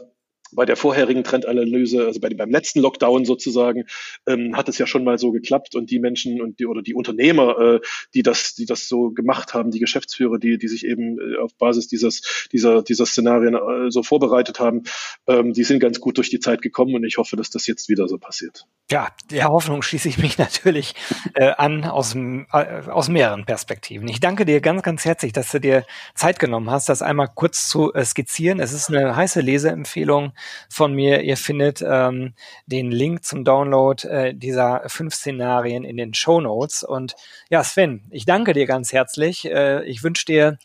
bei 0.56 0.66
der 0.66 0.76
vorherigen 0.76 1.24
Trendanalyse, 1.24 2.06
also 2.06 2.20
bei, 2.20 2.30
beim 2.30 2.50
letzten 2.50 2.80
Lockdown 2.80 3.26
sozusagen, 3.26 3.86
ähm, 4.28 4.56
hat 4.56 4.70
es 4.70 4.78
ja 4.78 4.88
schon 4.88 5.04
mal 5.04 5.20
so 5.20 5.32
geklappt 5.32 5.76
und 5.76 5.92
die 5.92 6.00
Menschen 6.00 6.42
und 6.42 6.60
die 6.60 6.66
oder 6.66 6.82
die 6.82 6.94
Unternehmer, 6.94 7.60
äh, 7.60 7.80
die 8.14 8.24
das, 8.24 8.56
die 8.56 8.66
das 8.66 8.88
so 8.88 9.12
gemacht 9.12 9.54
haben, 9.54 9.72
die 9.72 9.80
Geschäftsführer, 9.80 10.38
die, 10.38 10.58
die 10.58 10.68
sich 10.68 10.86
eben 10.86 11.20
äh, 11.20 11.38
auf 11.38 11.56
Basis 11.56 11.88
dieses, 11.88 12.48
dieser, 12.52 12.82
dieser 12.82 13.06
Szenarien 13.06 13.56
äh, 13.56 13.92
so 13.92 14.04
vorbereitet 14.04 14.60
haben, 14.60 14.84
ähm, 15.28 15.54
die 15.54 15.64
sind 15.64 15.80
ganz 15.80 16.00
gut 16.00 16.18
durch 16.18 16.30
die 16.30 16.40
Zeit 16.40 16.62
gekommen 16.62 16.96
und 16.96 17.04
ich 17.04 17.18
hoffe, 17.18 17.36
dass 17.36 17.50
das 17.50 17.68
jetzt 17.68 17.90
wieder 17.90 18.08
so 18.08 18.18
passiert. 18.18 18.66
Ja, 18.92 19.10
der 19.32 19.50
Hoffnung 19.50 19.82
schließe 19.82 20.08
ich 20.10 20.18
mich 20.18 20.38
natürlich 20.38 20.94
äh, 21.34 21.52
an 21.58 21.86
aus, 21.86 22.16
äh, 22.16 22.46
aus 22.52 23.10
mehreren 23.10 23.46
Perspektiven. 23.46 24.08
Ich 24.08 24.20
danke 24.20 24.46
dir 24.46 24.62
ganz, 24.62 24.84
ganz 24.84 25.06
herzlich, 25.06 25.34
dass 25.34 25.52
du 25.52 25.60
dir 25.60 25.86
Zeit 26.14 26.40
genommen 26.40 26.70
hast, 26.70 26.90
das 26.90 27.02
einmal 27.02 27.30
kurz 27.34 27.68
zu 27.68 27.94
äh, 27.94 28.06
skizzieren. 28.06 28.60
Es 28.60 28.74
ist 28.74 28.90
eine 28.90 29.16
heiße 29.16 29.42
Leseempfehlung 29.42 30.34
von 30.70 30.94
mir. 30.94 31.22
Ihr 31.22 31.38
findet 31.38 31.84
ähm, 31.86 32.34
den 32.66 32.92
Link 32.92 33.24
zum 33.24 33.44
Download 33.44 34.08
äh, 34.08 34.34
dieser 34.34 34.84
fünf 34.88 35.14
Szenarien 35.14 35.84
in 35.84 35.98
den 35.98 36.14
Show 36.14 36.42
Notes. 36.42 36.84
Und 36.84 37.16
ja, 37.50 37.64
Sven, 37.64 38.04
ich 38.10 38.26
danke 38.26 38.54
dir 38.54 38.66
ganz 38.66 38.94
herzlich. 38.94 39.46
Äh, 39.46 39.84
ich 39.86 40.04
wünsche 40.04 40.26
dir 40.26 40.58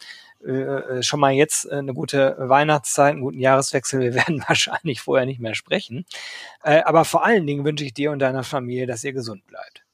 äh, 0.45 0.53
äh 0.53 1.03
schon 1.03 1.21
mal 1.21 1.33
jetzt 1.33 1.67
äh, 1.67 1.77
eine 1.77 1.95
gute 1.95 2.37
Weihnachtszeit, 2.39 3.13
einen 3.13 3.23
guten 3.23 3.41
Jahreswechsel. 3.41 4.01
Wir 4.01 4.15
werden 4.27 4.43
wahrscheinlich 4.47 5.01
vorher 5.01 5.27
nicht 5.27 5.41
mehr 5.41 5.55
sprechen. 5.55 6.05
Aber 6.63 7.05
vor 7.05 7.25
allen 7.25 7.47
Dingen 7.47 7.65
wünsche 7.65 7.85
ich 7.85 7.95
dir 7.95 8.11
und 8.11 8.19
deiner 8.19 8.45
Familie, 8.45 8.87
dass 8.87 9.03
ihr 9.05 9.13
gesund 9.13 9.47
bleibt. 9.47 9.85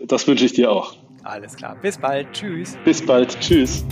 Das 0.00 0.26
wünsche 0.26 0.44
ich 0.44 0.52
dir 0.52 0.70
auch. 0.70 0.96
Alles 1.24 1.56
klar. 1.56 1.76
Bis 1.80 1.98
bald. 1.98 2.32
Tschüss. 2.32 2.76
Bis 2.84 3.04
bald. 3.04 3.38
Tschüss. 3.40 3.84